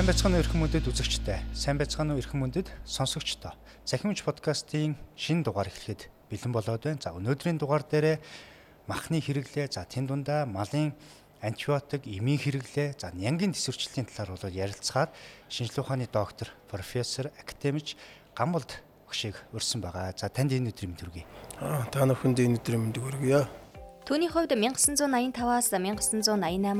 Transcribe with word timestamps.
Сайн 0.00 0.08
байцгаана 0.08 0.40
уу 0.40 0.44
эрхэм 0.48 0.60
мөндөд 0.64 0.88
үзэгчтэй. 0.88 1.44
Сайн 1.52 1.76
байцгаана 1.76 2.16
уу 2.16 2.24
эрхэм 2.24 2.40
мөндөд 2.40 2.72
сонсогчдоо. 2.88 3.52
Захимч 3.84 4.24
подкастын 4.24 4.96
шинэ 5.12 5.44
дугаар 5.44 5.68
эхлэхэд 5.68 6.08
бэлэн 6.32 6.52
болоод 6.56 6.80
байна. 6.88 7.04
За 7.04 7.12
өнөөдрийн 7.12 7.60
дугаар 7.60 7.84
дээр 7.84 8.16
махны 8.88 9.20
хэрэглээ, 9.20 9.68
за 9.68 9.84
тэн 9.84 10.08
дундаа 10.08 10.48
малын 10.48 10.96
антибиотик, 11.44 12.08
эмийн 12.08 12.40
хэрэглээ, 12.40 12.96
за 12.96 13.12
нянгийн 13.12 13.52
төсвөрчлөлийн 13.52 14.08
талаар 14.08 14.40
бол 14.40 14.48
ярилцахаар 14.48 15.12
шинжилгээ 15.52 15.84
ухааны 15.84 16.08
доктор, 16.08 16.48
профессор, 16.72 17.28
академич 17.36 18.00
Гамболд 18.32 18.80
өгшийг 19.04 19.36
өрсөн 19.52 19.84
байгаа. 19.84 20.16
За 20.16 20.32
танд 20.32 20.56
энэ 20.56 20.72
өдрийн 20.72 20.96
мэнд 20.96 21.04
хүргэе. 21.04 21.28
Аа 21.60 21.84
та 21.92 22.08
бүхэнд 22.08 22.40
энэ 22.40 22.56
өдрийн 22.56 22.88
мэнд 22.88 22.96
хүргье. 22.96 23.44
Түүний 24.10 24.26
хувьд 24.26 24.50
1985-аас 24.58 25.70
1988 25.70 26.26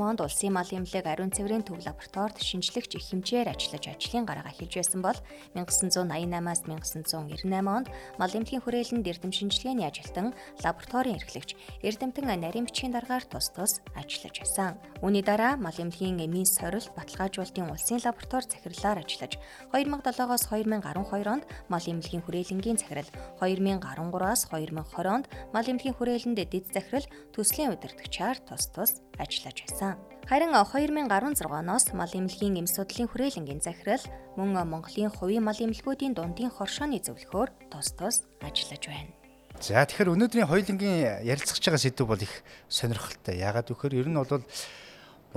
онд 0.03 0.19
улсын 0.19 0.51
мал 0.51 0.67
эмнэлэг 0.67 1.07
ариун 1.07 1.31
цэврийн 1.31 1.63
төв 1.63 1.79
лабораторид 1.79 2.43
шинжлэгч 2.43 2.99
их 2.99 3.07
хэмжээр 3.07 3.47
ажиллаж 3.47 3.87
ажлын 3.87 4.27
гараа 4.27 4.51
эхэлж 4.51 4.75
байсан 4.75 4.99
бол 4.99 5.15
1988-аас 5.55 6.67
1998 6.67 7.55
онд 7.55 7.87
мал 8.19 8.35
эмнэлгийн 8.35 8.59
хүрээлэнд 8.67 9.07
эрдэм 9.07 9.31
шинжилгээний 9.31 9.87
ажилтан 9.87 10.35
лабораторийн 10.59 11.23
эрхлэгч 11.23 11.55
эрдэмтэн 11.79 12.35
нарийн 12.35 12.67
бичгийн 12.67 12.91
дараагаар 12.91 13.23
тус 13.23 13.47
тус 13.55 13.79
ажиллаж 13.95 14.35
байсан. 14.43 14.75
Үүний 14.99 15.23
дараа 15.23 15.55
мал 15.55 15.71
эмнэлгийн 15.79 16.19
эмийн 16.19 16.43
сорилт 16.43 16.91
баталгаажуулалтын 16.99 17.71
улсын 17.71 18.03
лаборатори 18.03 18.51
захирлаар 18.51 19.07
ажиллаж 19.07 19.39
2007-оос 19.71 20.51
2012 20.51 21.31
онд 21.31 21.47
мал 21.71 21.85
эмнэлгийн 21.87 22.27
хүрээлэнгийн 22.27 22.75
захирал 22.75 23.07
2013-аас 23.39 24.51
2020 24.51 25.15
онд 25.15 25.31
мал 25.55 25.63
эмнэлгийн 25.63 25.95
хүрээлэнд 25.95 26.35
дэд 26.43 26.67
захирал 26.75 27.07
төслийн 27.33 27.77
удирдагчаар 27.77 28.37
тус 28.41 28.67
тус 28.73 28.91
ажиллаж 29.21 29.57
байсан. 29.63 29.95
Харин 30.25 30.53
2016 30.57 31.45
оноос 31.49 31.93
мал 31.93 32.09
эмнэлгийн 32.09 32.61
эм 32.61 32.67
судлалын 32.67 33.09
хүрээлэнгийн 33.09 33.61
захирал 33.61 34.03
мөн 34.37 34.57
Монголын 34.65 35.13
хувийн 35.13 35.43
мал 35.45 35.57
эмнэлгүүдийн 35.57 36.13
дундын 36.17 36.49
хоршооны 36.53 36.99
зөвлөхөөр 37.01 37.49
тус 37.71 37.93
тус 37.97 38.15
ажиллаж 38.39 38.83
байна. 38.87 39.13
За 39.61 39.85
тэгэхээр 39.85 40.13
өнөөдрийн 40.15 40.49
хоёулангийн 40.49 41.21
ярилцах 41.21 41.61
байгаа 41.61 41.77
сэдв 41.77 42.07
бол 42.09 42.17
их 42.17 42.33
сонирхолтой. 42.65 43.37
Яагаад 43.37 43.69
гэвэл 43.69 43.99
ер 44.01 44.09
нь 44.09 44.17
бол 44.17 44.41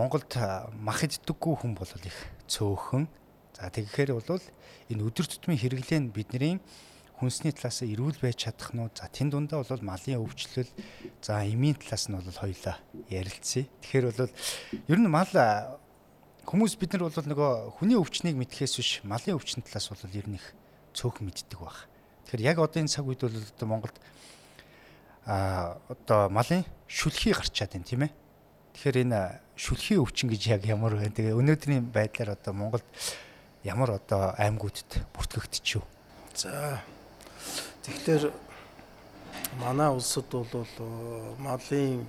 Монголд 0.01 0.31
мах 0.79 1.05
иддэггүй 1.05 1.55
хүн 1.61 1.75
бол 1.77 1.93
их 2.05 2.17
цөөхөн. 2.49 3.05
За 3.59 3.69
тэгэхээр 3.69 4.17
бол 4.17 4.43
энэ 4.89 5.03
өдөр 5.05 5.27
тутмын 5.29 5.61
хэрэглээ 5.61 6.01
нь 6.01 6.15
бидний 6.15 6.57
хүнсний 7.25 7.57
талаас 7.57 7.81
эрүүл 7.81 8.21
байж 8.21 8.45
чадах 8.45 8.77
нь 8.77 8.85
за 8.93 9.09
тэн 9.09 9.33
дундаа 9.33 9.65
бол 9.65 9.83
малын 9.83 10.21
өвчлөл 10.21 10.69
за 11.25 11.41
эмийн 11.43 11.75
талаас 11.81 12.07
нь 12.09 12.15
бол 12.15 12.29
хоёлаа 12.29 12.77
ярилцъя. 13.09 13.65
Тэгэхээр 13.81 14.07
бол 14.13 14.33
ер 14.93 14.99
нь 15.01 15.09
мал 15.09 15.33
хүмүүс 16.45 16.77
бид 16.77 16.93
нар 16.95 17.09
бол 17.09 17.17
нөгөө 17.17 17.81
хүний 17.81 17.97
өвчнийг 17.97 18.37
мэдхээс 18.37 18.77
биш 18.77 18.91
малын 19.09 19.41
өвчнө 19.41 19.65
талаас 19.65 19.89
бол 19.89 20.13
ер 20.13 20.29
нь 20.29 20.37
их 20.37 20.53
цөөхөн 20.93 21.25
мэддэг 21.25 21.59
баг. 21.59 21.89
Тэгэхээр 22.29 22.45
яг 22.45 22.57
одоо 22.61 22.81
энэ 22.85 22.93
цаг 22.93 23.09
үед 23.09 23.25
бол 23.25 23.33
одоо 23.33 23.67
Монголд 23.69 23.97
а 25.25 25.81
одоо 25.89 26.29
малын 26.29 26.69
шүлхий 26.87 27.33
гарчаад 27.33 27.73
байна 27.73 27.89
тийм 27.89 28.03
ээ. 28.05 28.13
Тэгэхээр 28.77 29.03
энэ 29.09 29.21
шүлхий 29.57 29.97
өвчин 29.97 30.29
гэж 30.29 30.43
яг 30.61 30.63
ямар 30.69 30.95
вэ? 30.95 31.09
Тэгээ 31.09 31.33
өнөөдрийн 31.33 31.89
байдлаар 31.89 32.37
одоо 32.37 32.53
Монголд 32.53 32.85
ямар 33.65 33.97
одоо 33.97 34.37
аймагуудад 34.37 35.09
бүртгэгдчих 35.17 35.81
вэ? 35.81 35.89
За 36.37 36.85
Тэгэхээр 37.85 38.33
манай 39.61 39.91
улсад 39.93 40.25
бол 40.33 40.49
малын 41.39 42.07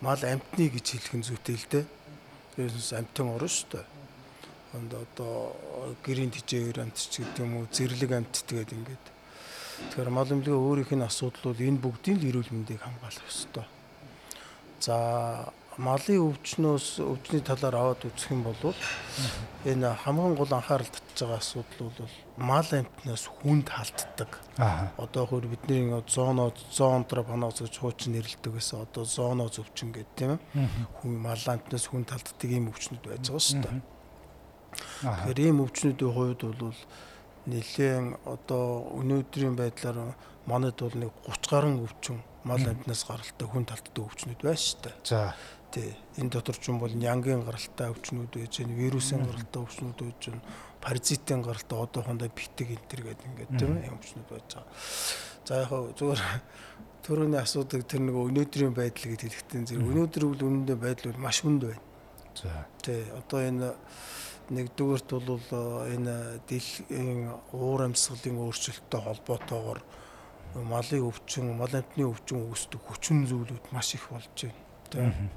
мал 0.00 0.22
амтны 0.22 0.70
гэж 0.70 0.86
хэлэх 0.94 1.14
нь 1.18 1.26
зүйтэй 1.26 1.56
л 1.58 1.66
дээ. 1.70 1.84
Тэрээс 2.54 2.90
амтан 2.94 3.34
орно 3.34 3.50
шүү 3.50 3.68
дээ. 3.70 3.86
Хонд 4.70 4.92
одоо 4.94 5.58
гэрийн 6.06 6.30
тижээр 6.30 6.86
амтч 6.86 7.18
гэдэг 7.18 7.42
юм 7.42 7.52
уу, 7.58 7.66
зэрлэг 7.74 8.10
амтт 8.14 8.46
гэдэг 8.46 8.78
ингээд. 8.78 9.06
Тэгэхээр 9.90 10.10
мал 10.10 10.30
эмнэлгийн 10.30 10.62
өөрийнх 10.62 10.92
нь 10.94 11.06
асуудал 11.06 11.50
бол 11.50 11.66
энэ 11.66 11.82
бүгдийн 11.82 12.18
л 12.22 12.28
эрүүл 12.30 12.50
мэндийг 12.54 12.82
хамгаалах 12.82 13.26
ёстой. 13.26 13.66
За 14.78 14.94
малын 15.80 16.20
өвчнөөс 16.20 17.00
өвчний 17.00 17.40
талаар 17.40 17.76
аваад 17.76 18.04
үзэх 18.04 18.32
юм 18.32 18.44
бол 18.44 18.74
энэ 19.64 19.88
хамгийн 20.04 20.36
гол 20.36 20.52
анхаарал 20.52 20.90
татж 20.92 21.24
байгаа 21.24 21.40
асуудал 21.40 21.88
бол 21.96 22.14
мал 22.36 22.68
амтнаас 22.68 23.24
хүнд 23.40 23.68
халддаг. 23.72 24.30
Одоо 25.00 25.24
хөр 25.26 25.48
бидний 25.48 25.88
зооно 26.04 26.52
зоонтропоноз 26.76 27.64
гэж 27.64 27.80
хуучин 27.80 28.12
нэрлэдэг 28.12 28.52
гэсэн 28.52 28.84
одоо 28.84 29.04
зооноз 29.04 29.56
өвчин 29.56 29.96
гэдэг 29.96 30.12
тийм. 30.16 30.36
Хүн 31.00 31.12
мал 31.16 31.40
амтнаас 31.40 31.88
хүнд 31.88 32.10
халддаг 32.12 32.50
ийм 32.52 32.68
өвчнүүд 32.68 33.04
байж 33.08 33.24
байгаа 33.32 33.40
шүү 33.40 33.62
дээ. 33.64 33.80
Тэгэхээр 34.76 35.40
ийм 35.40 35.64
өвчнүүдийн 35.64 36.12
хувьд 36.12 36.42
бол 36.52 36.76
нэлээд 37.48 38.20
одоо 38.28 38.92
өнөөдрийн 39.00 39.56
байдлаар 39.56 40.14
манайд 40.46 40.76
бол 40.78 40.96
нэг 41.00 41.12
30 41.26 41.50
гаруй 41.50 41.74
өвчин 41.80 42.20
мал 42.44 42.62
амтнаас 42.62 43.02
гаралтай 43.06 43.46
хүн 43.48 43.66
талддаг 43.66 44.04
өвчнүүд 44.04 44.40
байна 44.42 44.58
шүү 44.58 44.80
дээ. 44.82 44.94
За 45.06 45.34
Тий. 45.72 45.96
Энэ 46.20 46.28
дотор 46.28 46.56
ч 46.60 46.68
юм 46.68 46.78
бол 46.78 46.92
нянгийн 46.92 47.48
гаралтай 47.48 47.88
өвчнүүд 47.88 48.36
байж 48.36 48.60
гэн, 48.60 48.76
вирусын 48.76 49.24
гаралтай 49.24 49.60
өвчнүүд 49.64 49.98
байж 50.04 50.20
гэн, 50.28 50.40
паразитын 50.84 51.40
гаралтай 51.40 51.78
одоохондоо 51.80 52.28
битэг 52.28 52.76
энтер 52.76 53.00
гэдэг 53.08 53.28
ингээд 53.32 53.52
тийм 53.56 53.72
ээ 53.80 53.94
өвчнүүд 53.96 54.28
байж 54.28 54.48
байгаа. 54.52 54.68
За 55.48 55.52
яг 55.64 55.68
хөө 55.72 55.96
зүгээр 55.96 56.20
төрөний 57.02 57.40
асуудаг 57.40 57.82
тэр 57.88 58.04
нэг 58.04 58.16
өнөөдрийн 58.20 58.76
байдал 58.76 59.10
гэж 59.16 59.20
хэлэхдээ 59.24 59.64
зэрэг 59.64 59.88
өнөөдөр 59.90 60.24
үл 60.28 60.42
үнэндээ 60.44 60.76
байдал 60.76 61.08
бол 61.16 61.24
маш 61.24 61.40
хүнд 61.40 61.62
байна. 61.64 61.82
За. 62.36 62.68
Тий. 62.84 63.02
Одоо 63.16 63.40
энэ 63.40 63.68
нэгдүгээрт 64.52 65.08
бол 65.08 65.46
энэ 65.88 66.44
дэлхийн 66.46 67.32
уур 67.56 67.80
амьсгалын 67.88 68.44
өөрчлөлттэй 68.44 69.00
холбоотойгоор 69.00 69.80
малын 70.54 71.08
өвчин, 71.08 71.56
мал 71.56 71.72
амтны 71.72 72.04
өвчин 72.04 72.44
үүсдэг 72.44 72.80
хүчин 72.84 73.24
зүйлүүд 73.24 73.72
маш 73.72 73.96
их 73.96 74.04
болж 74.12 74.28
байна. 74.36 74.60
Тийм. 74.92 75.30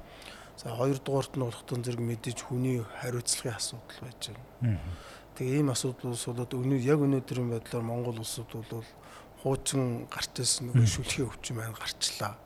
За 0.56 0.72
хоёрдугаарт 0.72 1.36
нь 1.36 1.44
болохтон 1.44 1.84
зэрэг 1.84 2.00
мэдээж 2.00 2.38
хүний 2.48 2.80
хариуцлагын 2.80 3.60
асуудал 3.60 4.00
байж 4.00 4.32
байна. 4.32 4.80
Тэгээ 5.36 5.60
ийм 5.60 5.68
асуудал 5.68 6.16
болоод 6.16 6.52
өнөө 6.56 6.80
яг 6.80 7.00
өнөөдрийн 7.04 7.52
байдлаар 7.52 7.84
Монгол 7.84 8.24
улсад 8.24 8.48
бол 8.48 8.88
хуучин 9.44 10.08
гарч 10.08 10.32
ирсэн 10.40 10.72
нэг 10.72 10.88
шүлхий 10.88 11.28
өвчин 11.28 11.60
маань 11.60 11.76
гарчлаа. 11.76 12.40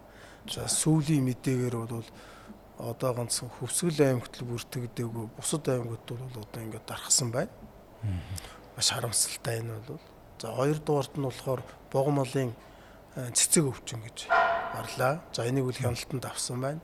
За 0.51 0.67
сүүлийн 0.67 1.23
мэдээгээр 1.23 1.77
бол 1.87 2.03
одоо 2.83 3.11
ганц 3.15 3.47
хөвсгөл 3.47 4.03
аймагт 4.03 4.43
л 4.43 4.49
бүртгэдэггүй 4.59 5.27
бусад 5.39 5.71
аймагт 5.71 6.11
бол 6.11 6.43
одоо 6.43 6.61
ингээд 6.67 6.91
дарахсан 6.91 7.31
байна. 7.31 7.55
Маш 8.75 8.91
харамсалтай 8.91 9.63
энэ 9.63 9.79
бол. 9.87 10.03
За 10.43 10.51
хоёрдугаарт 10.51 11.15
нь 11.15 11.23
болохоор 11.31 11.63
богомолын 11.95 12.59
цэцэг 13.15 13.71
өвчин 13.71 14.03
гэж 14.03 14.27
гарлаа. 14.75 15.23
За 15.31 15.47
энийг 15.47 15.71
үл 15.71 15.79
хяналтанд 15.79 16.27
авсан 16.27 16.59
байна 16.59 16.83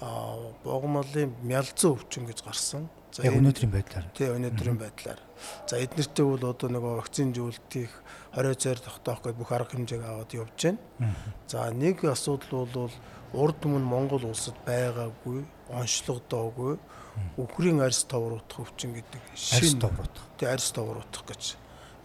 аа 0.00 0.52
богомолын 0.64 1.34
мялзан 1.42 1.96
өвчин 1.96 2.26
гэж 2.28 2.44
гарсан. 2.44 2.88
За 3.12 3.24
өнөөдрийн 3.24 3.72
байдлаар. 3.72 4.06
Тий, 4.12 4.28
өнөөдрийн 4.28 4.76
байдлаар. 4.76 5.20
За 5.68 5.80
эднэртэй 5.80 6.24
бол 6.26 6.44
одоо 6.44 6.68
нөгөө 6.68 7.00
вакцин 7.00 7.32
зөвлөлтийг 7.32 7.88
20 8.36 8.60
цаар 8.60 8.80
тогтоох 8.84 9.20
гэж 9.24 9.34
бүх 9.40 9.52
арга 9.56 9.72
хэмжээг 9.72 10.04
аваад 10.04 10.36
явж 10.36 10.52
байна. 10.60 11.14
За 11.48 11.70
нэг 11.72 12.04
асуудал 12.04 12.68
бол 12.68 12.92
урд 13.32 13.64
өмнө 13.64 13.88
Монгол 13.88 14.28
улсад 14.28 14.56
байгаагүй, 14.68 15.44
онцлогдоогүй 15.72 16.76
үхрийн 17.40 17.80
арьс 17.80 18.04
товруудах 18.04 18.60
өвчин 18.60 18.92
гэдэг 18.92 19.22
шин 19.32 19.80
товруудах. 19.80 20.24
Тий, 20.36 20.48
арьс 20.48 20.68
товруудах 20.76 21.24
гэж 21.24 21.56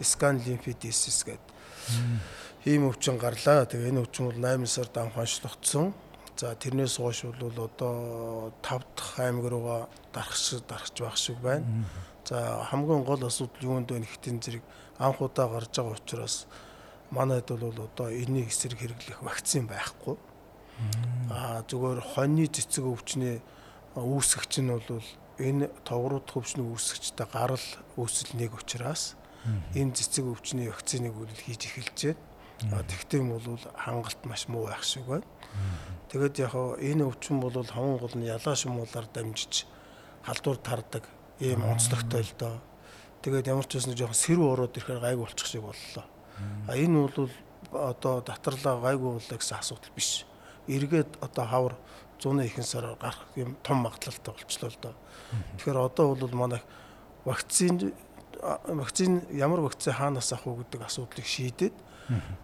скан 0.02 0.40
лимфедисис 0.40 1.24
гэдэг 1.28 1.52
ийм 2.66 2.88
өвчин 2.90 3.18
гарлаа. 3.18 3.66
Тэгээ 3.66 3.92
энэ 3.92 4.04
өвчин 4.06 4.30
бол 4.30 4.38
8 4.38 4.66
сард 4.66 4.98
анх 4.98 5.18
онцлогдсон. 5.18 5.94
За 6.42 6.56
тэрнээс 6.58 6.98
хойш 6.98 7.22
бол 7.38 7.70
одоо 7.70 8.50
5 8.66 8.82
дахь 8.98 9.20
аймаг 9.22 9.46
руугаа 9.46 9.90
дарах 10.12 10.34
шиг 10.34 10.66
дарахж 10.66 10.98
байх 10.98 11.18
шиг 11.18 11.38
байна. 11.38 11.86
За 12.26 12.66
хамгийн 12.66 13.04
гол 13.06 13.22
асуудал 13.22 13.62
юунд 13.62 13.92
вэ 13.92 14.02
гэхтэн 14.02 14.42
зэрэг 14.42 14.64
анх 14.98 15.22
удаа 15.22 15.46
гарч 15.54 15.78
байгаа 15.78 16.02
учраас 16.02 16.48
манайд 17.14 17.46
бол 17.46 17.78
одоо 17.86 18.10
энэний 18.10 18.50
эсрэг 18.50 18.82
хэрэглэх 18.82 19.22
вакцин 19.22 19.70
байхгүй. 19.70 20.18
Аа 21.30 21.62
зүгээр 21.70 22.02
хоньны 22.02 22.50
цэцэг 22.50 22.90
өвчнээ 22.90 23.38
үүсгэгч 24.02 24.54
нь 24.66 24.74
бол 24.74 25.06
энэ 25.38 25.70
товруудах 25.86 26.42
өвчний 26.42 26.66
үүсгэгчтэй 26.66 27.28
гарал 27.30 27.68
үүсэл 28.02 28.34
нэг 28.42 28.58
учраас 28.58 29.14
энэ 29.78 29.94
цэцэг 29.94 30.26
өвчний 30.26 30.74
вакциныг 30.74 31.14
үл 31.14 31.30
хийж 31.30 31.70
эхэлж 31.70 32.18
байна. 32.18 32.31
Тэгтээ 32.62 33.20
юм 33.20 33.34
бол 33.34 33.58
хангалт 33.74 34.22
маш 34.26 34.46
муу 34.48 34.70
байх 34.70 34.84
шиг 34.84 35.06
байна. 35.10 35.26
Тэгээд 36.14 36.36
яг 36.46 36.54
энэ 36.78 37.10
өвчин 37.10 37.42
бол 37.42 37.54
хаван 37.54 37.98
гол 37.98 38.14
нь 38.14 38.30
ялаа 38.30 38.54
шумуулаар 38.54 39.08
дамжиж 39.10 39.66
халдвар 40.22 40.58
тардаг 40.62 41.04
ийм 41.40 41.66
онцлогтой 41.66 42.22
л 42.22 42.34
доо. 42.38 42.62
Тэгээд 43.26 43.50
ямар 43.50 43.66
ч 43.66 43.82
байсан 43.82 43.98
жоохон 43.98 44.14
сэрүү 44.14 44.48
ороод 44.54 44.78
ирэхээр 44.78 45.02
гайг 45.02 45.18
болчих 45.18 45.48
шиг 45.48 45.66
боллоо. 45.66 46.06
А 46.70 46.78
энэ 46.78 47.10
бол 47.10 47.30
одоо 47.74 48.22
татарлаа 48.22 48.78
гайгүй 48.78 49.18
боллоо 49.18 49.38
гэсэн 49.42 49.58
асуудал 49.58 49.94
биш. 49.98 50.26
Эргээд 50.70 51.18
одоо 51.22 51.46
хавар 51.46 51.76
100-ны 52.22 52.46
ихэнх 52.46 52.70
сараар 52.70 52.98
гарах 53.02 53.26
юм 53.36 53.58
том 53.66 53.82
магадлалтай 53.82 54.34
болчлоо 54.38 54.70
л 54.70 54.78
доо. 54.82 54.94
Тэгэхээр 55.58 55.78
одоо 55.82 56.14
бол 56.14 56.34
манай 56.38 56.62
вакцин 57.26 57.94
вакцин 58.42 59.26
ямар 59.32 59.62
вакцин 59.62 59.94
хаанаас 59.94 60.34
авах 60.34 60.48
уу 60.48 60.62
гэдэг 60.62 60.82
асуудлыг 60.86 61.26
шийдээд 61.26 61.74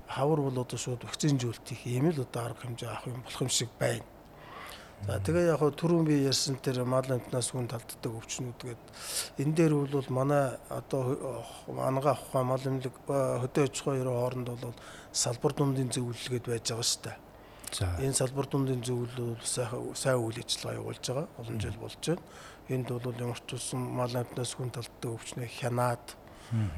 хавар 0.07 0.39
бол 0.42 0.62
одоо 0.62 0.77
шууд 0.77 1.04
вакцинжуулт 1.04 1.71
их 1.71 1.86
ийм 1.86 2.12
л 2.12 2.21
одоо 2.21 2.45
арга 2.45 2.62
хэмжээ 2.62 2.89
авах 2.89 3.07
юм 3.07 3.21
болох 3.21 3.42
юм 3.42 3.50
шиг 3.50 3.69
байна. 3.80 4.04
За 5.06 5.21
тэгээ 5.21 5.54
яг 5.54 5.62
хөө 5.62 5.77
түрүүн 5.77 6.06
би 6.09 6.25
ярьсан 6.25 6.57
тэр 6.57 6.81
мал 6.81 7.06
амтнаас 7.06 7.54
хүн 7.54 7.69
талддаг 7.69 8.18
өвчнүүд 8.18 8.59
гээд 8.65 8.83
энэ 9.45 9.54
дээр 9.54 9.74
бол 9.86 10.09
манай 10.09 10.57
одоо 10.74 11.45
ангаа 11.69 12.18
авах 12.18 12.33
мал 12.42 12.63
эмнэлэг 12.65 12.95
хөдөө 13.06 13.63
аж 13.69 13.75
ахуйн 13.77 14.01
ерөө 14.01 14.18
хооронд 14.18 14.50
бол 14.57 14.74
салбар 15.13 15.54
дундын 15.54 15.94
зөвлөлгээд 15.94 16.50
байж 16.50 16.65
байгаа 16.74 16.89
шүү 16.89 17.01
дээ. 17.06 17.18
За 17.77 17.86
энэ 18.01 18.18
салбар 18.18 18.48
дундын 18.50 18.81
зөвлөл 18.81 19.38
бол 19.38 19.45
сайхан 19.45 19.94
сайн 19.94 20.18
үйл 20.18 20.42
ажиллагаа 20.42 20.80
явуулж 20.81 21.03
байгаа. 21.06 21.27
Олон 21.38 21.57
жил 21.62 21.77
болж 21.77 22.01
байна. 22.01 22.25
Энд 22.74 22.89
бол 22.89 23.21
ямар 23.21 23.42
ч 23.45 23.53
үсэн 23.53 23.80
мал 23.80 24.13
амтнаас 24.18 24.51
хүн 24.57 24.74
талддаг 24.74 25.13
өвчнөө 25.13 25.48
хянаад 25.62 26.06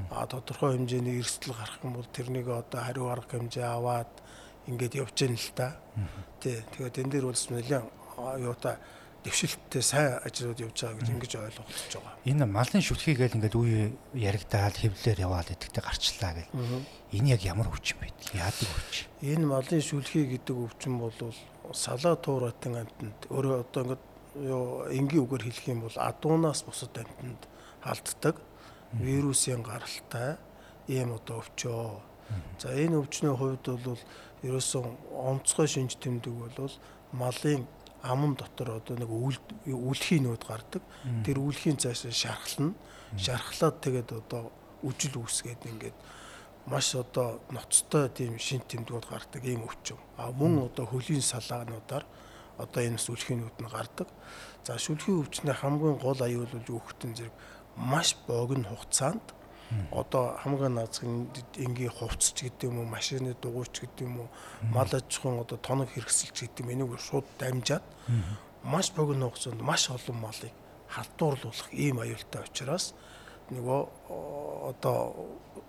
а 0.09 0.25
тодорхой 0.25 0.77
хэмжээний 0.77 1.19
эрсдэл 1.19 1.53
гарах 1.53 1.79
юм 1.83 1.93
бол 1.93 2.07
тэрнийг 2.09 2.47
одоо 2.47 2.81
хариу 2.81 3.09
арга 3.09 3.37
хэмжээ 3.37 3.67
аваад 3.67 4.11
ингээд 4.67 4.99
явж 5.01 5.15
гэн 5.17 5.35
л 5.35 5.49
та. 5.55 5.77
Тий. 6.39 6.61
Тэгээд 6.77 6.99
энэ 7.05 7.11
дээр 7.13 7.25
бол 7.29 7.37
нэлээд 7.37 7.85
юутай 8.41 8.75
дэвшилттэй 9.23 9.83
сайн 9.83 10.19
ажлууд 10.23 10.59
явж 10.63 10.77
байгаа 10.79 10.99
гэж 10.99 11.09
ингэж 11.11 11.33
ойлгож 11.35 11.91
байгаа. 11.91 12.15
Энэ 12.23 12.45
малын 12.47 12.83
шүлхийг 12.83 13.19
л 13.19 13.35
ингээд 13.35 13.55
үе 13.59 13.91
яригдаал 14.15 14.71
хэвлэлээр 14.71 15.19
яваал 15.27 15.49
гэдэгтэй 15.49 15.83
гарчлаа 15.83 16.33
гэл. 16.39 16.53
Энэ 17.11 17.35
яг 17.35 17.41
ямар 17.43 17.67
өвчин 17.67 17.99
бэ? 17.99 18.15
Яадаг 18.31 18.69
өвчин? 18.71 19.07
Энэ 19.19 19.45
малын 19.45 19.81
шүлхий 19.83 20.23
гэдэг 20.23 20.55
өвчин 20.55 20.95
бол 21.03 21.15
салаа 21.75 22.15
тууратын 22.15 22.79
амтнд 22.79 23.27
өөрөө 23.27 23.57
одоо 23.67 23.81
ингээд 23.83 24.03
юу 24.39 24.87
энгийн 24.87 25.23
үгээр 25.27 25.43
хэлэх 25.51 25.67
юм 25.67 25.83
бол 25.83 25.97
адуунаас 25.99 26.63
бусад 26.63 26.95
амтнд 26.95 27.43
халддаг 27.83 28.35
вирусын 28.93 29.61
гаралтай 29.63 30.37
ийм 30.87 31.13
одоо 31.13 31.43
өвчөө. 31.45 32.01
За 32.61 32.73
энэ 32.73 32.97
өвчнөө 33.01 33.35
хувьд 33.37 33.65
бол 33.85 34.01
ерөөсөн 34.41 34.85
онцгой 35.13 35.67
шинж 35.67 35.97
тэмдэг 36.01 36.33
бол 36.33 36.73
малын 37.13 37.67
аман 38.01 38.35
дотор 38.35 38.79
одоо 38.79 38.95
нэг 38.97 39.09
үлхийн 39.09 40.23
нүүд 40.25 40.43
гардаг. 40.47 40.81
Тэр 41.25 41.37
үлхийн 41.43 41.77
цааш 41.77 42.09
шархлна. 42.09 42.73
Шархлаад 43.17 43.81
тэгээд 43.81 44.09
одоо 44.13 44.51
үжил 44.85 45.19
үүсгээд 45.19 45.65
ингээд 45.67 45.97
маш 46.69 46.95
одоо 46.95 47.41
ноцтой 47.49 48.09
тийм 48.09 48.37
шин 48.37 48.61
тэмдгүүд 48.61 49.05
гардаг 49.09 49.43
ийм 49.43 49.65
өвчин. 49.65 49.97
А 50.17 50.31
мөн 50.31 50.69
одоо 50.69 50.85
хөлийн 50.85 51.21
салаануудаар 51.21 52.05
одоо 52.57 52.81
энэ 52.83 53.01
сүлхийнүүд 53.01 53.57
нь 53.59 53.71
гардаг. 53.71 54.07
За 54.63 54.77
шүлхийн 54.77 55.19
өвчнээ 55.25 55.55
хамгийн 55.59 55.97
гол 55.97 56.19
аюул 56.21 56.51
бол 56.53 56.77
үхтэн 56.77 57.15
зэрэг 57.17 57.35
маш 57.79 58.15
богино 58.27 58.69
хугацаанд 58.69 59.23
одоо 59.91 60.37
хамгийн 60.43 60.75
наазгын 60.75 61.29
энгийн 61.57 61.93
хувцс 61.93 62.33
гэдэг 62.33 62.69
юм 62.69 62.79
уу 62.79 62.85
машины 62.85 63.35
дугуйч 63.41 63.79
гэдэг 63.81 64.07
юм 64.07 64.19
уу 64.21 64.29
мал 64.75 64.89
аж 64.91 65.07
ахуйн 65.07 65.39
одоо 65.39 65.57
тоног 65.57 65.89
хэрэгсэлч 65.93 66.37
гэдэг 66.41 66.65
юм 66.65 66.71
энийг 66.73 66.99
шууд 66.99 67.25
дамжаад 67.39 67.85
маш 68.63 68.91
богино 68.91 69.29
хугацаанд 69.29 69.61
маш 69.61 69.89
олон 69.89 70.17
малыг 70.19 70.53
халдварлуулах 70.89 71.69
ийм 71.71 71.99
аюултай 72.01 72.41
учраас 72.43 72.93
нөгөө 73.49 73.81
одоо 74.69 74.97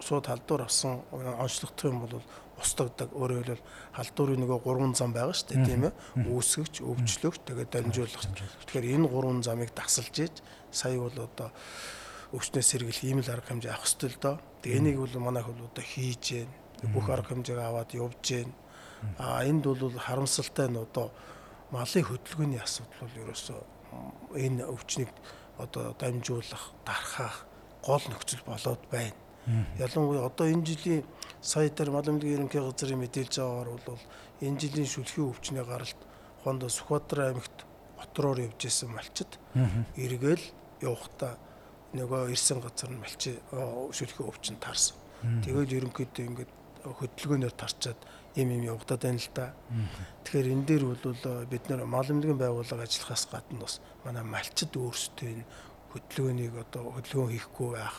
шууд 0.01 0.27
халдвар 0.27 0.63
авсан 0.65 1.01
онцлогдох 1.13 1.93
юм 1.93 2.01
бол 2.05 2.23
устгагдаг 2.61 3.13
өөрөөр 3.17 3.49
хэлбэл 3.49 3.69
халдварын 3.97 4.41
нөгөө 4.45 4.59
гурван 4.65 4.93
зам 4.95 5.13
байгаа 5.17 5.33
шүү 5.33 5.49
дээ 5.49 5.65
тийм 5.65 5.83
ээ. 5.89 5.93
Үүсгэгч 6.29 6.75
өвчлөгч 6.85 7.41
тэгээд 7.49 7.71
дамжуулах. 7.73 8.25
Тэгэхээр 8.69 8.87
энэ 9.01 9.09
гурван 9.09 9.41
замыг 9.41 9.73
дасалж 9.73 10.17
ийж 10.21 10.35
сая 10.69 11.01
бол 11.01 11.17
одоо 11.17 11.49
өвчнөөс 12.33 12.67
сэргийлэх 12.71 13.05
ийм 13.05 13.21
л 13.21 13.31
арга 13.31 13.51
хэмжээ 13.51 13.73
авах 13.75 13.87
ёстой 13.87 14.11
л 14.11 14.19
доо. 14.23 14.37
Тэгээ 14.63 14.79
энийг 14.79 14.97
бол 15.03 15.15
манайх 15.19 15.47
бол 15.51 15.67
одоо 15.67 15.85
хийж 15.85 16.47
гэн. 16.47 16.51
Бүх 16.95 17.07
арга 17.11 17.35
хэмжээг 17.35 17.59
аваад 17.59 17.91
явж 17.95 18.23
гэн. 18.23 18.51
А 19.19 19.43
энд 19.45 19.65
бол 19.67 19.99
харамсалтай 19.99 20.69
нь 20.71 20.79
одоо 20.79 21.11
малын 21.75 22.05
хөдөлгөөний 22.07 22.63
асуудал 22.63 23.01
бол 23.03 23.21
ерөөсөө 23.25 23.61
энэ 24.39 24.63
өвчнийг 24.67 25.11
одоо 25.59 25.95
дамжуулах, 25.99 26.73
дарахах 26.87 27.47
гол 27.83 28.05
нөхцөл 28.09 28.45
болоод 28.47 28.83
байна. 28.91 29.17
Ялангуяа 29.79 30.27
одоо 30.27 30.47
энэ 30.47 30.67
жилийн 30.67 31.05
сая 31.41 31.71
дээр 31.71 31.91
мал 31.91 32.07
эмнэлгийн 32.07 32.47
ерөнхий 32.47 32.61
газрын 32.61 33.01
мэдээлж 33.01 33.35
байгаагаар 33.41 33.71
бол 33.87 34.03
энэ 34.41 34.61
жилийн 34.61 34.87
шүлхий 34.87 35.25
өвчний 35.25 35.65
гаралт 35.65 36.01
хондо 36.45 36.69
Сүхбаатар 36.69 37.33
аймагт 37.33 37.65
отроор 37.99 38.39
явж 38.41 38.61
исэн 38.69 38.93
малчид 38.93 39.41
эргээл 39.97 40.45
явахдаа 40.81 41.41
нөгөө 41.95 42.31
ирсэн 42.35 42.61
газар 42.63 42.91
нь 42.91 43.03
малчи 43.03 43.33
шүлхий 43.95 44.27
өвчин 44.27 44.57
таарсан. 44.63 44.97
Тэгэл 45.43 45.77
ерөнхийдөө 45.83 46.25
ингээд 46.27 46.53
хөдөлгөөнөөр 46.87 47.55
тарчаад 47.59 48.01
им 48.41 48.49
им 48.55 48.63
явагдаад 48.63 49.03
байна 49.03 49.19
л 49.19 49.31
да. 49.35 49.53
Тэгэхээр 50.25 50.53
энэ 50.55 50.67
дээр 50.67 50.85
бол 50.87 51.47
бид 51.51 51.65
нэр 51.69 51.85
мал 51.85 52.07
эмнэлгийн 52.07 52.39
байгууллага 52.39 52.87
ажиллахаас 52.87 53.27
гадна 53.27 53.61
бас 53.61 53.81
манай 54.05 54.25
малчид 54.25 54.73
өөрсдөө 54.73 55.29
энэ 55.29 55.45
хөдөлгөөнийг 55.91 56.55
одоо 56.57 56.95
хөдөлгөөн 56.95 57.33
хийхгүй 57.35 57.69
байх. 57.75 57.97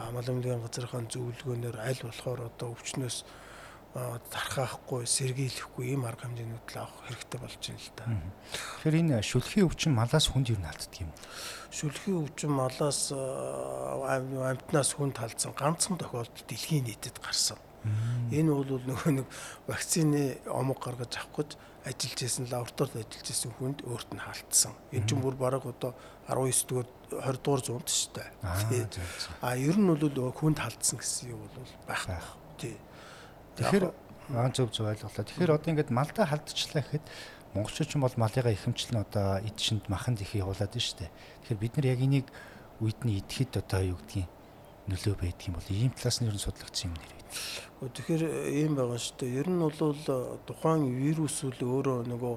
Мал 0.00 0.26
эмнэлгийн 0.26 0.64
газрынхаа 0.64 1.04
зөвлөгөөнөөр 1.12 1.76
аль 1.76 2.02
болохоор 2.02 2.40
одоо 2.48 2.72
өвчнөөс 2.72 3.16
тархаахгүй, 4.30 5.08
сэргийлэхгүй 5.08 5.96
ийм 5.96 6.04
арга 6.04 6.28
хэмжээнүүд 6.28 6.66
л 6.68 6.78
авах 6.84 7.00
хэрэгтэй 7.08 7.38
болж 7.40 7.62
байна 7.64 7.80
л 7.80 7.92
да. 7.96 8.04
Тэгэхээр 8.52 8.96
энэ 9.00 9.16
шүлхий 9.24 9.64
өвчин 9.64 9.92
малаас 9.96 10.26
хүнд 10.28 10.52
юу 10.52 10.60
наалддаг 10.60 11.00
юм? 11.00 11.10
Шүлхий 11.72 12.12
өвчин 12.12 12.52
малаас 12.52 13.10
амтнаас 13.10 14.90
хүнд 14.96 15.16
талдсан 15.16 15.56
ганцхан 15.56 15.96
тохиолдолд 15.96 16.44
дэлхийн 16.44 16.84
нийтэд 16.84 17.16
гарсан. 17.24 17.56
Энэ 18.34 18.50
бол 18.50 18.82
нөгөө 18.84 19.12
нэг 19.22 19.26
вакцины 19.70 20.42
омог 20.50 20.82
гаргаж 20.82 21.16
авах 21.16 21.46
гэж 21.46 21.50
ажиллаж 21.86 22.20
исэн 22.26 22.50
лабораторид 22.50 23.06
ажиллаж 23.06 23.28
исэн 23.30 23.52
хүнд 23.54 23.78
өөрт 23.86 24.10
нь 24.10 24.18
хаалтсан. 24.18 24.74
Энэ 24.90 25.06
чинь 25.06 25.22
бүр 25.22 25.38
бараг 25.38 25.62
одоо 25.62 25.94
19 26.26 26.66
дугаар 26.66 26.88
20 27.14 27.46
дугаар 27.46 27.62
зуунд 27.62 27.86
шүү 27.86 28.10
дээ. 28.18 28.30
А 29.38 29.54
ер 29.54 29.78
нь 29.78 29.86
бол 29.86 30.34
хүнд 30.34 30.58
хаалтсан 30.58 30.98
гэсэн 30.98 31.30
юм 31.30 31.46
бол 31.46 31.70
байхгүй. 31.86 32.18
Тий. 32.58 32.74
Тэгэхээр 33.56 33.84
аа 34.36 34.50
зөв 34.52 34.70
зөв 34.70 34.86
ойлголоо. 34.90 35.24
Тэгэхээр 35.24 35.54
одоо 35.56 35.70
ингээд 35.72 35.90
малдаа 35.94 36.26
халдчихлаа 36.28 36.82
гэхэд 36.84 37.06
монголчууд 37.56 37.88
ч 37.88 37.94
бол 37.96 38.16
малыгаа 38.20 38.52
ихэмжил 38.52 38.92
нь 38.92 39.02
одоо 39.02 39.40
эд 39.40 39.56
шинд 39.56 39.88
маханд 39.88 40.20
их 40.20 40.36
явуулаад 40.36 40.70
байна 40.72 40.84
шүү 40.84 40.98
дээ. 41.00 41.10
Тэгэхээр 41.46 41.62
бид 41.62 41.74
нар 41.76 41.86
яг 41.88 42.00
энийг 42.04 42.28
үед 42.84 43.00
нь 43.06 43.16
идэхэд 43.16 43.52
одоо 43.64 43.96
юу 43.96 43.98
гэдгийг 44.02 44.28
нөлөө 44.92 45.14
байдаг 45.16 45.46
юм 45.48 45.54
бол 45.56 45.70
ийм 45.72 45.92
талаас 45.96 46.18
нь 46.20 46.28
ер 46.28 46.36
нь 46.36 46.44
судлагдсан 46.44 46.90
юм 46.90 46.94
нэр. 47.00 47.12
Тэгэхээр 47.96 48.22
ийм 48.52 48.72
байгаа 48.76 49.00
шүү 49.00 49.16
дээ. 49.18 49.36
Ер 49.40 49.48
нь 49.48 49.62
бол 49.62 49.74
тухайн 50.46 50.82
вирус 50.84 51.36
үл 51.48 51.60
өөрөө 51.60 51.98
нөгөө 52.12 52.34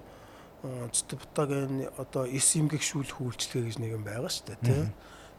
цитопатоген 0.92 1.88
одоо 1.96 2.28
эс 2.28 2.56
эмгэгшүүлэх 2.60 3.20
үйлчлэгээ 3.24 3.68
гэж 3.70 3.78
нэг 3.80 3.92
юм 3.96 4.04
байгаа 4.04 4.32
шүү 4.32 4.46
дээ 4.52 4.60
тийм. 4.64 4.92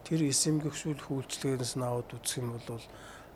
Тэр 0.05 0.21
эс 0.25 0.41
эмгэгшүүлэх 0.49 1.09
үйлчлэгээс 1.13 1.75
нь 1.77 1.85
аваад 1.85 2.09
үзэх 2.17 2.41
юм 2.41 2.57
бол 2.57 2.81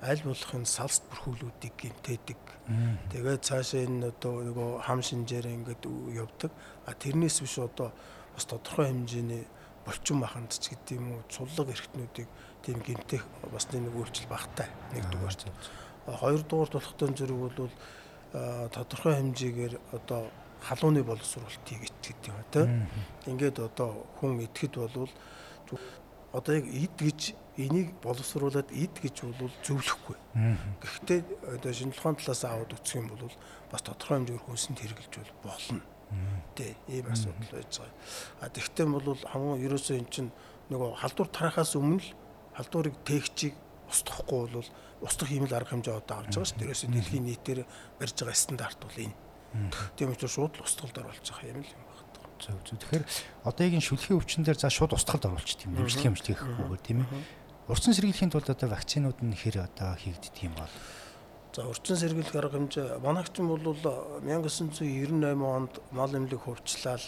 аль 0.05 0.23
болох 0.25 0.53
энэ 0.53 0.69
салс 0.69 1.01
бүрхүүлүүдийг 1.09 1.75
гинтээдэг. 1.81 2.41
Тэгээд 3.09 3.41
цаашаа 3.41 3.89
энэ 3.89 4.13
одоо 4.13 4.45
нөгөө 4.45 4.71
хам 4.85 5.01
шинжээр 5.01 5.49
ингээд 5.49 5.85
явдаг. 6.13 6.53
А 6.85 6.93
тэрнээс 6.93 7.41
биш 7.41 7.57
одоо 7.59 7.89
бас 8.37 8.45
тодорхой 8.45 8.93
хэмжээний 8.93 9.49
болчин 9.85 10.21
маханд 10.21 10.53
ч 10.53 10.77
гэдэг 10.77 11.01
юм 11.01 11.17
уу 11.17 11.23
цуллаг 11.33 11.73
эрхтнүүдийг 11.73 12.29
тийм 12.65 12.79
гинтэх 12.85 13.25
бас 13.49 13.69
нэг 13.73 13.97
үйлчлэл 13.97 14.29
багтай 14.29 14.69
нэгдүгээр. 14.93 15.53
Хоёрдугаар 16.21 16.71
болохтой 16.73 17.09
зэрэг 17.17 17.39
бол 17.41 17.71
тодорхой 18.73 19.15
хэмжээгээр 19.17 19.75
одоо 19.97 20.29
халууны 20.65 21.05
боловсруулалт 21.05 21.65
хийгээд 21.65 21.97
гэдэг 22.01 22.29
юм 22.33 22.41
тийм. 22.53 22.69
Ингээд 23.29 23.61
одоо 23.61 24.09
хүн 24.21 24.41
идэхэд 24.41 24.75
болвол 24.81 25.13
одоо 26.33 26.53
яг 26.57 26.67
ид 26.67 26.97
гэж 26.99 27.21
энийг 27.57 27.95
боловсруулад 28.03 28.71
ид 28.75 28.95
гэж 28.99 29.27
бол 29.39 29.53
зөвлөхгүй. 29.63 30.17
Гэхдээ 30.83 31.21
одоо 31.55 31.73
шинжилгээний 31.73 32.19
талаас 32.23 32.43
аваад 32.45 32.75
үзэх 32.75 32.99
юм 32.99 33.09
бол 33.15 33.31
бас 33.71 33.83
тодорхой 33.83 34.19
хэмжээгээр 34.23 34.45
хүнсэнд 34.47 34.79
хэрэгжилж 34.83 35.15
бол 35.15 35.55
болно. 35.55 35.83
Тэ 36.59 36.75
ийм 36.91 37.07
асуудал 37.11 37.51
байж 37.55 37.71
байгаа. 37.79 37.95
А 38.43 38.51
тэгвэл 38.51 38.99
бол 38.99 39.23
хамгийн 39.23 39.65
ерөөсөө 39.67 39.97
эн 39.99 40.09
чинь 40.11 40.31
нөгөө 40.71 40.99
халдвар 40.99 41.29
тарахаас 41.31 41.75
өмнө 41.79 42.03
л 42.03 42.11
халдварыг 42.59 42.95
тээгчийг 43.07 43.55
устгахгүй 43.91 44.47
бол 44.51 44.69
устгах 45.03 45.31
юм 45.31 45.47
л 45.47 45.55
арга 45.55 45.75
хэмжээ 45.75 45.95
одоо 45.95 46.23
авч 46.23 46.35
байгаа 46.35 46.49
шүү 46.51 46.59
дээ. 46.59 46.69
Ерөөсөө 46.71 46.91
дэлхийн 46.91 47.27
нийтээр 47.29 47.61
барьж 47.99 48.17
байгаа 48.19 48.39
стандарт 48.39 48.79
бол 48.83 48.99
энэ. 48.99 49.17
Тийм 49.95 50.11
учраас 50.11 50.35
шууд 50.35 50.55
л 50.59 50.65
устгалд 50.67 50.99
оруулж 50.99 51.27
байгаа 51.31 51.51
юм 51.51 51.63
л 51.63 51.71
юм 51.71 51.83
байна. 51.87 51.95
Зөв 52.43 52.59
зөв. 52.67 52.79
Тэгэхээр 52.83 53.05
одоогийн 53.47 53.85
шүлхийн 53.85 54.19
өвчин 54.19 54.43
дээр 54.43 54.59
за 54.59 54.71
шууд 54.71 54.93
устгалд 54.95 55.25
оруулчих 55.31 55.63
тийм 55.63 55.79
нэмжлэх 55.79 56.03
хэмжлэх 56.03 56.41
гэхгүйгээр 56.43 56.83
тийм 56.83 56.99
ээ. 57.07 57.11
Урьдчилан 57.65 57.97
сэргийлэхийн 57.97 58.29
тулд 58.29 58.53
одоо 58.53 58.69
вакцинууд 58.69 59.25
нь 59.25 59.33
хэр 59.33 59.65
одоо 59.65 59.97
хийгддэг 59.97 60.37
юм 60.45 60.53
бол? 60.53 60.69
За 61.57 61.65
урьдчилан 61.65 61.97
сэргийлэх 61.97 62.37
арга 62.37 62.61
хэмжээ 62.61 63.01
манайч 63.01 63.33
нь 63.41 63.49
бол 63.49 63.65
1998 63.65 65.25
онд 65.41 65.81
мал 65.89 66.13
эмнэлэг 66.13 66.45
хувьчлал. 66.45 67.01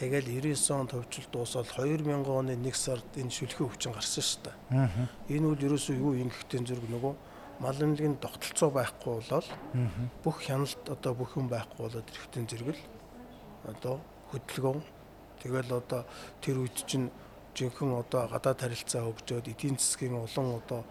Тэгэл 0.00 0.24
99 0.40 0.72
он 0.72 0.88
төвчл 0.88 1.28
дуусаад 1.28 1.68
2000 1.68 2.24
оны 2.24 2.56
1 2.56 2.72
сард 2.72 3.04
энэ 3.12 3.28
шүлхэн 3.28 3.68
өвчин 3.68 3.92
гарсан 3.92 4.24
шүү 4.24 4.40
дээ. 4.40 4.56
Энэ 5.28 5.46
үл 5.52 5.60
ерөөсөө 5.68 5.96
юу 6.00 6.16
юм 6.16 6.32
гэхдээ 6.32 6.64
зүрг 6.72 6.88
нөгөө 6.88 7.14
мал 7.60 7.76
эмнэлгийн 7.76 8.16
тогтолцоо 8.16 8.72
байхгүй 8.72 9.20
болол 9.20 9.48
бүх 10.24 10.36
хяналт 10.48 10.80
одоо 10.88 11.12
бүх 11.12 11.36
юм 11.36 11.52
байхгүй 11.52 11.84
болоод 11.84 12.08
эрэхтэн 12.08 12.48
зэрэгэл 12.48 12.82
одоо 13.68 14.00
хөдөлгөөн. 14.32 14.80
Тэгэл 15.44 15.76
одоо 15.76 16.08
тэр 16.40 16.64
үед 16.64 16.76
чинь 16.88 17.12
жинхэнэ 17.56 17.94
одоо 18.04 18.28
гадаад 18.28 18.60
харилцаа 18.60 19.02
хөгжөөд 19.08 19.48
эдийн 19.48 19.76
засгийн 19.80 20.14
улам 20.14 20.60
одоо 20.60 20.84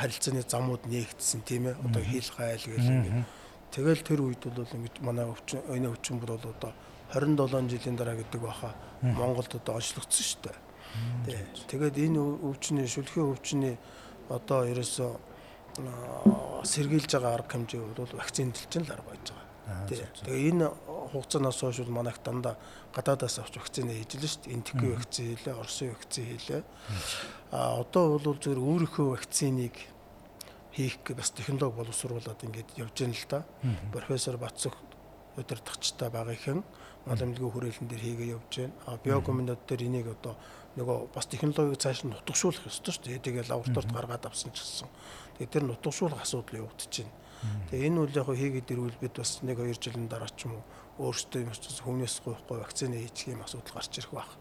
харилцааны 0.00 0.42
замууд 0.42 0.82
нээгдсэн 0.88 1.40
тийм 1.44 1.68
ээ? 1.68 1.76
Одоо 1.84 2.02
хил 2.02 2.28
хайл 2.36 2.64
гэл 2.64 2.88
ингээд 2.88 3.24
тэгэл 3.72 4.02
тэр 4.02 4.20
үед 4.24 4.42
бол 4.48 4.76
ингэж 4.76 4.94
манай 5.04 5.26
өвчин 5.28 5.60
энэ 5.68 5.92
өвчин 5.92 6.16
бол 6.18 6.40
одоо 6.40 6.72
27 7.12 7.68
жилийн 7.72 7.96
дараа 7.96 8.16
гэдэг 8.16 8.40
баха 8.40 8.74
Монголд 9.02 9.52
одоо 9.54 9.76
онцлогдсон 9.80 10.24
шүү 10.24 10.40
дээ. 10.44 10.58
Тэгээд 11.68 11.96
энэ 11.96 12.20
өвчний 12.20 12.88
шүлхийн 12.88 13.32
өвчний 13.32 13.76
одоо 14.28 14.64
ерөөсөө 14.68 15.12
сэргийлж 16.64 17.10
байгаа 17.12 17.32
арга 17.38 17.52
хэмжээ 17.54 17.80
бол 17.80 18.12
вакцин 18.18 18.50
дэлчин 18.52 18.84
л 18.84 18.92
арга 18.92 19.08
байж 19.12 19.24
байгаа. 19.30 19.47
Тэгээ 19.68 20.48
энэ 20.52 20.66
хугацаанаас 21.12 21.60
хойш 21.60 21.84
бол 21.84 22.00
манайх 22.00 22.18
дандаа 22.24 22.56
гадаадаас 22.96 23.38
авч 23.38 23.60
вакцины 23.60 23.92
хийж 23.92 24.16
л 24.16 24.24
шүү 24.24 24.40
дээ. 24.48 24.54
Энтекийн 24.56 24.94
вакцин 24.96 25.24
хийлээ, 25.36 25.54
Оросын 25.60 25.92
вакцин 25.92 26.24
хийлээ. 26.24 26.62
А 27.52 27.76
одоо 27.76 28.16
бол 28.16 28.36
зөвхөн 28.40 28.64
өөрийнхөө 28.64 29.06
вакциныг 29.12 29.76
хийх 30.72 30.96
бас 31.12 31.30
технологи 31.36 31.76
боловсруулад 31.76 32.40
ингээд 32.44 32.80
явж 32.80 32.96
байна 32.96 33.16
л 33.16 33.26
да. 33.28 33.44
Профессор 33.92 34.36
Бацөх 34.40 34.74
удирдахчтай 35.36 36.08
байгаахан 36.10 36.64
мал 37.06 37.20
эмнэлгийн 37.20 37.52
хүрээлэн 37.52 37.88
дээр 37.88 38.04
хийгээ 38.04 38.32
явж 38.36 38.52
байна. 38.56 38.74
А 38.86 38.96
биокомбинат 38.96 39.66
дээр 39.66 39.84
энийг 39.84 40.08
одоо 40.12 40.36
нөгөө 40.76 41.10
бас 41.14 41.26
технологиг 41.26 41.76
цааш 41.76 42.04
нь 42.04 42.12
нутгшуулах 42.12 42.68
ёстой 42.68 42.92
шүү 42.94 43.04
дээ. 43.04 43.24
Тэгээд 43.26 43.50
лабораторид 43.50 43.92
гаргаад 43.92 44.24
авсан 44.26 44.52
ч 44.52 44.62
гэсэн. 44.62 44.88
Тэгээд 45.38 45.52
тэр 45.52 45.64
нутгшуулах 45.66 46.22
асуудал 46.22 46.62
явагдаж 46.62 46.92
байна. 46.94 47.14
Тэгээ 47.70 47.88
энэ 47.88 48.00
үл 48.02 48.18
яг 48.18 48.28
хийгээд 48.28 48.72
ирвэл 48.74 48.98
бид 49.02 49.14
бас 49.18 49.38
1 49.42 49.54
2 49.54 49.78
жилийн 49.78 50.08
дараа 50.08 50.30
ч 50.30 50.46
юм 50.46 50.58
уу 50.58 51.12
өөрсдөө 51.12 51.40
юм 51.46 51.52
чинь 51.54 51.84
хүмүүст 51.86 52.18
гоохгүй 52.26 52.58
вакцины 52.58 52.96
хийчих 52.98 53.34
юм 53.34 53.42
асуудал 53.46 53.74
гарч 53.78 53.92
ирэх 53.98 54.12
байх. 54.12 54.32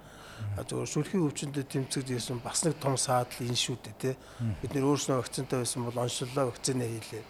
Зөвхөн 0.58 0.90
шүлхийн 0.90 1.26
өвчнөд 1.26 1.70
тэмцэж 1.70 2.08
ирсэн 2.14 2.42
бас 2.42 2.62
нэг 2.66 2.78
том 2.82 2.98
саадл 2.98 3.46
энэ 3.46 3.58
шүү 3.58 3.78
дээ 3.78 3.98
тий. 4.02 4.16
Бид 4.62 4.74
нэр 4.74 4.90
өөрснөө 4.90 5.22
вакцинтай 5.22 5.62
байсан 5.62 5.86
бол 5.86 5.98
онцлоо 5.98 6.46
вакцины 6.50 6.86
хийлээ. 6.86 7.26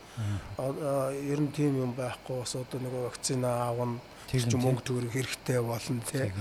Ер 1.32 1.40
нь 1.40 1.52
тийм 1.56 1.76
юм 1.76 1.92
байхгүй 1.96 2.36
бас 2.40 2.56
одоо 2.56 2.80
нөгөө 2.84 3.08
вакцина 3.08 3.48
аавна 3.68 4.00
чинь 4.28 4.60
мөнгө 4.60 4.84
төгрөг 4.84 5.12
хэрэгтэй 5.16 5.60
болно 5.64 6.04
тий. 6.04 6.32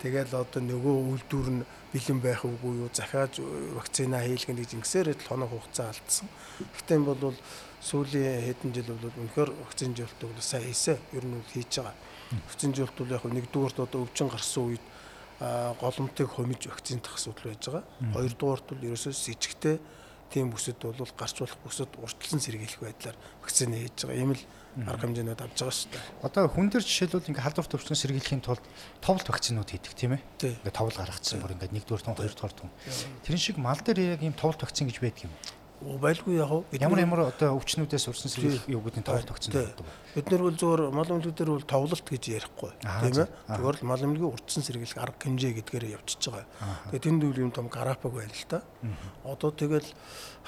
Тэгэл 0.00 0.32
одоо 0.32 0.60
нөгөө 0.60 0.96
үйлдвэр 1.12 1.48
нь 1.52 1.66
бэлэн 1.92 2.20
байх 2.20 2.44
үгүй 2.44 2.84
юу 2.84 2.90
захиаж 2.92 3.40
вакцина 3.76 4.24
хийлгэн 4.24 4.56
гэж 4.56 4.70
ингэсээр 4.76 5.16
л 5.16 5.28
хоног 5.28 5.52
хугацаа 5.52 5.92
алдсан. 5.92 6.28
Гэхдээ 6.76 6.96
энэ 6.96 7.08
бол 7.12 7.36
сүүлийн 7.86 8.42
хэдэн 8.50 8.70
жил 8.74 8.90
бол 8.90 9.14
үнэхээр 9.14 9.50
вакцин 9.62 9.94
жилт 9.94 10.18
бол 10.18 10.42
сайн 10.42 10.66
хийсэ 10.66 10.98
ер 11.14 11.24
нь 11.24 11.38
хийж 11.54 11.78
байгаа. 11.78 11.94
Вакцин 12.50 12.74
жилт 12.74 12.96
бол 12.98 13.14
яг 13.14 13.22
нэгдүгээрт 13.22 13.78
одоо 13.78 14.02
өвчин 14.02 14.26
гарсан 14.26 14.74
үед 14.74 14.84
голомтыг 15.38 16.26
хомиж 16.26 16.66
вакцинтах 16.66 17.14
асуудал 17.14 17.54
байж 17.54 17.62
байгаа. 17.62 17.84
Хоёрдугаарт 18.10 18.66
бол 18.66 18.86
ерөөсөө 18.90 19.14
с 19.14 19.30
ижигтэй 19.30 19.78
тийм 20.32 20.50
бүсэд 20.50 20.82
бол 20.82 21.12
гарч 21.14 21.38
болох 21.38 21.58
бүсэд 21.62 21.92
урьдчилан 22.02 22.42
сэргийлэх 22.42 22.82
байдлаар 22.82 23.16
вакцины 23.42 23.78
хийж 23.86 24.02
байгаа. 24.02 24.18
Ийм 24.18 24.32
л 24.34 24.42
арга 24.90 25.06
хэмжээнүүд 25.06 25.40
авч 25.40 25.58
байгаа 25.62 25.76
шүү 25.76 25.90
дээ. 25.94 26.04
Одоо 26.26 26.42
хүн 26.50 26.68
дээр 26.68 26.84
жишээлбэл 26.84 27.30
ингээ 27.30 27.46
халдварт 27.46 27.72
өвчин 27.78 27.96
сэргийлэхийн 27.96 28.42
тулд 28.44 28.64
товлт 29.00 29.26
вакцинууд 29.30 29.70
хийдэг 29.70 29.92
тийм 29.94 30.18
ээ. 30.18 30.22
Ингээ 30.60 30.74
товл 30.74 30.92
гаргацсан 30.92 31.40
бүр 31.40 31.54
ингээ 31.56 31.72
нэгдүгээр 31.72 32.04
тун 32.04 32.18
хоёрдугаар 32.18 32.54
тун. 32.56 32.70
Тэрэн 33.24 33.40
шиг 33.40 33.56
мал 33.56 33.80
дээр 33.80 34.18
яг 34.18 34.22
ийм 34.26 34.36
товлт 34.36 34.60
вакцин 34.60 34.90
гэж 34.90 35.00
байдаг 35.00 35.30
юм. 35.30 35.34
Байлгүй 35.76 36.38
яг 36.40 36.50
ямар 36.72 37.00
ямар 37.04 37.20
одоо 37.28 37.60
өвчнүүдээс 37.60 38.08
урьдсан 38.08 38.32
сэргийлэх 38.32 38.64
юу 38.64 38.80
гэдэг 38.80 39.00
нь 39.04 39.08
товлт 39.12 39.28
вакцин 39.28 39.52
байдаг. 39.52 39.84
Бид 40.16 40.30
нар 40.32 40.42
бол 40.48 40.56
зөвхөн 40.56 40.94
мал 40.96 41.10
эмнэлгүүдээр 41.12 41.50
бол 41.52 41.68
товлолт 41.68 42.06
гэж 42.08 42.24
ярихгүй 42.32 42.72
тийм 42.80 43.12
ээ. 43.12 43.28
Зөвхөн 43.44 43.84
мал 43.84 44.00
эмнэлгийн 44.00 44.32
урьдсан 44.32 44.64
сэргийлэх 44.64 44.96
арга 44.96 45.20
хэмжээ 45.20 45.52
гэдгээр 45.60 46.00
явчихж 46.00 46.32
байгаа. 46.32 46.48
Тэгээ 46.96 47.04
тэнд 47.04 47.22
үл 47.28 47.42
юм 47.44 47.52
том 47.52 47.68
гарапаг 47.68 48.08
байна 48.08 48.32
л 48.32 48.48
та. 48.48 48.64
Одоо 49.28 49.52
тэгэл 49.52 49.88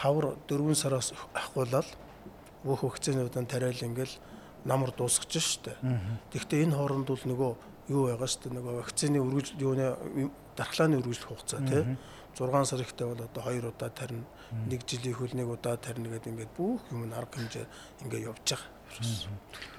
хавар 0.00 0.40
4 0.49 0.73
сараас 0.73 1.12
ахгуулаад 1.37 1.88
бүх 2.64 2.88
вакцинуудын 2.88 3.44
тариал 3.44 3.85
ингээл 3.85 4.16
намар 4.64 4.97
дуусгаж 4.97 5.37
штэ. 5.44 5.76
Тэгэхдээ 6.32 6.73
энэ 6.73 6.76
хооронд 6.80 7.04
бол 7.04 7.20
нөгөө 7.20 7.52
юу 7.92 8.02
байгаа 8.08 8.28
штэ 8.32 8.49
нөгөө 8.49 8.80
вакцины 8.80 9.20
өргөж 9.20 9.61
юуны 9.61 9.92
дархлааны 10.56 10.97
өргөжлөх 11.04 11.37
хугацаа 11.37 11.61
тий 11.68 11.85
6 12.37 12.64
сар 12.64 12.80
ихтэй 12.80 13.06
бол 13.06 13.20
одоо 13.20 13.42
2 13.44 13.68
удаа 13.68 13.90
тарина. 13.90 14.26
1 14.50 14.81
жилийн 14.88 15.17
хөл 15.17 15.33
1 15.35 15.45
удаа 15.45 15.76
тарина 15.76 16.09
гэдэг 16.09 16.33
ингээд 16.33 16.52
бүх 16.57 16.81
юм 16.90 17.09
арга 17.12 17.37
хэмжээ 17.37 17.67
ингээд 18.02 18.26
явж 18.33 18.40
байгаа. 18.49 18.78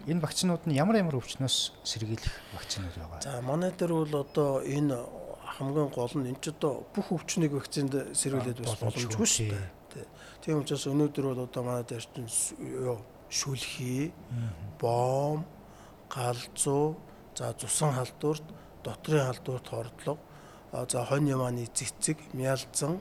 Энэ 0.06 0.22
вакцинууд 0.22 0.64
нь 0.70 0.78
ямар 0.78 1.02
ямар 1.02 1.18
өвчнөөс 1.18 1.82
сэргийлэх 1.84 2.36
вакцинууд 2.54 2.96
байгаа? 2.96 3.22
За 3.22 3.42
манай 3.42 3.74
дээр 3.74 3.94
бол 3.94 4.14
одоо 4.22 4.62
энэ 4.62 4.98
хамгийн 5.58 5.90
гол 5.90 6.14
нь 6.16 6.30
энэ 6.30 6.42
ч 6.42 6.54
одоо 6.54 6.86
бүх 6.94 7.10
өвчнийг 7.10 7.52
вакцинд 7.58 8.14
сэргийлээд 8.14 8.62
бас 8.62 8.78
боломжгүй 8.80 9.28
шүү 9.28 9.50
дээ. 9.50 10.06
Тийм 10.46 10.62
учраас 10.62 10.86
өнөөдөр 10.86 11.26
бол 11.34 11.44
одоо 11.50 11.62
манай 11.66 11.84
дээр 11.84 12.06
чинь 12.06 12.30
шүлхий, 13.30 14.14
бом, 14.80 15.46
галзуу, 16.10 16.98
за 17.36 17.54
цусан 17.54 17.94
халдварт, 17.94 18.44
дотрын 18.84 19.26
халдварт 19.26 19.68
хордлого, 19.70 20.20
за 20.90 21.06
хонь 21.06 21.30
ямааны 21.30 21.66
цэцэг, 21.68 22.18
мялзан 22.34 23.00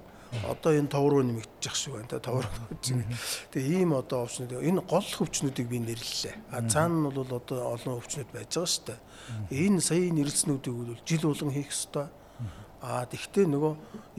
одоо 0.48 0.72
энэ 0.76 0.92
тов 0.92 1.08
руу 1.08 1.22
нэмэгдчих 1.24 1.74
шиг 1.74 1.92
байна 1.96 2.08
те 2.08 2.20
тов 2.20 2.44
руу. 2.44 2.52
Тэгээ 3.52 3.80
ийм 3.80 3.96
одоо 3.96 4.28
өвчнүүд 4.28 4.60
энэ 4.60 4.82
гол 4.84 5.08
өвчнүүдийг 5.24 5.68
би 5.68 5.78
нэрлэлээ. 5.80 6.36
А 6.52 6.60
цаана 6.68 7.08
нь 7.08 7.08
бол 7.08 7.24
одоо 7.24 7.72
олон 7.72 7.96
өвчнүүд 7.96 8.28
байж 8.32 8.52
байгаа 8.52 8.68
шүү 8.68 8.84
дээ. 8.92 9.00
Энэ 9.56 9.80
сая 9.80 10.12
нэрлэлснүүдийг 10.12 10.74
бол 10.76 11.00
жил 11.08 11.24
болгон 11.24 11.52
хийх 11.56 11.72
ёстой. 11.72 12.06
Аа 12.78 13.10
тэгвэл 13.10 13.50
нөгөө 13.50 13.72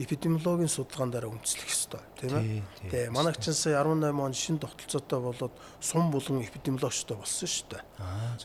эпидемиологийн 0.04 0.68
судалгаан 0.68 1.08
дараа 1.08 1.32
үндэслэх 1.32 1.64
ёстой 1.64 2.04
тийм 2.20 2.36
ээ. 2.36 2.60
Тэгээ 2.92 3.08
манайх 3.08 3.40
чинь 3.40 3.56
сая 3.56 3.80
18 3.80 4.12
он 4.12 4.36
шин 4.36 4.60
тогтолцоотой 4.60 5.20
болоод 5.20 5.54
сум 5.80 6.12
булган 6.12 6.44
эпидемиологчтой 6.44 7.16
болсон 7.16 7.48
шүү 7.48 7.72
дээ. 7.72 7.82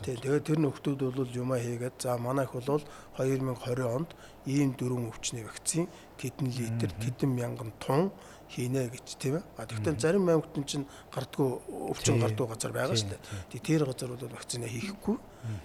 Тэгээ 0.00 0.40
тэр 0.40 0.58
нөхдүүд 0.64 1.00
бол 1.12 1.28
юмаа 1.36 1.60
хийгээд 1.60 2.00
за 2.00 2.16
манайх 2.16 2.56
бол 2.56 2.80
2020 3.20 3.84
онд 3.84 4.16
ийм 4.48 4.72
дөрвөн 4.72 5.12
өвчний 5.12 5.44
вакцин 5.44 5.84
тэдэн 6.16 6.48
литр 6.48 6.96
тэдэн 6.96 7.30
мянган 7.36 7.76
тонн 7.76 8.08
хийнэ 8.48 8.88
гэж 8.88 9.20
тийм 9.20 9.36
ээ. 9.36 9.44
А 9.60 9.68
тэгвэл 9.68 10.00
зарим 10.00 10.28
аймагт 10.32 10.56
чинь 10.64 10.88
гардгүй 11.12 11.60
өвчин 11.92 12.24
гардгүй 12.24 12.46
газар 12.48 12.72
байгаа 12.72 12.96
шүү 12.96 13.12
дээ. 13.12 13.20
Тэгээ 13.52 13.68
тэр 13.68 13.82
газар 13.84 14.16
бол 14.16 14.32
вакцина 14.32 14.64
хийхгүй. 14.64 15.16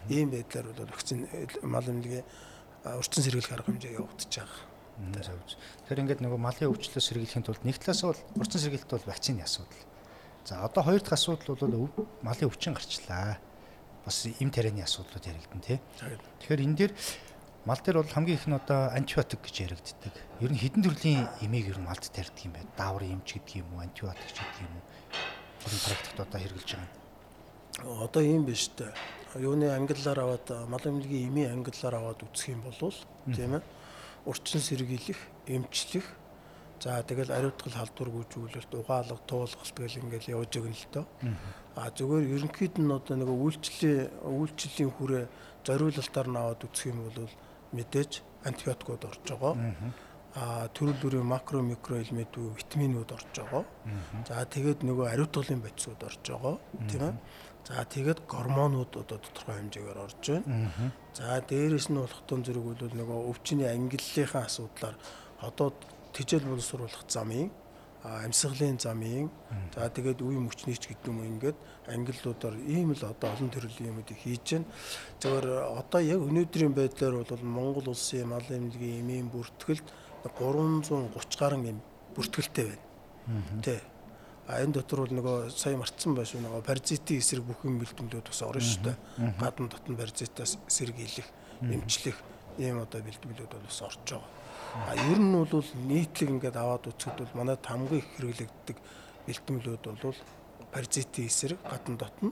Ийм 0.10 0.34
байдлаар 0.34 0.76
бол 0.76 0.92
вакцин 0.92 1.24
мал 1.64 1.86
эмнэлгийн 1.86 2.26
урьдчилан 2.86 3.26
сэргийлэх 3.26 3.54
арга 3.54 3.70
хэмжээ 3.70 3.98
явагдаж 3.98 4.32
байгаа. 4.34 4.72
Тэгэхээр 5.02 6.02
ингээд 6.02 6.22
нөгөө 6.22 6.40
малын 6.42 6.72
өвчлөлөөс 6.74 7.06
сэргийлэхийн 7.10 7.46
тулд 7.46 7.64
нэг 7.66 7.78
талаас 7.78 8.02
бол 8.02 8.22
урьдчилан 8.38 8.64
сэргийлэлт 8.66 8.94
бол 8.94 9.10
вакцины 9.10 9.42
асуудал. 9.42 9.86
За 10.46 10.66
одоо 10.66 10.84
хоёр 10.84 11.02
дахь 11.02 11.18
асуудал 11.18 11.56
бол 11.56 12.08
малын 12.22 12.50
өвчин 12.50 12.74
гарчлаа. 12.74 13.38
Бас 14.06 14.26
эм 14.26 14.50
тарианы 14.50 14.82
асуудлууд 14.82 15.26
яригдана 15.26 15.62
тий. 15.62 15.80
Тэгэхээр 16.42 16.66
энэ 16.66 16.78
дээр 16.78 16.92
мал 17.66 17.78
дээр 17.78 18.02
бол 18.02 18.10
хамгийн 18.10 18.38
их 18.38 18.48
нь 18.50 18.58
одоо 18.58 18.90
антибиотик 18.98 19.42
гэж 19.46 19.56
яригддаг. 19.70 20.14
Ер 20.42 20.52
нь 20.52 20.58
хэдэн 20.58 20.82
төрлийн 20.82 21.30
эмийг 21.46 21.70
ер 21.70 21.78
нь 21.78 21.86
малд 21.86 22.02
тарьдаг 22.02 22.42
юм 22.42 22.54
бэ? 22.58 22.66
Дааврын 22.74 23.22
эмч 23.22 23.38
гэдэг 23.38 23.62
юм 23.62 23.70
уу, 23.78 23.86
антибиотик 23.86 24.26
гэдэг 24.26 24.66
юм 24.66 24.74
уу? 24.74 24.86
Тэр 25.70 25.82
практикт 25.86 26.18
одоо 26.18 26.40
хэрэгжилж 26.42 26.72
байгаа 26.74 26.90
юм. 26.90 28.02
Одоо 28.02 28.22
ийм 28.26 28.46
биш 28.46 28.74
үү? 28.74 28.90
Юуны 29.40 29.72
англиар 29.72 30.20
аваад 30.20 30.48
мал 30.68 30.84
эмнэлгийн 30.84 31.30
эмийн 31.30 31.52
англиар 31.56 31.96
аваад 31.96 32.24
үзэх 32.24 32.50
юм 32.52 32.62
бол 32.68 32.94
тийм 33.32 33.56
ээ 33.56 33.64
урчин 34.26 34.62
сэргийлэх, 34.62 35.18
эмчлэх 35.48 36.06
за 36.82 37.02
тэгэл 37.04 37.30
ариутгал 37.32 37.74
халдвар 37.74 38.10
гүйжүүлэлт, 38.10 38.74
угаалга, 38.74 39.18
туулгалт 39.30 39.78
гэл 39.78 40.02
ингээл 40.02 40.34
явж 40.34 40.52
өгнө 40.58 40.74
л 40.74 40.88
доо. 40.94 41.06
А 41.78 41.90
зүгээр 41.94 42.26
ерөнхийд 42.42 42.76
нь 42.82 42.90
одоо 42.90 43.16
нэг 43.22 43.30
үйлчлэлийн 43.30 44.10
үйлчлэлийн 44.26 44.92
хүрээ 44.98 45.26
зориулалтаар 45.66 46.28
нь 46.30 46.40
аваад 46.42 46.66
үзэх 46.66 46.90
юм 46.90 47.06
бол 47.06 47.30
мэдээж 47.78 48.12
антибиотикууд 48.50 49.04
орж 49.06 49.24
байгаа. 49.30 49.54
А 50.34 50.68
төрөл 50.74 50.98
бүрийн 50.98 51.28
макро 51.28 51.62
микро 51.62 52.02
элементүүд, 52.02 52.56
витаминууд 52.58 53.12
орж 53.14 53.30
байгаа. 53.36 53.64
За 54.26 54.42
тэгээд 54.46 54.82
нөгөө 54.82 55.06
ариутгалын 55.14 55.62
бодисууд 55.62 56.02
орж 56.02 56.24
байгаа. 56.26 56.56
Тийм 56.90 57.02
ээ 57.04 57.14
За 57.72 57.88
тэгээд 57.88 58.28
гормонууд 58.28 58.92
одоо 59.00 59.18
тодорхой 59.24 59.56
хэмжээгээр 59.64 60.00
орж 60.04 60.24
байна. 60.28 60.92
За 61.16 61.40
дээрэс 61.40 61.88
нь 61.88 61.96
болох 62.04 62.22
тун 62.28 62.44
зэрэг 62.44 62.64
бол 62.68 62.76
нөгөө 63.00 63.20
өвчний 63.32 63.70
ангиллалынхаа 63.72 64.44
асуудлаар 64.44 64.96
одоо 65.40 65.72
тижэл 66.12 66.52
боловсруулах 66.52 67.08
замын 67.08 67.48
амьсгалын 68.04 68.76
замын 68.82 69.30
за 69.72 69.88
тэгээд 69.88 70.20
үе 70.20 70.36
мөчнийч 70.42 70.90
гэдэг 70.90 71.08
юм 71.08 71.22
ингээд 71.22 71.58
ангиллуудаар 71.88 72.56
ийм 72.60 72.92
л 72.98 73.04
одоо 73.08 73.30
олон 73.30 73.50
төрлийн 73.54 73.94
юмуудыг 73.94 74.18
хийж 74.20 74.46
байна. 74.52 74.68
Зөвөр 75.22 75.46
одоо 75.80 76.02
яг 76.02 76.20
өнөөдрийн 76.28 76.74
байдлаар 76.76 77.24
бол 77.24 77.46
Монгол 77.46 77.94
улсын 77.94 78.28
мал 78.28 78.44
эмнэлгийн 78.50 79.06
эмийн 79.06 79.30
бүртгэлд 79.30 79.86
330 80.28 81.40
гаруй 81.40 81.72
эм 81.72 81.80
бүртгэлтэй 82.18 82.66
байна. 82.74 82.84
Тэ. 83.62 83.91
А 84.48 84.62
энэ 84.62 84.74
дотор 84.82 85.06
бол 85.06 85.14
нөгөө 85.14 85.54
сая 85.54 85.78
марцсан 85.78 86.16
байш 86.18 86.34
нөгөө 86.34 86.66
паразитын 86.66 87.22
эсрэг 87.22 87.46
бүх 87.46 87.62
юм 87.64 87.78
бэлтгэлүүд 87.80 88.28
бас 88.28 88.42
орно 88.42 88.62
шүү 88.62 88.84
дээ. 88.90 88.98
Гадна 89.40 89.68
дотн 89.70 89.96
паразитаас 89.96 90.58
сэргийлэх, 90.68 91.28
эмчлэх 91.62 92.18
ийм 92.58 92.82
одоо 92.82 93.02
бэлтгэлүүд 93.06 93.52
бол 93.54 93.66
бас 93.70 93.82
орж 93.82 94.02
байгаа. 94.02 94.28
А 94.88 94.96
ер 94.96 95.20
нь 95.20 95.36
бол 95.36 95.70
нийтлэг 95.88 96.30
ингээд 96.30 96.58
аваад 96.58 96.90
үзэхэд 96.90 97.18
бол 97.22 97.38
манайд 97.38 97.64
хамгийн 97.64 98.02
их 98.02 98.08
хэрэглэгддэг 98.18 98.78
бэлтгэлүүд 99.28 99.84
бол 100.04 100.20
паразитын 100.72 101.28
эсрэг 101.28 101.60
гадна 101.64 101.96
дотн. 101.98 102.32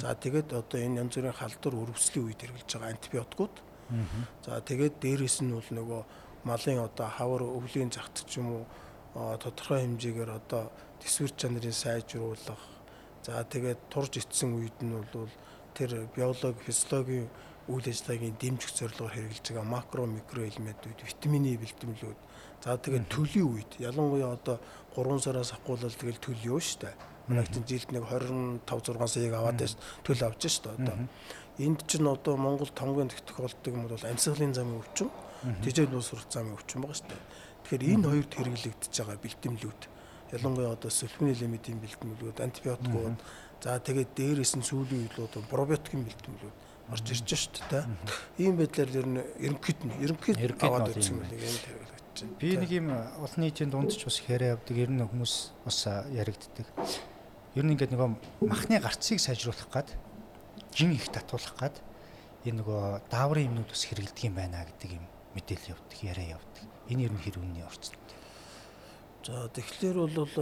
За 0.00 0.14
тэгээд 0.14 0.54
одоо 0.54 0.78
энэ 0.80 1.02
янз 1.02 1.14
бүрийн 1.14 1.34
халдвар 1.34 1.74
өрөвслийн 1.74 2.26
үед 2.26 2.40
хэрэглэж 2.40 2.70
байгаа 2.70 2.90
антибиотикууд. 2.94 3.54
За 4.46 4.60
тэгээд 4.62 4.94
дээрэс 5.02 5.42
нь 5.42 5.50
бол 5.54 5.70
нөгөө 5.70 6.02
малын 6.46 6.78
одоо 6.86 7.08
хавар 7.10 7.42
өвлийн 7.42 7.90
загт 7.90 8.24
ч 8.24 8.38
юм 8.38 8.48
уу 8.54 8.64
тодорхой 9.42 9.82
хэмжээгээр 9.82 10.30
одоо 10.30 10.70
төсвөр 11.00 11.32
чанарын 11.36 11.72
сайжруулах. 11.72 12.62
За 13.24 13.44
тэгээд 13.44 13.80
турж 13.92 14.16
ицсэн 14.16 14.56
үед 14.56 14.76
нь 14.80 14.96
бол 15.12 15.28
тэр 15.74 16.08
биологи, 16.16 16.64
физиологийн 16.64 17.28
үйл 17.68 17.86
ажиллагааг 17.86 18.34
дэмжих 18.40 18.72
зорилгоор 18.74 19.14
хэрэгжилж 19.14 19.46
байгаа 19.54 19.68
макро 19.68 20.06
микро 20.06 20.42
элементүүд, 20.48 21.04
витамины 21.04 21.54
бэлтгэлүүд. 21.60 22.18
За 22.64 22.76
тэгээд 22.76 23.06
төлийн 23.06 23.46
үед 23.46 23.70
ялангуяа 23.78 24.34
одоо 24.34 24.58
3 24.96 25.20
сараас 25.20 25.52
ахгуулал 25.52 25.92
тэгэл 25.92 26.18
төл 26.18 26.40
юу 26.42 26.60
штэ. 26.60 26.90
Манай 27.28 27.46
чинь 27.46 27.68
жилд 27.68 27.92
нэг 27.92 28.04
25 28.08 28.66
6 28.66 29.06
саяг 29.06 29.34
аваад 29.38 29.60
байж 29.60 29.76
төл 30.02 30.20
авч 30.24 30.42
штэ 30.48 30.74
одоо. 30.74 30.96
Энд 31.60 31.86
чинь 31.86 32.08
одоо 32.08 32.34
Монгол 32.36 32.72
томгийн 32.74 33.12
тэгтэх 33.12 33.36
болдог 33.38 33.70
юм 33.70 33.86
бол 33.86 34.00
амьсгалын 34.00 34.56
замын 34.56 34.80
өвчин, 34.82 35.12
тэжээл 35.62 35.92
нуус 35.92 36.10
сурах 36.10 36.26
замын 36.32 36.56
өвчин 36.58 36.82
байгаа 36.82 36.98
штэ. 36.98 37.16
Тэгэхээр 37.68 37.84
энэ 37.94 38.08
хоёрт 38.08 38.32
хэрэглэгдэж 38.34 38.92
байгаа 38.98 39.18
бэлтгэлүүд 39.20 39.80
ялангуяа 40.32 40.74
одоо 40.74 40.90
сульфин 40.90 41.32
элементийн 41.34 41.78
бэлтгэлүүд, 41.82 42.38
антибиотикууд, 42.40 43.18
за 43.62 43.78
тэгээд 43.78 44.10
дээрээс 44.14 44.54
нь 44.56 44.66
сүүлийн 44.66 45.10
үед 45.10 45.34
пробиотикийн 45.50 46.06
бэлтгэлүүд 46.06 46.56
орж 46.90 47.06
ирж 47.14 47.28
шүү 47.30 47.70
дээ. 47.70 47.84
Ийм 48.42 48.58
байдлаар 48.58 48.90
ер 48.90 49.06
нь 49.06 49.22
ерөнхийд 49.38 49.80
нь 49.86 49.94
ерөнхийд 50.02 50.38
аваад 50.58 50.90
үзсэн 50.90 51.14
юм 51.14 51.22
байна. 51.22 51.38
Ийм 51.38 51.58
хэрэглэж 51.62 52.16
байна. 52.18 52.38
Би 52.42 52.48
нэг 52.58 52.70
юм 52.74 52.88
олон 52.90 53.40
нийтийн 53.46 53.70
дунд 53.70 53.94
ч 53.94 54.02
бас 54.02 54.18
хэрэг 54.18 54.58
явдаг. 54.58 54.74
Ер 54.74 54.90
нь 54.90 55.06
хүмүүс 55.06 55.34
бас 55.62 55.78
яригддаг. 56.10 56.66
Ер 57.54 57.64
нь 57.64 57.72
ингээд 57.78 57.94
нөгөө 57.94 58.10
махны 58.42 58.82
гарцыг 58.82 59.22
сайжруулах 59.22 59.70
гад 59.70 59.94
жин 60.74 60.90
их 60.94 61.06
татуулах 61.14 61.54
гад 61.58 61.76
энэ 62.42 62.58
нөгөө 62.58 63.06
дааврын 63.06 63.54
юмнууд 63.54 63.70
бас 63.70 63.86
хэрэгэлдэг 63.86 64.26
юм 64.26 64.34
байна 64.34 64.66
гэдэг 64.66 64.90
юм 64.98 65.04
мэдээлэл 65.38 65.72
явдаг, 65.78 65.98
яриа 66.02 66.38
явдаг. 66.38 66.64
Энэ 66.90 67.06
ер 67.06 67.12
нь 67.14 67.22
хэр 67.22 67.38
үнний 67.38 67.62
орцсон. 67.62 67.99
За 69.20 69.48
тэгэхээр 69.52 69.96
бол 70.16 70.34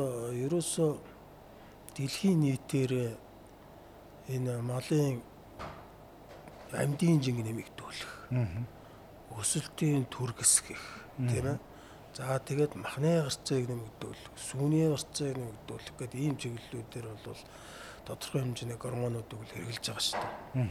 ерөөсөө 0.47 0.91
дэлхийн 1.99 2.39
нийтээр 2.47 2.93
энэ 4.31 4.55
малын 4.63 5.19
амьдын 6.71 7.19
жинг 7.19 7.43
нэмэгдүүлэх. 7.43 8.13
Өсөлтийн 9.35 10.07
түргэсгэх 10.07 10.83
тийм 11.27 11.47
ээ. 11.57 11.59
За 12.15 12.39
тэгээд 12.39 12.79
махны 12.79 13.23
гарцыг 13.27 13.67
нэмэгдүүлэх, 13.67 14.31
сүүний 14.39 14.87
гарцыг 14.91 15.35
нэмэгдүүлэх 15.35 15.95
гэдэг 15.99 16.21
ийм 16.23 16.35
чиглэлүүдээр 16.39 17.07
бол 17.27 17.43
тодорхой 18.07 18.41
хэмжээний 18.47 18.79
гормонуудыг 18.79 19.41
л 19.43 19.53
хэрэгжилж 19.59 19.87
байгаа 19.91 20.07
шүү 20.07 20.23
дээ. 20.55 20.71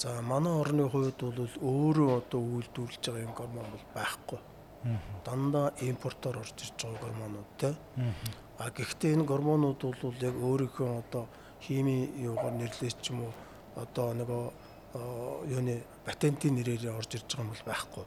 За 0.00 0.20
манай 0.24 0.52
орны 0.52 0.84
хувьд 0.88 1.20
бол 1.20 1.52
өөрөө 1.60 2.10
одоо 2.20 2.40
үйлдвэрлэж 2.40 3.02
байгаа 3.04 3.26
юм 3.28 3.34
гормон 3.36 3.66
бол 3.70 3.86
байхгүй. 3.92 4.40
Дандаа 5.24 5.72
импортоор 5.80 6.38
орж 6.42 6.56
ирж 6.62 6.78
байгаа 6.82 7.02
гормонууд 7.02 7.50
те. 7.58 7.74
А 8.58 8.70
гэхдээ 8.70 9.14
энэ 9.14 9.24
гормонууд 9.24 9.80
бол 9.82 10.16
яг 10.20 10.34
өөрийнхөө 10.34 10.90
одоо 11.02 11.24
химийн 11.60 12.14
юугаар 12.30 12.54
нэрлэж 12.54 12.96
ч 13.02 13.10
юм 13.10 13.26
уу 13.26 13.32
одоо 13.76 14.14
нөгөө 14.14 14.44
юуны 15.50 15.82
патентын 16.04 16.54
нэрээр 16.56 16.94
орж 16.94 17.18
ирж 17.18 17.28
байгаа 17.28 17.44
юм 17.44 17.52
бол 17.52 17.66
байхгүй. 17.66 18.04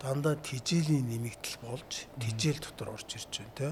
Дандаа 0.00 0.34
тижээлийн 0.36 1.06
нэмэгдэл 1.06 1.56
болж 1.62 1.90
тижээл 2.18 2.60
дотор 2.64 2.88
орж 2.96 3.08
ирж 3.14 3.32
байна 3.38 3.54
те. 3.54 3.68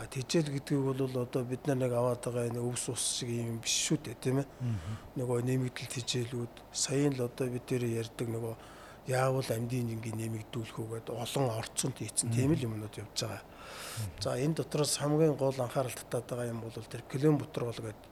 А 0.00 0.06
тижээл 0.08 0.50
гэдгийг 0.56 0.82
бол 0.82 1.16
одоо 1.20 1.42
бид 1.44 1.66
нар 1.66 1.78
нэг 1.78 1.92
аваад 1.92 2.24
байгаа 2.24 2.48
энэ 2.48 2.64
өвс 2.64 2.88
ус 2.88 3.04
шиг 3.20 3.28
юм 3.28 3.60
биш 3.60 3.76
шүү 3.86 3.98
дээ 4.00 4.16
тийм 4.24 4.38
ээ. 4.40 4.48
Нөгөө 5.20 5.38
нэмэгдэл 5.44 5.94
тижээлүүд 5.94 6.54
саяын 6.72 7.14
л 7.16 7.28
одоо 7.28 7.46
бид 7.52 7.64
дээр 7.68 7.84
ярьдаг 8.02 8.28
нөгөө 8.32 8.54
яавал 9.06 9.48
амьдын 9.48 9.88
жингийн 9.88 10.18
нэмэгдүүлэх 10.18 10.76
үгээд 10.76 11.08
олон 11.10 11.46
орцонд 11.56 11.96
хийцэн 11.96 12.30
тийм 12.34 12.52
л 12.52 12.64
юмнууд 12.66 12.94
явж 12.98 13.16
байгаа. 13.24 13.42
За 14.20 14.36
энэ 14.36 14.60
дотроос 14.60 14.96
хамгийн 14.98 15.36
гол 15.36 15.56
анхаарал 15.56 15.92
татаад 15.92 16.28
байгаа 16.28 16.52
юм 16.52 16.60
бол 16.60 16.72
тэр 16.72 17.02
клен 17.08 17.38
бутрол 17.38 17.72
гэдэг 17.72 18.10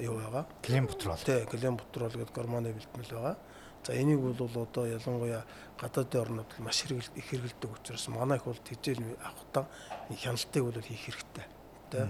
юу 0.00 0.20
байгаа. 0.20 0.44
Клен 0.62 0.86
бутрол. 0.86 1.16
Тий, 1.16 1.44
клен 1.48 1.76
бутрол 1.76 2.12
гэдэг 2.12 2.34
гормоны 2.34 2.72
бэлтгэл 2.72 3.16
байгаа. 3.16 3.36
За 3.84 3.92
энийг 3.92 4.20
бол 4.20 4.62
одоо 4.62 4.86
ялангуяа 4.86 5.44
гадаадын 5.80 6.20
орнууд 6.20 6.50
маш 6.58 6.84
их 6.84 7.04
хэрэгэлдэг 7.12 7.70
учраас 7.70 8.08
манай 8.08 8.38
их 8.38 8.44
бол 8.44 8.56
тэжээл 8.56 9.16
авахтаа 9.20 9.68
хяналтыг 10.08 10.64
бол 10.64 10.80
хийх 10.80 11.04
хэрэгтэй. 11.04 11.44
Тэ. 11.90 12.08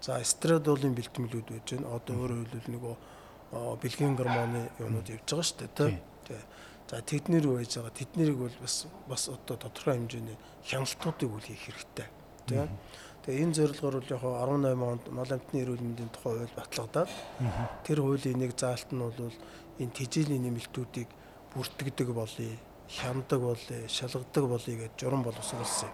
За 0.00 0.20
эстрадолын 0.22 0.94
бэлтгэлүүд 0.94 1.48
байж 1.50 1.66
байна. 1.74 1.94
Одоо 1.98 2.14
өөрөөр 2.22 2.48
хэлбэл 2.54 2.74
нөгөө 2.74 2.94
бэлгийн 3.82 4.14
гормоны 4.14 4.70
юунууд 4.78 5.08
явж 5.10 5.26
байгаа 5.26 5.42
шүү 5.42 5.58
дээ. 5.74 5.98
Тэ. 6.26 6.38
За 6.88 7.02
тэднэр 7.04 7.44
байж 7.52 7.76
байгаа. 7.76 7.92
Тэднэрийг 7.92 8.38
бол 8.40 8.56
бас 8.64 8.86
бас 9.08 9.28
одоо 9.28 9.56
тодорхой 9.60 10.00
хэмжээний 10.00 10.36
хяналтуудыг 10.64 11.28
үл 11.28 11.44
хийх 11.44 11.68
хэрэгтэй. 11.68 12.08
Тэ. 12.48 12.68
Тэгээ 13.28 13.44
энэ 13.44 13.56
зорилгоор 13.60 14.00
бол 14.00 14.08
яг 14.08 14.24
18 14.24 14.72
онд 14.88 15.04
мал 15.12 15.28
амтны 15.28 15.60
эрүүл 15.60 15.84
мэндийн 15.84 16.08
тухай 16.08 16.32
хууль 16.48 16.56
батлагдаад 16.56 17.10
тэр 17.84 18.00
хуулийн 18.00 18.40
нэг 18.40 18.56
заалт 18.56 18.88
нь 18.88 19.04
бол 19.04 19.36
энэ 19.76 19.96
тэжээлийн 20.00 20.48
нэмэлтүүдийг 20.48 21.08
бүртгэдэг 21.52 22.08
болъё, 22.08 22.56
хяндаг 22.88 23.40
болъё, 23.44 23.84
шалгадаг 23.84 24.44
болъё 24.48 24.74
гэж 24.80 24.92
журам 24.96 25.22
боловсруулсан. 25.28 25.92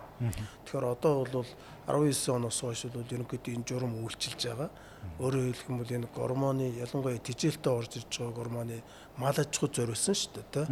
Тэгэхээр 0.62 0.87
одоо 0.94 1.26
бол 1.26 1.46
19 1.90 2.38
оноос 2.38 2.61
хойш 2.62 2.87
бол 2.94 3.02
ерөнхийдөө 3.02 3.54
энэ 3.59 3.66
журам 3.66 3.98
үйлчилж 3.98 4.40
байгаа. 4.46 4.70
Өөрөөр 5.18 5.54
хэлэх 5.54 5.70
юм 5.70 5.78
бол 5.78 5.94
энэ 5.94 6.08
гормоны 6.10 6.66
ялангуяа 6.74 7.22
тэжээлтэй 7.22 7.72
орж 7.72 7.92
ирж 8.02 8.12
байгаа 8.18 8.34
гормоны 8.34 8.82
мал 9.16 9.36
аж 9.36 9.50
ахуй 9.54 9.70
зориулсан 9.70 10.14
шүү 10.14 10.42
дээ. 10.50 10.66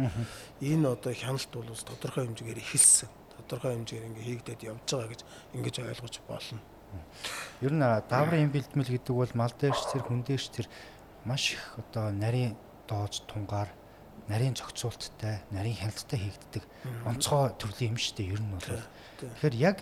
Энэ 0.61 0.87
одоо 0.91 1.13
хяналт 1.15 1.51
бол 1.53 1.71
тодорхой 1.71 2.27
хэмжээгээр 2.27 2.59
эхэлсэн. 2.59 3.09
Тодорхой 3.47 3.71
хэмжээгээр 3.77 4.09
ингээ 4.11 4.27
хийгдээд 4.27 4.61
явж 4.67 4.83
байгаа 4.83 5.09
гэж 5.11 5.21
ингэж 5.55 5.75
ойлгож 5.79 6.15
болно. 6.27 6.59
Ер 7.61 7.73
нь 7.73 7.81
дааврын 7.81 8.51
бэлтгэл 8.51 8.93
гэдэг 8.93 9.15
бол 9.15 9.33
мал 9.33 9.53
дээрч 9.55 9.81
тэр 9.95 10.03
хүн 10.05 10.21
дээрч 10.27 10.47
тэр 10.51 10.67
маш 11.25 11.55
их 11.55 11.63
одоо 11.79 12.11
нарийн 12.11 12.53
доож 12.87 13.23
тунгаар 13.25 13.71
нарийн 14.27 14.55
зохицуулттай, 14.55 15.43
нарийн 15.51 15.79
хяналттай 15.79 16.19
хийгддэг 16.19 16.63
онцгой 17.07 17.51
төрлийн 17.59 17.95
юм 17.95 17.99
шүү 17.99 18.15
дээ. 18.15 18.33
Ер 18.35 18.41
нь 18.43 18.51
бол. 18.51 18.67
Тэгэхээр 19.19 19.55
яг 19.55 19.77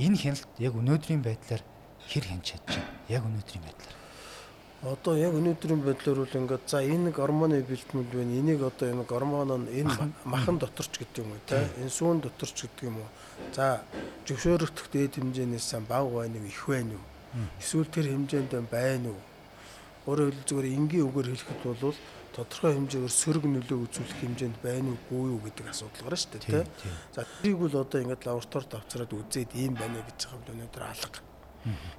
энэ 0.00 0.16
хяналт 0.16 0.48
яг 0.60 0.72
өнөөдрийн 0.76 1.22
байдлаар 1.24 1.62
хэр 2.10 2.24
хянч 2.24 2.56
байна? 2.56 2.84
Яг 3.08 3.22
өнөөдрийн 3.26 3.64
байдлаар. 3.66 3.96
Одоо 4.86 5.14
яг 5.16 5.32
өнөөдрийн 5.34 5.82
байдлаар 5.82 6.18
бол 6.22 6.38
ингээд 6.38 6.64
за 6.70 6.78
энэ 6.84 7.10
гормоны 7.10 7.62
бэлтгэл 7.64 8.06
байна. 8.06 8.38
Энийг 8.38 8.62
одоо 8.62 8.86
энэ 8.92 9.04
гормон 9.08 9.66
нь 9.66 9.82
энэ 9.82 10.12
махан 10.24 10.58
доторч 10.58 11.00
гэдэг 11.00 11.24
юм 11.24 11.32
уу 11.32 11.42
те? 11.46 11.66
Энэ 11.80 11.90
сүүн 11.90 12.20
доторч 12.20 12.56
гэдэг 12.62 12.86
юм 12.86 13.02
уу? 13.02 13.10
За 13.56 13.82
зөвшөөрөгдөх 14.28 14.86
дээд 14.92 15.18
хэмжээнээс 15.18 15.74
бага 15.88 16.22
байна 16.22 16.38
уу, 16.38 16.46
их 16.46 16.62
байна 16.68 16.94
уу? 16.94 17.06
Эсвэл 17.58 17.90
тэр 17.90 18.06
хэмжээнд 18.14 18.52
байна 18.70 19.10
уу? 19.10 19.22
Өөрөөр 20.06 20.30
хэлбэл 20.30 20.48
зүгээр 20.48 20.68
энгийн 20.78 21.06
үгээр 21.10 21.28
хэлэхэд 21.34 21.62
бол 21.66 21.98
тодорхой 22.36 22.72
хэмжээгээр 22.76 23.14
сөрөг 23.16 23.44
нөлөө 23.48 23.78
үзүүлэх 23.90 24.18
хэмжээнд 24.22 24.58
байна 24.62 24.94
уугүй 24.94 25.34
юу 25.34 25.40
гэдэг 25.40 25.66
асуудал 25.72 26.04
гарна 26.04 26.20
шүү 26.20 26.30
дээ 26.36 26.44
тий. 26.46 26.64
За 27.16 27.24
тэрийг 27.24 27.58
бол 27.58 27.74
одоо 27.80 27.98
ингээд 28.04 28.22
лабораторид 28.28 28.72
авчраад 28.76 29.12
үзээд 29.16 29.50
ийм 29.56 29.74
байна 29.74 30.04
гэж 30.04 30.18
байгаа 30.20 30.46
юм 30.46 30.52
өнөөдөр 30.54 30.84
алга. 30.84 31.25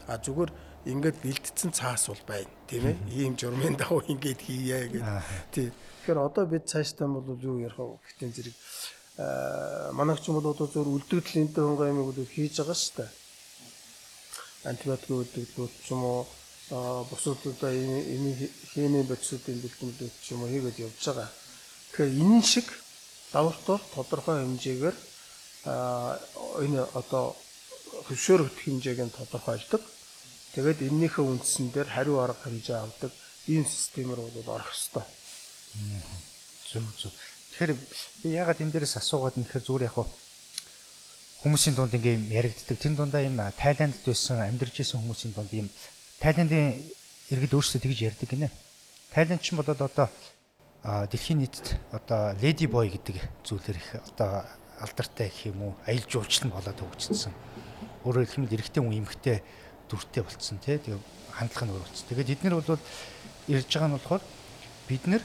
А 0.08 0.18
зүгээр 0.18 0.52
ингээд 0.88 1.18
бэлдсэн 1.24 1.72
цаас 1.76 2.08
бол 2.08 2.24
байна 2.28 2.52
тийм 2.68 2.84
ээ. 2.88 2.98
Ийм 3.12 3.34
журмын 3.36 3.76
давуу 3.76 4.04
ингээд 4.08 4.42
хийе 4.42 4.88
гэдэг. 4.88 5.24
Тий. 5.52 5.70
Тэгэхээр 5.72 6.20
одоо 6.24 6.46
бид 6.48 6.64
цаашдаа 6.68 7.08
бол 7.08 7.40
юу 7.40 7.60
ярих 7.60 7.78
вэ 7.78 8.00
гэхдээ 8.00 8.32
зэрэг 8.32 8.56
манайх 9.94 10.22
ч 10.22 10.30
юм 10.30 10.40
бол 10.40 10.54
одоо 10.54 10.68
зөвөр 10.70 11.02
үлдэгдэл 11.02 11.42
энэ 11.42 11.54
хонго 11.58 11.84
юм 11.90 12.06
бол 12.06 12.16
хийж 12.16 12.62
байгаа 12.62 12.78
шүү 12.78 12.96
дээ. 13.02 13.12
Антибиотик 14.70 15.10
үлдэгдлүүд 15.10 15.74
ч 15.84 15.88
юм 15.92 16.02
уу 16.06 16.24
бусад 17.10 17.42
одоо 17.44 17.72
энэ 17.72 18.48
хэмээ 18.72 19.04
бодисуудын 19.10 19.60
бэлтгэлүүд 19.64 20.14
ч 20.22 20.26
юм 20.32 20.46
уу 20.46 20.52
хийгээд 20.54 20.84
явж 20.86 21.02
байгаа. 21.02 21.30
Тэгэхээр 21.92 22.14
энэ 22.24 22.44
шиг 22.46 22.68
лаборатори 23.34 23.84
тодорхой 23.96 24.36
хэмжээгээр 24.44 24.98
энэ 26.64 26.82
одоо 26.94 27.36
хөшөөрөх 28.08 28.52
хэмжээг 28.64 29.00
нь 29.06 29.16
тодорхойлдог. 29.16 29.84
Тэгээд 30.54 30.88
эннийхээ 30.88 31.26
үндсэн 31.26 31.72
дээр 31.72 31.90
хариу 31.92 32.24
арга 32.24 32.48
хэмжээ 32.48 32.78
авдаг 32.82 33.12
ийм 33.48 33.66
системээр 33.66 34.20
бол 34.20 34.56
орох 34.56 34.72
ёстой. 34.72 35.06
Зөв 36.72 36.84
зөв. 37.00 37.12
Тэгэхээр 37.58 37.74
би 38.24 38.28
ягаад 38.34 38.62
энэ 38.62 38.74
дээрээс 38.74 38.98
асуугаад 39.00 39.36
нэхэр 39.38 39.64
зүгээр 39.64 39.88
яг 39.90 39.98
хүмүүсийн 41.44 41.76
дунд 41.78 41.94
ингээм 41.94 42.34
яригддаг. 42.34 42.78
Тэн 42.78 42.96
дундаа 42.98 43.22
юм 43.22 43.38
Тайландд 43.38 44.02
байсан 44.04 44.42
амьдарч 44.42 44.82
исэн 44.82 45.00
хүмүүсийн 45.00 45.34
дунд 45.38 45.52
ийм 45.54 45.70
Тайландын 46.20 46.82
иргэд 47.30 47.54
өөрсдөө 47.54 47.82
тэгж 47.86 48.00
ярьдаг 48.10 48.30
гинэ. 48.30 48.50
Тайланд 49.14 49.42
ч 49.42 49.54
болоод 49.54 49.82
одоо 49.82 50.10
дэлхийн 50.84 51.40
нийтэд 51.46 51.78
одоо 51.92 52.34
леди 52.42 52.66
бой 52.66 52.90
гэдэг 52.90 53.18
зүйлэр 53.46 53.78
их 53.78 53.90
одоо 54.12 54.46
алдартай 54.80 55.30
гэх 55.30 55.52
юм 55.54 55.62
уу 55.62 55.74
аялал 55.86 56.10
жуулчлал 56.10 56.52
болоод 56.52 56.80
хөгжсөн. 56.80 57.34
Өөрөөр 58.08 58.24
хэлбэл 58.32 58.56
эрэгтэй 58.56 58.80
хүн 58.80 59.04
эмэгтэй 59.04 59.44
дүртэй 59.92 60.24
болцсон 60.24 60.58
тий. 60.64 60.80
Тэгээ 60.80 61.00
хандлага 61.36 61.66
нь 61.68 61.74
өөр 61.76 61.84
болцсон. 61.84 62.08
Тэгээд 62.08 62.34
эдгээр 62.40 62.56
бол 62.56 62.80
ирж 63.52 63.68
байгаа 63.68 63.90
нь 63.92 63.98
болохоор 64.00 64.24
бид 64.88 65.04
нэр 65.12 65.24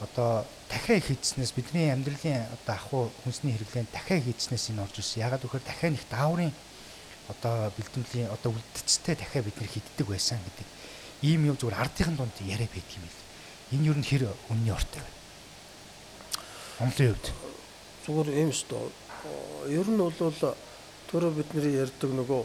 одоо 0.00 0.48
дахиа 0.72 0.96
их 0.96 1.12
хийснээс 1.12 1.52
бидний 1.52 1.92
амьдралын 1.92 2.48
одоо 2.48 2.74
ахуй 2.74 3.04
хүнсний 3.22 3.52
хэрэглээнд 3.52 3.92
дахиа 3.92 4.24
хийснээс 4.24 4.72
энэ 4.72 4.82
орж 4.88 4.96
ирсэн. 5.04 5.20
Ягаад 5.28 5.44
гэвэл 5.44 5.68
дахиа 5.68 5.90
нэг 5.92 6.04
дааврын 6.08 6.52
одоо 7.28 7.72
бэлтгэлийн 7.76 8.32
одоо 8.32 8.50
үлдцтэй 8.56 9.14
дахиа 9.20 9.44
бид 9.44 9.56
нэр 9.60 9.70
хийддэг 9.70 10.06
байсан 10.08 10.40
гэдэг 10.40 10.68
ийм 11.24 11.48
юм 11.48 11.56
зүгээр 11.56 11.80
ардын 11.80 12.16
дунд 12.16 12.36
яриа 12.40 12.68
байдаг 12.68 12.96
юм 12.96 13.06
л. 13.08 13.20
Энэ 13.72 13.86
юу 13.88 13.96
н 13.96 14.04
хэр 14.04 14.28
үнний 14.52 14.72
ортой 14.72 15.00
байна. 15.00 15.20
Монголын 16.80 17.12
хувьд 17.16 17.26
зүгээр 18.04 18.28
юм 18.44 18.52
шүү 18.52 18.68
дээ. 18.68 19.78
Ер 19.78 19.88
нь 19.88 20.00
бол 20.00 20.12
төрөө 21.14 21.30
бидний 21.38 21.78
ярьдаг 21.78 22.10
нөгөө 22.10 22.42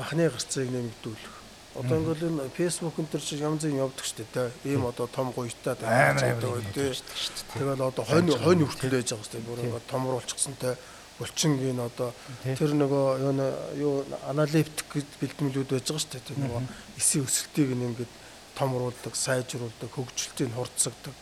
махны 0.00 0.32
гарцыг 0.32 0.72
нэмэгдүүлэх 0.72 1.40
Одоо 1.70 2.02
ингээл 2.02 2.26
энэ 2.34 2.50
фэйсбુક 2.50 2.98
энэ 2.98 3.10
төр 3.14 3.22
чинь 3.22 3.46
янз 3.46 3.62
бүрийн 3.62 3.78
явдаг 3.78 4.02
шүү 4.02 4.26
дээ. 4.34 4.74
Ийм 4.74 4.90
одоо 4.90 5.06
том 5.06 5.30
гуйтай 5.30 5.78
байдаг 5.78 6.50
үү. 6.50 6.66
Тэгэл 6.74 7.78
одоо 7.78 8.02
хонь 8.02 8.26
хонь 8.26 8.66
хүртэл 8.66 8.90
байж 8.98 9.14
байгаа 9.14 9.30
дээ. 9.30 9.46
Бүр 9.46 9.62
ингээд 9.62 9.86
томруулчихсан 9.86 10.54
те 10.58 10.74
булчингийн 11.22 11.78
одоо 11.78 12.10
тэр 12.42 12.74
нөгөө 12.74 13.06
юу 13.78 14.02
аналитик 14.26 14.90
бэлтгэлүүд 15.22 15.70
байж 15.70 15.86
байгаа 15.86 16.02
шүү 16.02 16.10
дээ. 16.26 16.42
Нөгөө 16.42 16.62
эсийн 16.98 17.22
өсөлтийг 17.22 17.70
ингээд 17.70 18.12
томруулдаг, 18.58 19.14
сайжруулдаг, 19.14 19.90
хөгжилтийг 19.94 20.50
хурцсагдаг. 20.50 21.14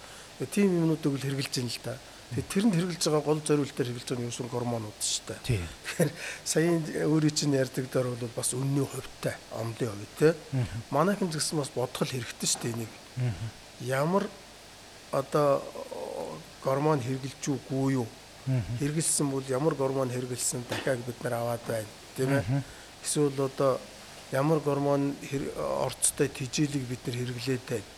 Тийм 0.49 0.81
юмнуудыг 0.81 1.13
л 1.13 1.25
хэрэгжилж 1.29 1.61
байна 1.61 1.77
л 1.77 1.81
да. 1.85 1.95
Тэгээ 2.29 2.45
тэрэнд 2.53 2.75
хэрэгжилж 2.77 3.05
байгаа 3.09 3.25
гол 3.25 3.41
зориулт 3.41 3.73
дээр 3.73 3.89
хэрэгжилж 3.89 4.11
байгаа 4.13 4.21
нь 4.21 4.29
юусэн 4.29 4.49
гормонууд 4.53 4.99
шүү 5.01 5.25
дээ. 5.33 5.41
Тэгэхээр 5.49 6.11
саяын 6.45 6.85
өөрийн 7.09 7.33
чинь 7.33 7.57
ярьдаг 7.57 7.89
дээр 7.89 8.09
бол 8.13 8.37
бас 8.37 8.53
үнний 8.53 8.85
хувьтай, 8.85 9.35
омдын 9.57 9.89
хувь 9.89 10.13
те. 10.21 10.37
Манайхан 10.93 11.33
гэсэн 11.33 11.57
бас 11.57 11.73
бодгол 11.73 12.13
хэрэгтэй 12.13 12.49
шүү 12.49 12.61
дээ 12.69 12.75
энийг. 12.77 12.93
Ямар 13.81 14.29
одоо 15.09 15.65
гормон 16.61 17.01
хэрэгжилж 17.01 17.45
үгүй 17.49 17.97
юу? 17.97 18.07
Хэрэгжилсэн 18.77 19.29
бол 19.33 19.45
ямар 19.49 19.73
гормон 19.73 20.13
хэрэгжилсэн 20.13 20.69
дахиад 20.69 21.01
бид 21.09 21.17
нар 21.25 21.41
аваад 21.41 21.65
байна, 21.65 21.89
тийм 22.17 22.29
ээ? 22.37 22.45
Эсвэл 23.05 23.41
одоо 23.41 23.81
ямар 24.33 24.61
гормон 24.61 25.17
орцтой 25.57 26.29
тижээлийг 26.29 26.85
бид 26.85 27.01
нар 27.09 27.17
хэрэглээд 27.17 27.65
байна. 27.69 27.89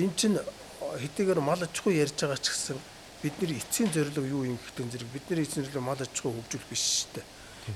Эн 0.00 0.12
чинь 0.16 0.40
хэдийгээр 0.80 1.40
мал 1.44 1.60
ахуй 1.60 2.00
ярьж 2.00 2.16
байгаа 2.16 2.40
ч 2.40 2.48
гэсэн 2.48 2.78
бидний 3.22 3.56
эцсийн 3.56 3.92
зорилго 3.92 4.26
юу 4.26 4.44
юм 4.44 4.58
гэхдээ 4.58 4.90
зэрэг 4.90 5.10
бидний 5.12 5.44
эцсийн 5.44 5.64
зорилго 5.64 5.84
мал 5.84 6.00
аж 6.00 6.08
ахуй 6.08 6.32
хөгжүүлэх 6.32 6.68
биш 6.70 6.84
шүү 7.04 7.10
дээ. 7.20 7.26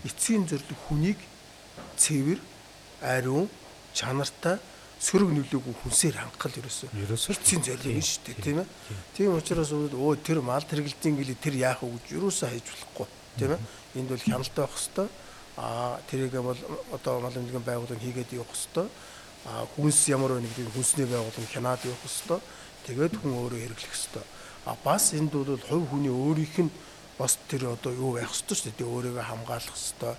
Эцсийн 0.08 0.44
зорилго 0.48 0.76
хүнийг 0.88 1.20
цэвэр, 1.96 2.40
ариун, 3.02 3.48
чанартай 3.92 4.58
сөрөг 5.04 5.30
нөлөөгүй 5.36 5.74
хүнсээр 5.84 6.16
хангах 6.16 6.56
ерөөсөө. 6.56 6.88
Ерөөсөө 6.96 7.34
эцсийн 7.36 7.62
зорилго 7.62 7.92
юм 7.92 8.00
шүү 8.00 8.24
дээ, 8.24 8.40
тийм 8.40 8.58
ээ. 8.64 8.68
Тийм 9.12 9.36
учраас 9.36 9.70
өө 9.74 10.16
тэр 10.24 10.40
мал 10.40 10.64
тэргэлтийн 10.64 11.18
гэлээ 11.20 11.38
тэр 11.44 11.54
яах 11.60 11.84
вэ 11.84 11.92
гэж 11.92 12.16
ерөөсөө 12.16 12.48
хайж 12.48 12.64
болохгүй, 12.64 13.08
тийм 13.36 13.52
ээ. 13.52 13.60
Энд 14.00 14.08
бол 14.08 14.24
хяналттай 14.24 14.64
байх 14.64 14.74
хэвээр 14.80 15.10
а 15.56 16.00
тэрийг 16.10 16.32
бол 16.32 16.58
одоо 16.90 17.20
мал 17.20 17.36
эмнэлгийн 17.36 17.62
байгууллага 17.62 18.00
хийгээд 18.00 18.32
явах 18.32 18.50
хэвээр 18.50 18.88
а 19.46 19.66
хүнс 19.76 20.08
ямар 20.08 20.34
байна 20.34 20.48
гэдэг 20.48 20.74
хүнсний 20.74 21.06
байгууллага 21.06 21.52
хянаад 21.52 21.84
явах 21.84 22.02
хэвээр 22.02 22.42
тэгээд 22.86 23.14
хүн 23.22 23.32
өөрөө 23.38 23.60
хэрэглэх 23.62 23.94
хэвээр 23.94 24.33
А 24.64 24.76
бас 24.84 25.12
энд 25.12 25.32
бол 25.32 25.58
хувь 25.58 25.86
хүний 25.90 26.10
өөрийнх 26.10 26.58
нь 26.58 26.70
бас 27.18 27.38
тэр 27.48 27.76
одоо 27.76 27.92
юу 27.92 28.12
байх 28.16 28.32
ёстой 28.32 28.56
шүү 28.56 28.72
дээ. 28.74 28.88
Өөрийгөө 28.88 29.24
хамгаалах 29.24 29.76
ёстой. 29.76 30.14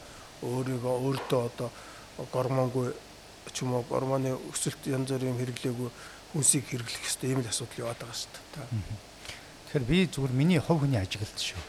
Өөрийгөө 0.45 0.93
өөртөө 1.01 1.41
одоо 1.49 1.69
гормонгүй 2.31 2.93
ч 3.51 3.61
юм 3.65 3.73
уу 3.73 3.85
гормоны 3.89 4.37
өсөлт 4.53 4.85
янз 4.87 5.09
бүрийн 5.09 5.37
хэрэглээгүй 5.37 5.89
хүнсийг 6.33 6.65
хэрэглэх 6.69 7.03
ёстой 7.05 7.29
ийм 7.33 7.41
л 7.41 7.49
асуудал 7.49 7.89
яваад 7.89 7.99
байгаа 7.99 8.17
шүү 8.17 8.31
дээ. 8.53 8.67
Тэгэхээр 9.65 9.85
би 9.89 9.97
зүгээр 10.13 10.33
миний 10.33 10.61
хувь 10.61 10.85
хүний 10.85 11.01
ажиглалт 11.01 11.39
шүү. 11.41 11.61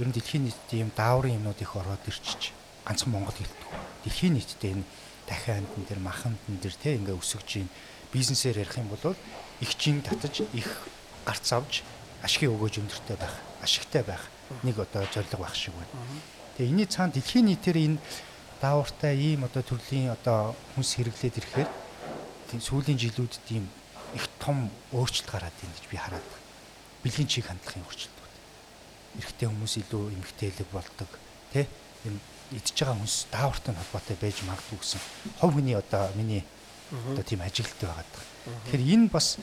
Ер 0.00 0.08
нь 0.08 0.14
дэлхийн 0.14 0.44
нийтэд 0.46 0.70
ийм 0.72 0.90
дааврын 0.94 1.38
юмнууд 1.38 1.60
их 1.60 1.76
ороод 1.76 2.04
ирчих. 2.08 2.54
Ганцхан 2.86 3.12
Монгол 3.12 3.36
гэлтгүй. 3.36 3.68
Дэлхийн 4.06 4.34
нийтэд 4.38 4.62
энэ 4.64 4.84
дахианд 5.28 5.68
энэ 5.76 5.88
төр 5.88 6.00
маханд 6.00 6.40
энэ 6.48 6.62
төр 6.62 6.74
те 6.74 6.96
ингээ 6.96 7.18
өсөж 7.18 7.48
ийн 7.60 7.68
бизнесээр 8.14 8.64
ярих 8.64 8.78
юм 8.78 8.88
бол 8.88 9.14
их 9.60 9.70
чин 9.76 10.02
татаж 10.02 10.42
их 10.54 10.68
гарц 11.24 11.52
авч 11.52 11.84
ашигын 12.22 12.54
өгөөж 12.54 12.74
өндөртэй 12.80 13.16
байх, 13.16 13.34
ашигтай 13.62 14.02
байх 14.02 14.22
нэг 14.62 14.78
одоо 14.78 15.06
зорилго 15.08 15.44
байх 15.44 15.54
шиг 15.54 15.74
байна. 15.74 15.92
Тэгээ 16.56 16.70
энэний 16.70 16.88
цаана 16.88 17.12
дэлхийн 17.12 17.46
нийтээр 17.48 17.78
энэ 17.78 17.98
даавартай 18.60 19.16
ийм 19.16 19.44
одоо 19.48 19.62
төрлийн 19.64 20.12
одоо 20.12 20.54
хүнс 20.76 21.00
хэрэглээд 21.00 21.38
ирэхээр 21.40 21.70
тийм 22.50 22.60
сүүлийн 22.60 22.98
жилүүдэд 23.00 23.46
ийм 23.56 23.64
их 24.14 24.26
том 24.42 24.68
өөрчлөлт 24.92 25.30
гараад 25.30 25.54
байна 25.56 25.74
гэж 25.78 25.86
би 25.88 25.96
хараад 25.96 26.26
байна. 26.26 26.44
Бэлгийн 27.00 27.30
чиг 27.30 27.46
хандлагын 27.48 27.86
өөрчлөлтүүд. 27.88 28.34
Эрэгтэй 29.22 29.48
хүмүүс 29.48 29.74
илүү 29.80 30.02
эмэгтэйлэг 30.12 30.68
болдог, 30.68 31.10
тэ? 31.54 31.64
Энэ 32.04 32.20
идж 32.58 32.74
байгаа 32.74 32.98
хүнс 32.98 33.16
даавартай 33.30 33.72
холбоотой 33.74 34.16
байж 34.20 34.36
магадгүй 34.44 34.78
гэсэн 34.82 35.00
хов 35.38 35.50
хүний 35.54 35.76
одоо 35.78 36.10
миний 36.18 36.42
одоо 36.90 37.24
тийм 37.24 37.40
ажилт 37.40 37.78
байгаад 37.78 38.10
байна. 38.10 38.28
Тэгэхээр 38.66 38.92
энэ 38.92 39.08
бас 39.08 39.38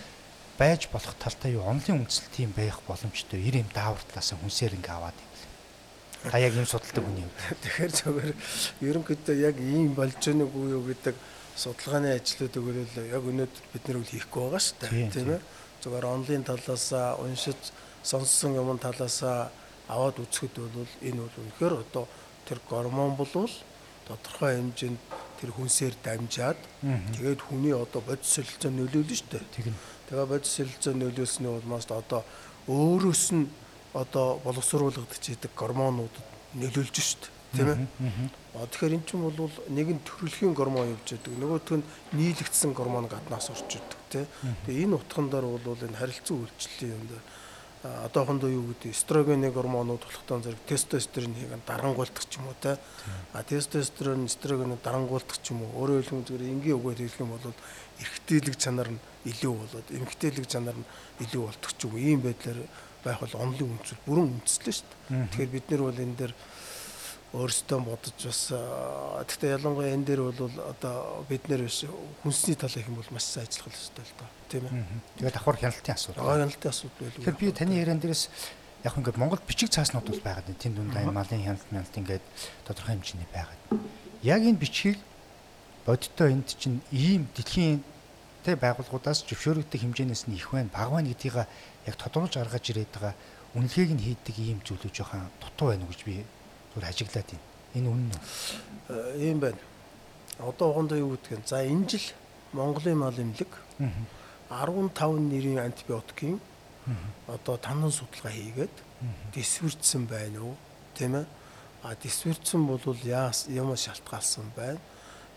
байж 0.58 0.90
болох 0.92 1.14
талтай 1.22 1.54
юу 1.54 1.64
онлын 1.70 2.02
үндэслэл 2.02 2.34
тийм 2.34 2.52
байх 2.58 2.82
боломжтой 2.90 3.40
ер 3.46 3.62
юм 3.62 3.70
даавар 3.70 4.02
талаас 4.10 4.34
хүнсээр 4.34 4.74
ингээ 4.82 4.96
аваад 4.98 5.18
юм 5.18 5.32
лээ. 5.38 6.32
Та 6.34 6.38
яг 6.42 6.54
юм 6.58 6.66
судалдаг 6.66 7.04
хүний 7.06 7.26
юм. 7.26 7.34
Тэгэхээр 7.62 7.94
зөвөр 7.94 8.30
ерөнхийдөө 8.82 9.36
яг 9.38 9.56
ийм 9.62 9.94
болж 9.94 10.18
байгааг 10.18 10.50
юу 10.50 10.84
гэдэг 10.90 11.16
судалгааны 11.58 12.10
ажлуудыг 12.18 12.64
бол 12.66 12.82
яг 13.06 13.24
өнөөдөр 13.30 13.66
бид 13.74 13.84
нэр 13.86 13.98
үл 14.02 14.14
хийхгүй 14.18 14.42
байгаа 14.50 14.62
шүү 14.66 14.78
дээ. 14.82 15.14
Тийм 15.14 15.30
ээ. 15.38 15.42
Зөвөр 15.82 16.06
онлын 16.10 16.44
талаас 16.46 16.86
уншиж 17.22 17.62
сонссон 18.02 18.58
юм 18.58 18.82
талаас 18.82 19.22
аваад 19.86 20.18
үзэхэд 20.18 20.58
бол 20.58 20.94
энэ 21.06 21.22
бол 21.22 21.38
үнэхээр 21.38 21.74
одоо 21.86 22.06
тэр 22.50 22.60
гормон 22.66 23.14
болвол 23.14 23.54
тодорхой 24.10 24.58
хэмжээнд 24.58 25.02
тэр 25.38 25.52
хүнсээр 25.54 25.96
дамжаад 26.02 26.60
тэгээд 27.14 27.42
хүний 27.46 27.76
одоо 27.76 28.02
бодис 28.02 28.40
солилцоо 28.40 28.72
нөлөөлнө 28.72 29.16
шүү 29.16 29.30
дээ. 29.32 29.44
Тэгнь 29.54 29.78
Тэгээ 30.08 30.26
бодис 30.32 30.56
солилцоо 30.56 30.94
нөлөөсний 30.96 31.52
улмаас 31.52 31.88
одоо 31.92 32.24
өөрөөс 32.68 33.26
нь 33.36 33.52
одоо 33.92 34.40
боловсруулагдаж 34.44 35.24
идэг 35.36 35.52
гормонуудад 35.52 36.28
нөлөөлж 36.56 36.96
шít 36.96 37.28
тийм 37.52 37.68
ээ. 37.76 37.80
Тэгэхээр 38.56 38.96
эн 38.96 39.04
чинь 39.04 39.24
бол 39.24 39.52
нэг 39.68 39.88
нь 39.92 40.06
төрөлхийн 40.08 40.56
гормон 40.56 40.96
явж 40.96 41.12
идэг. 41.12 41.36
Нөгөөх 41.36 41.84
нь 41.84 41.88
нийлэгдсэн 42.16 42.72
гормон 42.72 43.12
гаднаас 43.12 43.52
орж 43.52 43.68
идэг 43.68 44.00
тийм. 44.08 44.28
Тэгээ 44.64 44.84
энэ 44.88 44.96
утган 44.96 45.28
дээр 45.28 45.46
бол 45.48 45.76
энэ 45.76 46.00
харилцан 46.00 46.40
үйлчлэлийн 46.40 46.96
юм 46.96 47.06
дээр 47.12 47.24
одоохондоо 47.84 48.50
юу 48.50 48.74
гэдэг 48.74 48.92
эстрогены 48.92 49.52
гормонууд 49.52 50.02
болохтой 50.02 50.42
зэрэг 50.42 50.62
тестостероныг 50.66 51.62
дарангуулдаг 51.66 52.26
ч 52.26 52.42
юм 52.42 52.48
уу 52.50 52.58
те 52.60 52.78
а 53.34 53.44
тестостерон 53.44 54.26
эстрогены 54.26 54.78
дарангуулдаг 54.84 55.38
ч 55.38 55.54
юм 55.54 55.62
уу 55.62 55.86
өөрөөр 55.86 56.04
хэлбэл 56.04 56.26
зүгээр 56.26 56.52
энгийн 56.58 56.78
үгээр 56.82 57.00
хэлэх 57.06 57.22
юм 57.22 57.32
бол 57.38 57.54
эрэгтэйлэг 58.02 58.56
чанар 58.58 58.90
нь 58.94 59.00
илүү 59.26 59.54
болоод 59.54 59.88
эмэгтэйлэг 59.92 60.46
чанар 60.48 60.78
нь 60.78 60.88
илүү 61.26 61.42
болдог 61.46 61.72
ч 61.74 61.82
юм 61.86 61.96
ийм 61.98 62.22
байдлаар 62.22 62.60
байх 63.04 63.20
бол 63.22 63.36
онлын 63.42 63.72
үндэслэл 63.78 64.06
бүрэн 64.06 64.28
үндэслэл 64.38 64.78
шүү 64.78 64.88
дээ 65.10 65.28
тэгэхээр 65.32 65.54
бид 65.56 65.66
нар 65.72 65.82
бол 65.88 66.04
энэ 66.04 66.18
дээр 66.18 66.34
өөрсдөө 67.36 67.80
бодож 67.84 68.16
бас 68.24 68.42
гэхдээ 68.56 69.56
ялангуяа 69.60 69.92
энэ 69.92 70.08
дээр 70.08 70.22
бол 70.32 70.48
одоо 70.64 71.26
бид 71.28 71.44
нэр 71.52 71.68
биш 71.68 71.84
хүнсний 72.24 72.56
тал 72.56 72.72
их 72.72 72.88
юм 72.88 72.96
бол 72.96 73.12
маш 73.12 73.28
сайн 73.28 73.44
ажиллах 73.44 73.76
хэрэгтэй 73.76 74.06
л 74.08 74.16
доо 74.16 74.30
тийм 74.48 74.64
ээ. 74.64 74.74
Тэгээд 75.20 75.36
давхар 75.36 75.60
хяналтын 75.60 75.96
асуудал. 75.96 76.24
Аа 76.24 76.40
хяналтын 76.40 76.72
асуудал 76.72 77.00
байл. 77.04 77.16
Тэгэхээр 77.20 77.42
би 77.44 77.52
таны 77.52 77.74
яриан 77.76 78.00
дээрээс 78.00 78.24
яг 78.88 78.96
ингээд 78.96 79.20
Монгол 79.20 79.44
бичиг 79.44 79.70
цааснууд 79.76 80.08
бол 80.08 80.24
байгаад 80.24 80.48
байна. 80.48 80.64
Тэнд 80.64 80.76
дунд 80.80 80.96
айн 80.96 81.12
малын 81.12 81.44
хяналт 81.44 81.68
хяналт 81.68 81.96
ингээд 82.00 82.26
тодорхой 82.64 82.96
хэмжээний 82.96 83.30
байгаад. 83.36 83.62
Яг 84.24 84.42
энэ 84.48 84.62
бичгийг 84.64 84.98
бодиттой 85.88 86.36
энд 86.36 86.52
чинь 86.60 86.84
ийм 86.92 87.32
дэлхийн 87.32 87.80
тэ 88.44 88.60
байгууллагуудаас 88.60 89.24
зөвшөөрөгдөх 89.24 89.82
хэмжээнээс 89.82 90.28
нь 90.28 90.36
их 90.36 90.52
байна, 90.52 90.68
бага 90.68 91.00
байна 91.00 91.16
гэдгийг 91.16 91.48
яг 91.88 91.96
тодорхойлж 91.96 92.36
гаргаж 92.36 92.66
ирээд 92.68 92.92
байгаа 92.92 93.16
үнэлгээг 93.56 93.92
нь 93.96 94.04
хийдэг 94.04 94.36
ийм 94.36 94.60
зүйлүүд 94.68 94.92
жоохон 94.92 95.32
дутуу 95.40 95.72
байна 95.72 95.88
уу 95.88 95.92
гэж 95.96 96.02
би 96.04 96.28
зүгээр 96.76 96.90
ажиглаад 96.92 97.28
байна. 97.32 97.46
Энэ 97.80 97.88
үнэн 97.88 98.10
үү? 98.12 98.20
Э, 98.92 99.32
Ийм 99.32 99.40
байна. 99.40 99.60
Одоо 100.44 100.68
угандаа 100.76 101.00
юу 101.00 101.16
гэдгийг 101.16 101.48
за 101.48 101.64
энэ 101.64 101.88
жил 101.88 102.08
Монголын 102.52 103.00
мал 103.00 103.16
эмнэлэг 103.16 103.52
15 104.52 105.24
нэрийн 105.32 105.60
антибиотикийн 105.64 106.40
одоо 107.28 107.56
тандан 107.58 107.92
судалгаа 107.92 108.32
хийгээд 108.32 108.76
дисвэрдсэн 109.36 110.04
байна 110.08 110.40
уу? 110.44 110.56
Тийм 110.96 111.16
ээ? 111.16 111.26
А 111.84 111.96
дисвэрдсэн 111.96 112.62
бол 112.68 112.80
яас 113.04 113.48
ямар 113.48 113.78
шалтгаалсан 113.78 114.52
байна? 114.56 114.80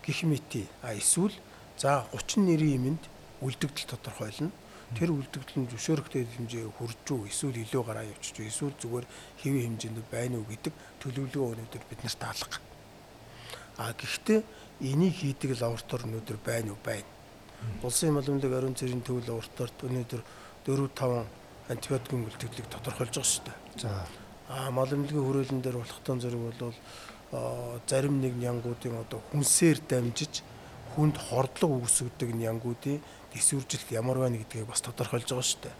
Гэх 0.05 0.23
мэт. 0.23 0.67
А 0.81 0.93
эсвэл 0.93 1.33
за 1.77 2.05
30 2.11 2.41
нэрийн 2.45 2.97
юмд 2.97 3.03
үлдэгдэл 3.41 3.89
тодорхойлно. 3.93 4.51
Тэр 4.97 5.15
үлдэгдэл 5.15 5.63
нь 5.63 5.69
зөвшөөрөхтэй 5.71 6.27
хэмжээ 6.27 6.67
хүрч 6.75 7.05
үү 7.15 7.31
эсвэл 7.31 7.63
илүү 7.63 7.83
гараа 7.85 8.03
явчих 8.03 8.43
үү 8.43 8.49
эсвэл 8.51 8.75
зүгээр 8.75 9.05
хэвийн 9.39 9.79
хэмжээнд 9.79 10.03
байна 10.11 10.35
уу 10.41 10.45
гэдэг 10.51 10.73
төлөвлөгөө 10.99 11.51
өнөөдөр 11.55 11.83
бид 11.87 12.01
нарт 12.03 12.19
таалга. 12.19 12.59
А 13.79 13.95
гэхдээ 13.95 14.43
энийг 14.83 15.15
хийдэг 15.15 15.55
лаборатори 15.55 16.11
өнөөдөр 16.11 16.37
байна 16.43 16.75
уу 16.75 16.81
байна. 16.83 17.07
Улсын 17.85 18.11
малмлыг 18.11 18.51
ариун 18.51 18.75
цэрийн 18.75 18.99
төв 19.05 19.23
лабораторид 19.23 19.79
өнөөдөр 19.79 20.21
4 20.67 20.91
5 20.91 21.71
антибиотикийн 21.71 22.25
үлдэгдлийг 22.27 22.67
тодорхойлж 22.67 23.15
байгаа 23.15 23.31
шүү 23.31 23.43
дээ. 23.47 23.57
За. 23.79 24.05
А 24.49 24.71
малмлгийн 24.75 25.23
хүрээлэн 25.23 25.61
дээр 25.63 25.77
болохтон 25.79 26.19
зэрэг 26.19 26.41
бол 26.41 26.75
зарим 27.87 28.19
нэг 28.19 28.35
нянгуудын 28.35 28.99
одоо 29.07 29.23
хүнсээр 29.31 29.79
дамжиж 29.87 30.43
хүнд 30.95 31.15
хордлого 31.15 31.79
үүсгдэг 31.79 32.35
нянгуудын 32.35 32.99
дэсвэржилт 33.31 33.89
ямар 33.95 34.19
байна 34.19 34.43
гэдгийг 34.43 34.67
бас 34.67 34.83
тодорхойлж 34.83 35.31
байгаа 35.31 35.47
шүү 35.47 35.61
дээ. 35.63 35.75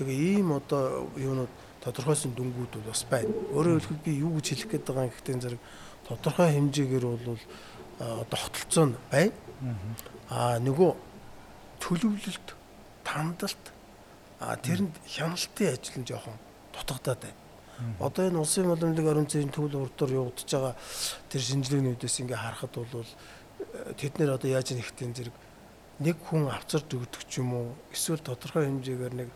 Тэгээ 0.00 0.18
ийм 0.40 0.56
одоо 0.56 1.12
юунууд 1.20 1.52
тодорхойсон 1.84 2.32
дүнгууд 2.32 2.72
бол 2.80 2.88
бас 2.88 3.04
байна. 3.04 3.28
Өөрөөр 3.52 3.84
хэлбэл 3.84 4.04
би 4.04 4.12
юу 4.24 4.40
гэж 4.40 4.46
хэлэх 4.48 4.70
гээд 4.72 4.88
байгаа 4.88 5.04
юм 5.04 5.12
гэхдээ 5.12 5.36
зэрэг 5.44 5.62
тодорхой 6.08 6.48
хэмжээгээр 6.56 7.04
бол 7.04 7.40
одоо 8.00 8.38
хотолцоо 8.40 8.84
нь 8.88 8.96
байна. 9.12 9.32
Аа 10.32 10.56
нөгөө 10.64 10.90
төлөвлөлт, 11.84 12.48
тандалт 13.04 13.64
а 14.40 14.56
тэрэнд 14.56 14.96
хяналтын 15.04 15.76
ажил 15.76 16.00
нь 16.00 16.08
жоохон 16.08 16.36
дутагдаад 16.72 17.20
байна. 17.28 17.38
Одоо 18.00 18.28
энэ 18.28 18.40
улсын 18.40 18.68
боломжлог 18.68 19.06
ариун 19.08 19.28
цэврийн 19.30 19.52
төв 19.52 19.72
урдаар 19.72 20.12
явагдаж 20.12 20.48
байгаа 20.52 20.74
тэр 21.32 21.42
шинжилгээнүүдээс 21.42 22.16
ингээ 22.20 22.40
харахад 22.40 22.74
бол 22.76 23.10
тэд 23.96 24.14
нэр 24.20 24.36
одоо 24.36 24.50
яаж 24.50 24.72
нэгтэн 24.76 25.16
зэрэг 25.16 25.36
нэг 26.00 26.16
хүн 26.28 26.48
авцарч 26.48 26.88
өгдөг 26.96 27.22
ч 27.28 27.40
юм 27.40 27.52
уу 27.56 27.68
эсвэл 27.92 28.20
тодорхой 28.24 28.68
хэмжээгээр 28.68 29.14
нэг 29.16 29.28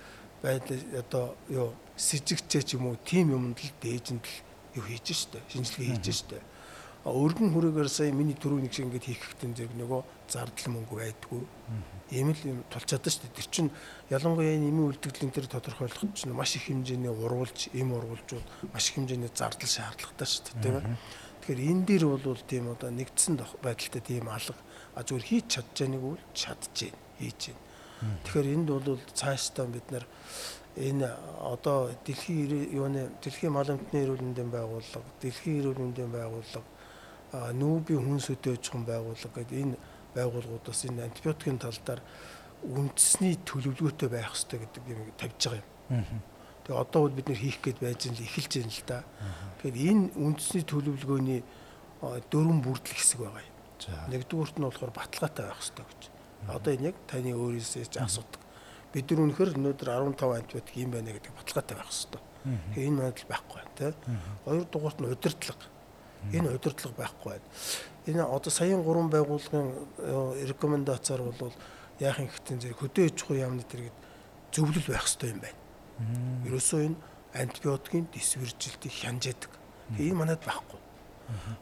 байдал 0.44 0.80
одоо 0.96 1.24
юу 1.48 1.72
сэжигчээ 1.96 2.62
ч 2.64 2.76
юм 2.76 2.92
уу 2.92 2.96
тийм 3.04 3.32
юмд 3.32 3.60
л 3.60 3.72
дээжэнд 3.80 4.24
л 4.24 4.36
юу 4.80 4.84
хийж 4.84 5.06
штэ 5.12 5.40
шинжилгээ 5.48 5.88
хийж 5.92 6.06
штэ 6.12 6.40
өргөн 7.04 7.52
хүрээгээр 7.52 7.90
сая 7.92 8.12
миний 8.16 8.36
түрүү 8.36 8.64
нэг 8.64 8.72
шиг 8.72 8.88
ингээд 8.88 9.04
хийх 9.04 9.20
хэрэгтэй 9.20 9.68
зэрэг 9.68 9.76
нөгөө 9.76 10.00
зардал 10.28 10.68
мөнгө 10.72 10.94
байдгүй. 10.96 11.42
Ийм 12.16 12.32
л 12.32 12.42
юм 12.48 12.58
тулчаад 12.72 13.04
штэ 13.04 13.28
тэр 13.28 13.48
чинь 13.52 13.70
ялангуяа 14.08 14.56
энэ 14.56 14.72
эмийн 14.72 14.88
үлдэгдлийн 14.88 15.32
тэр 15.32 15.46
тодорхойлох 15.52 16.16
чинь 16.16 16.32
маш 16.32 16.56
их 16.56 16.68
хэмжээний 16.68 17.12
урвуулж 17.12 17.68
эм 17.76 17.92
урвуулжууд 17.92 18.72
маш 18.72 18.88
их 18.88 18.96
хэмжээний 18.96 19.28
зардал 19.36 19.68
шаардлагатай 19.68 20.28
штэ 20.28 20.56
тийм 20.64 20.80
ээ. 20.80 20.96
Тэгэхээр 21.44 21.60
энэ 21.68 21.84
дээр 21.84 22.04
бол 22.08 22.40
тийм 22.48 22.72
одоо 22.72 22.88
нэгдсэн 22.88 23.36
байдалтай 23.60 24.00
тийм 24.00 24.32
алга 24.32 24.56
а 24.96 25.02
зүгээр 25.02 25.28
хийж 25.28 25.44
чадж 25.60 25.76
байгааг 25.76 26.00
бол 26.00 26.24
чадж 26.32 26.72
байна 26.80 26.98
хийж 27.20 27.40
байна. 27.52 27.62
Тэгэхээр 28.24 28.46
энд 28.54 28.68
бол 28.70 29.00
цаашдаа 29.14 29.66
бид 29.66 29.86
нар 29.90 30.04
энэ 30.76 31.06
одоо 31.40 31.90
дэлхийн 32.04 32.74
юуны 32.74 33.10
дэлхийн 33.22 33.52
мал 33.52 33.68
амтны 33.68 33.98
эрүүл 34.02 34.22
мэндийн 34.22 34.50
байгууллага, 34.50 35.06
дэлхийн 35.22 35.60
эрүүл 35.62 35.78
мэндийн 35.78 36.10
байгууллага, 36.10 36.66
нүүбийн 37.34 38.02
хүнс 38.04 38.30
өдөөжхөн 38.34 38.84
байгууллага 38.86 39.34
гэдэг 39.42 39.58
энэ 39.64 39.76
байгууллагуудаас 40.14 40.80
энэ 40.86 41.04
антибиотикийн 41.10 41.58
талдаар 41.58 42.00
үндэсний 42.62 43.34
төлөвлөгөөтэй 43.42 44.08
байх 44.08 44.30
хэрэгтэй 44.32 44.58
гэдэг 44.62 44.82
юм 44.88 45.00
тавьж 45.18 45.40
байгаа 45.42 45.60
юм. 45.60 46.22
Тэгээ 46.64 46.80
одоо 46.80 47.00
бол 47.04 47.16
бид 47.18 47.28
нэр 47.28 47.40
хийх 47.42 47.58
гээд 47.60 47.78
байж 47.82 48.00
л 48.08 48.24
эхэлж 48.24 48.52
байна 48.56 48.72
л 48.72 48.84
да. 48.88 48.98
Тэгэхээр 49.60 49.76
энэ 49.90 50.04
үндэсний 50.16 50.64
төлөвлөгөөний 50.64 51.40
дөрвөн 52.30 52.60
бүрдэл 52.64 52.96
хэсэг 52.96 53.20
байгаа 53.20 53.44
юм. 53.44 53.52
Нэгдүгüүрт 54.08 54.56
нь 54.56 54.64
болохоор 54.64 54.92
баталгаатай 54.94 55.44
байх 55.44 55.60
хэрэгтэй 55.60 55.84
гэж. 55.84 56.02
Одоо 56.48 56.70
энэ 56.72 56.86
яг 56.88 56.96
таны 57.04 57.30
өөрөөсөө 57.36 57.84
ч 57.90 57.96
асуудаг. 58.00 58.40
Бид 58.94 59.10
нар 59.10 59.20
үнэхээр 59.28 59.58
өнөөдөр 59.58 59.88
15 59.90 60.38
антибиотик 60.40 60.76
юм 60.78 60.90
байна 60.94 61.10
гэдэг 61.12 61.32
баталгаатай 61.36 61.76
байх 61.76 61.90
хэрэгтэй. 61.90 62.22
Энэ 62.80 62.96
манайд 62.96 63.18
байхгүй 63.28 63.56
байна 63.60 63.72
тий. 63.76 63.92
Хоёр 64.44 64.64
дугаарт 64.70 64.98
нь 65.00 65.08
удирдлага. 65.10 65.66
Энэ 66.32 66.48
удирдлага 66.54 66.96
байхгүй 66.96 67.30
байна. 67.32 67.46
Энэ 68.06 68.22
одоо 68.24 68.50
саяын 68.50 68.82
гурван 68.82 69.10
байгууллагын 69.10 69.68
рекомендацаар 70.48 71.22
бол 71.22 71.52
яах 72.00 72.18
юм 72.18 72.28
гэхдээ 72.28 72.56
зэрэг 72.60 72.78
хөдөө 72.80 73.04
аж 73.08 73.16
ахуйн 73.22 73.40
яамны 73.44 73.64
тэргээд 73.64 73.96
зөвлөл 74.52 74.88
байх 74.88 75.04
хэрэгтэй 75.04 75.30
юм 75.30 75.40
байна. 75.44 75.60
Ерөөсөө 76.46 76.80
энэ 76.86 76.96
антибиотикийн 77.34 78.06
дисвэржилтийг 78.12 78.92
хянжаадаг. 78.92 79.52
Энэ 79.98 80.14
манайд 80.14 80.42
байхгүй. 80.44 80.80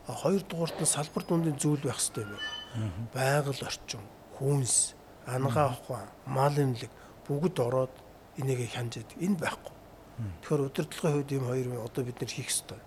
Хоёр 0.07 0.43
дугаарт 0.43 0.79
нь 0.81 0.87
салбар 0.87 1.25
дундын 1.25 1.59
зүйл 1.59 1.83
байх 1.85 2.01
хэрэгтэй 2.01 2.25
юм. 2.27 2.39
Байгаль 3.15 3.63
орчин, 3.63 4.03
хүнс, 4.39 4.95
ангаа 5.27 5.77
ухаан, 5.77 6.09
мал 6.27 6.55
эмнэлэг 6.57 6.91
бүгд 7.27 7.57
ороод 7.61 7.95
энийг 8.37 8.61
хянжаадаг. 8.73 9.17
Энэ 9.21 9.37
байхгүй. 9.39 9.77
Тэгэхээр 10.43 10.67
удирдлагын 10.67 11.15
хувьд 11.15 11.33
ийм 11.33 11.45
хоёр 11.47 11.67
одоо 11.87 12.03
бид 12.05 12.19
нэр 12.21 12.33
хийх 12.33 12.51
хэрэгтэй. 12.51 12.81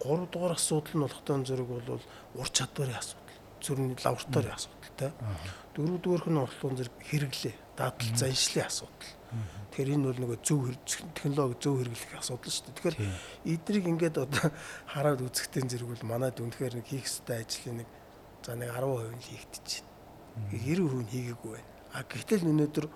Гурав 0.00 0.30
дугаар 0.30 0.54
асуудал 0.54 0.94
нь 0.94 1.02
болохтой 1.02 1.44
зэрэг 1.44 1.68
бол 1.68 2.00
ур 2.34 2.48
чадварын 2.48 2.98
асуудал. 2.98 3.38
Зүрхний 3.60 3.96
лабораторийн 3.98 4.54
асуудал 4.54 4.92
те. 4.96 5.12
Дөрөв 5.74 5.98
дугаарх 6.02 6.28
нь 6.30 6.38
болохтой 6.38 6.76
зэрэг 6.78 6.94
хэрэглээ, 7.02 7.54
дадлал, 7.76 8.18
заншлын 8.18 8.66
асуудал. 8.66 9.12
Тэгэхээр 9.78 9.94
энэ 9.94 10.06
бол 10.08 10.20
нөгөө 10.22 10.38
зөв 10.42 10.60
технологи 10.86 11.56
зөв 11.60 11.74
хэрэглэх 11.78 12.14
асуудал 12.18 12.52
шүү 12.54 12.64
дээ. 12.66 12.76
Тэгэхээр 12.78 12.96
эднийг 13.44 13.84
ингээд 13.86 14.16
одоо 14.18 14.46
хараад 14.92 15.20
үзэхтэн 15.26 15.68
зэрэг 15.68 15.88
бол 15.90 16.04
манайд 16.06 16.38
үнэхээр 16.40 16.74
нэг 16.78 16.86
хийх 16.86 17.06
ёстой 17.06 17.42
ажлын 17.42 17.82
нэг 17.82 17.88
за 18.42 18.54
нэг 18.56 18.70
10% 18.72 19.10
нь 19.10 19.22
байна. 19.22 19.86
90% 20.50 21.02
нь 21.02 21.10
хийгээгүй 21.12 21.50
байна. 21.50 21.70
А 21.92 22.02
гэтэл 22.06 22.46
өнөөдөр 22.46 22.86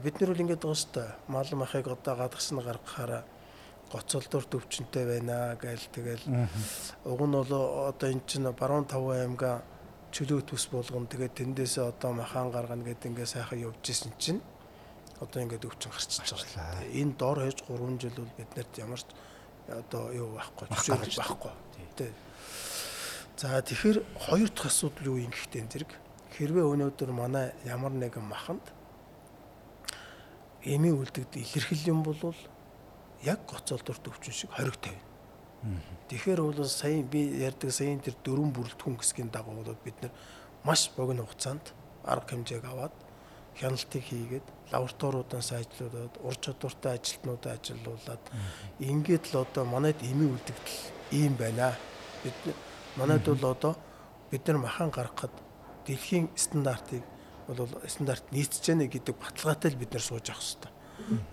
бид 0.00 0.14
нар 0.16 0.30
бол 0.32 0.44
ингээд 0.44 0.62
байгаа 0.64 0.80
шүү 0.80 0.92
дээ. 0.96 1.10
Мал 1.28 1.50
махыг 1.54 1.86
одоо 1.88 2.14
гадагшны 2.16 2.62
гаргахаараа 2.64 3.22
гоцолдор 3.90 4.44
төвчөнтэй 4.46 5.04
байна 5.06 5.58
гээл 5.58 5.86
тэгэл 5.90 6.24
уг 7.04 7.20
нь 7.26 7.34
бол 7.34 7.52
одоо 7.90 8.08
эн 8.10 8.22
чинь 8.26 8.46
баруун 8.54 8.86
таван 8.86 9.18
аймгаа 9.18 9.62
чөлөө 10.14 10.46
төс 10.46 10.70
болгон 10.70 11.06
тэгээд 11.10 11.34
тэндээсээ 11.38 11.90
одоо 11.90 12.14
махан 12.14 12.50
гаргана 12.54 12.86
гэдэг 12.86 13.10
ингээд 13.10 13.34
сайхан 13.34 13.58
явж 13.66 13.82
исэн 13.90 14.14
чинь 14.18 14.40
одоо 15.20 15.42
ингээд 15.42 15.66
өвчин 15.66 15.90
гарчиж 15.90 16.22
байгаа. 16.22 16.86
Энэ 16.90 17.14
дор 17.18 17.38
хэж 17.44 17.58
3 17.66 18.00
жил 18.00 18.16
бол 18.16 18.32
биднэрт 18.38 18.72
ямар 18.78 19.00
ч 19.02 19.10
одоо 19.68 20.10
юу 20.14 20.34
байхгүй 20.34 20.66
зөвшөөрөл 20.70 21.18
байхгүй. 21.20 21.52
Тэ. 21.96 22.14
За 23.36 23.60
тэгэхээр 23.62 23.98
хоёр 24.16 24.48
дахь 24.48 24.66
асуудал 24.66 25.06
юу 25.12 25.18
юм 25.20 25.30
гэхдээ 25.30 25.66
зэрэг 25.70 25.90
хэрвээ 26.34 26.66
өнөөдөр 26.72 27.10
манай 27.12 27.52
ямар 27.64 27.92
нэгэн 27.92 28.24
маханд 28.24 28.64
эмийн 30.64 30.96
үлдэгд 30.98 31.36
илэрхийл 31.36 31.90
юм 31.94 32.02
бол 32.02 32.18
яг 33.22 33.40
гоцолдорт 33.46 34.08
өвчин 34.08 34.32
шиг 34.32 34.50
хориг 34.50 34.76
тавина. 34.76 35.10
Тэгэхээр 36.08 36.40
бол 36.40 36.64
сая 36.64 37.02
би 37.02 37.36
ярьдаг 37.36 37.70
саяын 37.70 38.00
тэр 38.00 38.16
дөрвөн 38.24 38.52
бүрэлдэхүүн 38.56 38.96
хэсгийн 38.96 39.28
дагуу 39.28 39.60
бол 39.60 39.76
бид 39.84 39.96
нар 40.00 40.12
маш 40.64 40.90
богино 40.96 41.28
хугацаанд 41.28 41.72
арга 42.04 42.32
хэмжээг 42.32 42.64
аваад 42.64 42.94
хяналтыг 43.60 44.02
хийгээд 44.04 44.46
лабораториудаас 44.72 45.52
ажиллуулад 45.52 46.14
ур 46.24 46.36
чадвартай 46.40 46.96
ажилтнуудаа 46.96 47.52
ажиллуулад 47.60 48.22
ингээд 48.80 49.24
л 49.32 49.44
одоо 49.44 49.64
манайд 49.64 50.00
эми 50.00 50.32
үлдэгдэл 50.32 50.80
ийм 51.12 51.36
байна. 51.36 51.76
Бид 52.24 52.56
манайд 52.96 53.24
бол 53.28 53.44
одоо 53.52 53.76
бид 54.30 54.46
нар 54.48 54.58
махан 54.58 54.90
гаргахад 54.90 55.34
дэлхийн 55.86 56.32
стандартыг 56.36 57.04
бол 57.46 57.68
стандарт 57.86 58.24
нийцэж 58.32 58.64
яана 58.72 58.88
гэдэг 58.88 59.14
баталгаатай 59.18 59.70
л 59.70 59.80
бид 59.80 59.92
нар 59.92 60.02
сууж 60.02 60.30
авах 60.30 60.40
хэрэгтэй. 60.40 60.72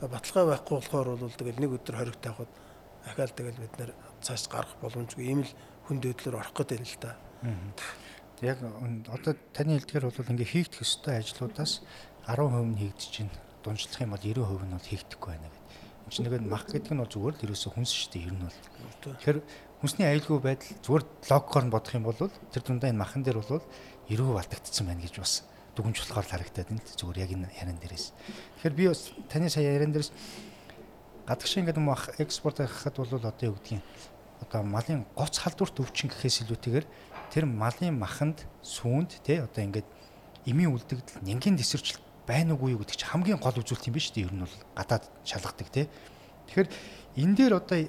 Баталгаа 0.02 0.46
байхгүй 0.58 0.76
болохоор 0.78 1.08
бол 1.18 1.34
тэгэл 1.34 1.62
нэг 1.62 1.72
өдөр 1.78 1.96
хориг 1.98 2.18
тавихад 2.22 2.52
ахаал 3.08 3.34
тэгэл 3.34 3.62
бид 3.62 3.76
нар 3.80 3.92
цааш 4.22 4.48
гарах 4.52 4.74
боломжгүй 4.82 5.26
ийм 5.28 5.42
л 5.44 5.52
хүн 5.88 6.02
дээдлэр 6.02 6.40
орох 6.40 6.54
гэдэг 6.56 6.82
юм 6.82 6.88
л 6.88 7.00
та. 7.02 7.16
Яг 8.42 8.62
одоо 9.10 9.34
таны 9.54 9.78
хэлдгээр 9.80 10.06
бол 10.10 10.32
ингээ 10.34 10.54
хийгдэх 10.54 10.84
ёстой 10.84 11.22
ажлуудаас 11.22 11.82
10% 12.28 12.74
нь 12.74 12.80
хийгдэж 12.82 13.14
байна. 13.24 13.36
Дунджлах 13.64 14.02
юм 14.04 14.12
бол 14.14 14.22
90% 14.22 14.68
нь 14.68 14.76
бол 14.76 14.90
хийгдэхгүй 14.92 15.30
байна 15.32 15.48
гэдэг. 15.48 15.64
Энд 16.08 16.14
чинь 16.14 16.26
нэг 16.28 16.44
мах 16.46 16.66
гэдэг 16.68 16.94
нь 16.94 17.02
бол 17.02 17.14
зүгээр 17.14 17.36
л 17.36 17.46
ерөөсө 17.48 17.70
хүнс 17.74 17.92
шүү 17.92 18.10
дээ. 18.14 18.28
Ер 18.28 18.36
нь 18.36 18.46
бол. 18.46 18.60
Тэгэхээр 19.18 19.40
хүнсний 19.82 20.08
аюулгүй 20.08 20.40
байдал 20.42 20.74
зүгээр 20.86 21.04
логикоор 21.30 21.66
нь 21.66 21.74
бодох 21.74 21.94
юм 21.98 22.06
бол 22.06 22.20
тэр 22.22 22.64
дундаа 22.66 22.90
энэ 22.92 23.02
махан 23.02 23.24
дээр 23.26 23.40
бол 23.42 23.62
90% 24.10 24.42
алдагдсан 24.42 24.86
байна 24.88 25.02
гэж 25.06 25.16
бас 25.22 25.34
дүгнж 25.78 26.02
болохоор 26.02 26.26
харагдаад 26.26 26.68
байна. 26.74 26.82
Зүгээр 26.98 27.22
яг 27.22 27.32
энэ 27.38 27.48
яран 27.54 27.78
дээрээс. 27.78 28.06
Тэгэхээр 28.58 28.74
би 28.74 28.86
бас 28.90 29.02
таны 29.30 29.48
сая 29.54 29.78
яран 29.78 29.94
дээрээс 29.94 30.12
гадагш 31.30 31.54
ингээд 31.62 31.78
мах 31.78 32.10
экспорт 32.18 32.66
хийхэд 32.66 32.98
бол 32.98 33.14
одоо 33.22 33.46
юу 33.46 33.56
гэдгийг 33.62 33.86
одоо 34.42 34.62
малын 34.64 35.06
гоц 35.14 35.38
халдварт 35.38 35.78
өвчин 35.78 36.10
гэхээс 36.10 36.48
илүүтэйгээр 36.48 36.86
тэр 37.30 37.46
малын 37.46 37.94
маханд 38.00 38.48
сүүнд 38.64 39.22
тий 39.22 39.44
одоо 39.44 39.62
ингээд 39.62 39.88
эмийн 40.48 40.72
үлдэгдэл 40.72 41.26
нянгийн 41.28 41.60
тесвэрчлэлт 41.60 42.04
байна 42.24 42.56
уугүй 42.56 42.76
юу 42.76 42.82
гэдэг 42.84 42.96
чинь 42.96 43.12
хамгийн 43.12 43.40
гол 43.44 43.60
үзүүлэлт 43.60 43.88
юм 43.92 43.96
биш 43.96 44.12
үү? 44.16 44.24
Ер 44.24 44.34
нь 44.36 44.44
бол 44.44 44.56
гадаад 44.76 45.04
шалгадаг 45.28 45.68
тий. 45.68 45.86
Тэгэхээр 46.48 46.70
энэ 47.20 47.36
дээр 47.36 47.54
одоо 47.60 47.80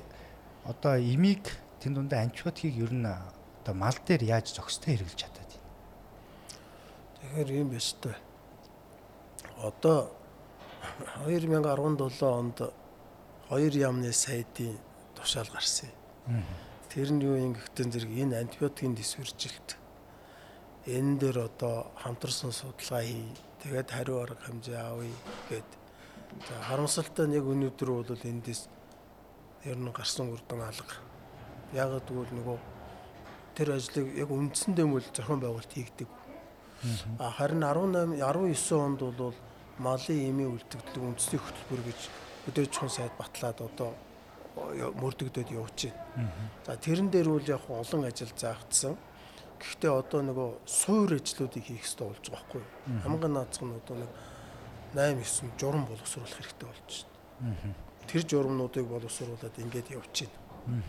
одоо 0.66 0.94
эмийг 0.98 1.46
тэн 1.78 1.94
дундаа 1.94 2.26
антибиотикийг 2.26 2.74
ер 2.74 2.92
нь 2.94 3.06
одоо 3.06 3.74
мал 3.74 3.94
дээр 4.02 4.22
яаж 4.26 4.50
зохистой 4.54 4.98
хэрэглэж 4.98 5.18
чадаад 5.18 5.46
байна? 5.46 5.47
Тэгэхээр 7.28 7.50
юм 7.60 7.68
биш 7.68 7.92
үү? 8.00 8.16
Одоо 9.60 10.08
2017 11.28 12.24
онд 12.24 12.72
хоёр 13.52 13.72
яамны 13.76 14.12
сайдын 14.16 14.80
тушаал 15.12 15.52
гарсан 15.52 15.92
юм. 15.92 16.40
Тэр 16.88 17.12
нь 17.12 17.20
юу 17.20 17.36
юм 17.36 17.52
гэхдээ 17.52 17.84
зэрэг 17.92 18.12
энэ 18.16 18.40
антибиотикийн 18.40 18.96
дисвэржилт 18.96 19.76
энэ 20.88 21.20
дээр 21.20 21.52
одоо 21.52 21.92
хамтарсан 22.00 22.48
судалгаа 22.48 23.04
хий 23.04 23.28
Тэгээд 23.58 23.90
хариу 23.90 24.22
арга 24.22 24.38
хэмжээ 24.46 24.78
авъя 24.78 25.12
гэд. 25.50 25.68
За 26.48 26.54
харамсалтай 26.64 27.26
нэг 27.26 27.42
өнөөдөр 27.42 27.90
бол 27.90 28.06
эндээс 28.24 28.70
ер 29.66 29.76
нь 29.76 29.90
гарсан 29.90 30.30
үрдэн 30.30 30.62
алга. 30.62 30.96
Яг 31.74 31.90
тэгвэл 32.06 32.32
нөгөө 32.38 32.58
тэр 33.58 33.74
ажлыг 33.74 34.14
яг 34.14 34.30
үндсэндээ 34.30 34.86
мөл 34.86 35.02
зохион 35.10 35.42
байгуулалт 35.42 35.74
хийгдэг. 35.74 36.08
Харин 37.18 37.62
18 37.62 38.18
19 38.22 38.72
онд 38.78 39.00
бол 39.18 39.34
малын 39.78 40.18
эмийн 40.30 40.54
үлдэгдэл 40.54 41.06
үндэсний 41.10 41.40
хөтөлбөр 41.42 41.82
гэж 41.86 42.00
өдөөжхон 42.48 42.90
сайд 42.90 43.12
батлаад 43.18 43.58
одоо 43.62 43.94
мөрдөгдөд 44.98 45.50
явж 45.54 45.90
байна. 45.90 46.30
За 46.66 46.76
тэрэн 46.76 47.10
дээр 47.10 47.28
үл 47.30 47.46
яг 47.46 47.66
олон 47.70 48.06
ажил 48.06 48.30
заагдсан. 48.34 48.96
Гэхдээ 49.58 49.90
одоо 49.90 50.22
нөгөө 50.22 50.50
суур 50.66 51.14
ажлуудыг 51.18 51.62
хийх 51.66 51.82
хэрэгтэй 51.82 52.06
болж 52.06 52.26
байгаа 52.30 52.62
юу? 52.62 52.66
Хамгийн 53.02 53.34
наацх 53.34 53.62
нь 53.62 53.74
одоо 53.74 53.96
нэг 53.98 54.10
8 54.94 55.18
9 55.18 55.58
журам 55.58 55.84
боловсруулах 55.86 56.30
хэрэгтэй 56.30 56.68
болж 56.70 56.90
байна. 57.42 57.74
Тэр 58.06 58.22
журамнуудыг 58.22 58.86
боловсруулад 58.86 59.54
ингээд 59.58 59.90
явж 59.98 60.26
байна. 60.26 60.82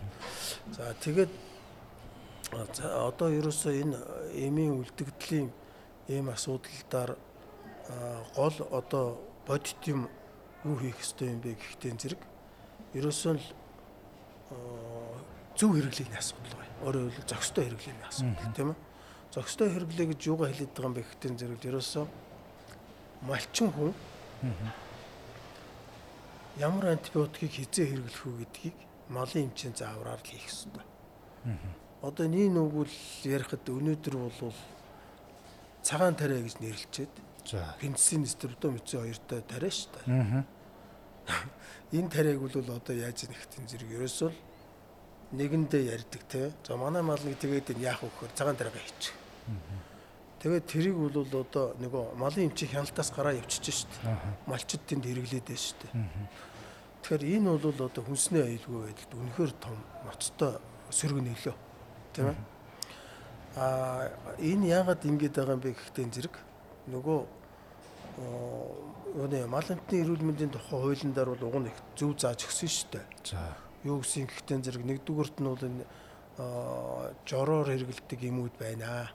За 0.74 0.94
тэгээд 1.02 1.34
одоо 2.54 3.30
ерөөсөө 3.30 3.74
энэ 3.74 3.98
эмийн 4.38 4.82
үлдэгдлийн 4.82 5.50
ийм 6.10 6.30
асуудалдаар 6.34 7.18
гол 8.36 8.56
одоо 8.72 9.22
бодит 9.48 9.82
юм 9.86 10.10
юу 10.66 10.76
хийх 10.82 10.98
ёстой 11.00 11.30
юм 11.34 11.40
бэ 11.42 11.54
гэхдээ 11.54 11.94
зэрэг 12.02 12.22
ерөөсөө 12.98 13.34
л 13.38 13.46
зөв 15.56 15.70
хэрэглээний 15.78 16.18
асуудал 16.18 16.58
байна. 16.58 16.76
Өөрөөр 16.86 17.12
хэлбэл 17.14 17.30
зохистой 17.30 17.64
хэрэглээний 17.70 18.08
асуудал 18.10 18.54
тийм 18.56 18.70
ээ. 18.74 18.80
Зохистой 19.34 19.70
хэрэглээ 19.70 20.08
гэж 20.10 20.22
юугаа 20.26 20.50
хэлээд 20.50 20.74
байгаа 20.74 20.90
юм 20.90 20.96
бэ 20.98 21.06
гэхтэн 21.06 21.36
зэрэг 21.38 21.62
ерөөсөө 21.70 22.06
малчин 23.30 23.70
хүн 23.70 23.94
ямар 26.58 26.86
антибиотикийг 26.96 27.52
хизээ 27.54 27.86
хэрэглэх 27.92 28.26
үү 28.26 28.36
гэдгийг 28.42 28.78
малын 29.10 29.46
эмчийн 29.52 29.76
заавраар 29.76 30.20
л 30.20 30.30
хийх 30.30 30.48
ёстой. 30.48 30.86
Одоо 32.02 32.26
нэг 32.28 32.50
нүгэл 32.52 32.96
ярихад 33.28 33.64
өнөөдөр 33.68 34.16
бол 34.16 34.56
цагаан 35.90 36.14
тариа 36.14 36.46
гэж 36.46 36.62
нэрлэлчээд 36.62 37.14
за 37.50 37.74
пенсийн 37.82 38.26
стрептомицин 38.30 39.02
хоёртой 39.02 39.42
тариа 39.42 39.74
шүү 39.74 39.90
дээ. 40.06 40.46
Энэ 41.98 42.10
тариаг 42.14 42.38
бол 42.46 42.54
одоо 42.54 42.94
яаж 42.94 43.26
нэгтэн 43.26 43.66
зэрэг 43.66 43.98
ерөөсөө 43.98 44.30
нэгэндээ 45.34 45.84
ярьдаг 45.90 46.22
те. 46.30 46.54
За 46.62 46.78
манай 46.78 47.02
мал 47.02 47.18
нэг 47.26 47.42
тэгээд 47.42 47.74
яах 47.82 48.06
вэ 48.06 48.10
гэхээр 48.14 48.38
цагаан 48.38 48.58
дараагаа 48.58 48.86
хийчих. 48.86 49.18
Тэгээд 50.40 50.66
тэрийг 50.70 50.96
бол 50.96 51.26
одоо 51.26 51.74
нөгөө 51.82 52.04
малын 52.22 52.54
эмчийн 52.54 52.70
хяналтаас 52.70 53.10
гараа 53.10 53.34
явчихж 53.34 53.86
шít. 53.86 53.94
Малчид 54.46 54.86
тэнд 54.86 55.10
хэрэглээд 55.10 55.46
байна 55.50 55.58
шít. 55.58 55.82
Тэгэхээр 57.02 57.24
энэ 57.34 57.50
бол 57.58 57.66
одоо 57.90 58.04
хүнсний 58.06 58.46
аюулгүй 58.46 58.94
байдалд 58.94 59.14
үнэхээр 59.18 59.52
том 59.58 59.76
ноцтой 60.06 60.54
сөрөг 60.94 61.20
нөлөө. 61.26 61.56
Тийм 62.14 62.30
ээ. 62.30 62.38
Аа 63.58 64.10
энэ 64.38 64.70
яагаад 64.70 65.02
ингэж 65.06 65.34
байгаа 65.34 65.56
юм 65.58 65.64
бэ 65.64 65.74
гэхтээ 65.74 66.06
зэрэг 66.14 66.36
нөгөө 66.94 67.20
өөний 69.18 69.46
мал 69.50 69.66
амтны 69.66 69.96
эрүүл 70.04 70.22
мэндийн 70.22 70.54
тухай 70.54 70.78
хуулийн 70.78 71.14
дээр 71.14 71.34
бол 71.34 71.48
уг 71.50 71.56
нь 71.64 71.70
их 71.72 71.78
зөв 71.98 72.14
зааж 72.20 72.46
өгсөн 72.46 72.70
шүү 72.70 72.90
дээ. 72.94 73.06
За 73.26 73.42
юу 73.84 74.04
гэсэн 74.04 74.28
гэхдээ 74.28 74.60
зэрэг 74.70 74.84
нэгдүгüрт 74.86 75.38
нь 75.42 75.50
бол 75.50 75.64
энэ 75.66 75.84
жороор 77.26 77.68
хэрэгэлдэг 77.68 78.20
юмуд 78.30 78.54
байна. 78.60 79.10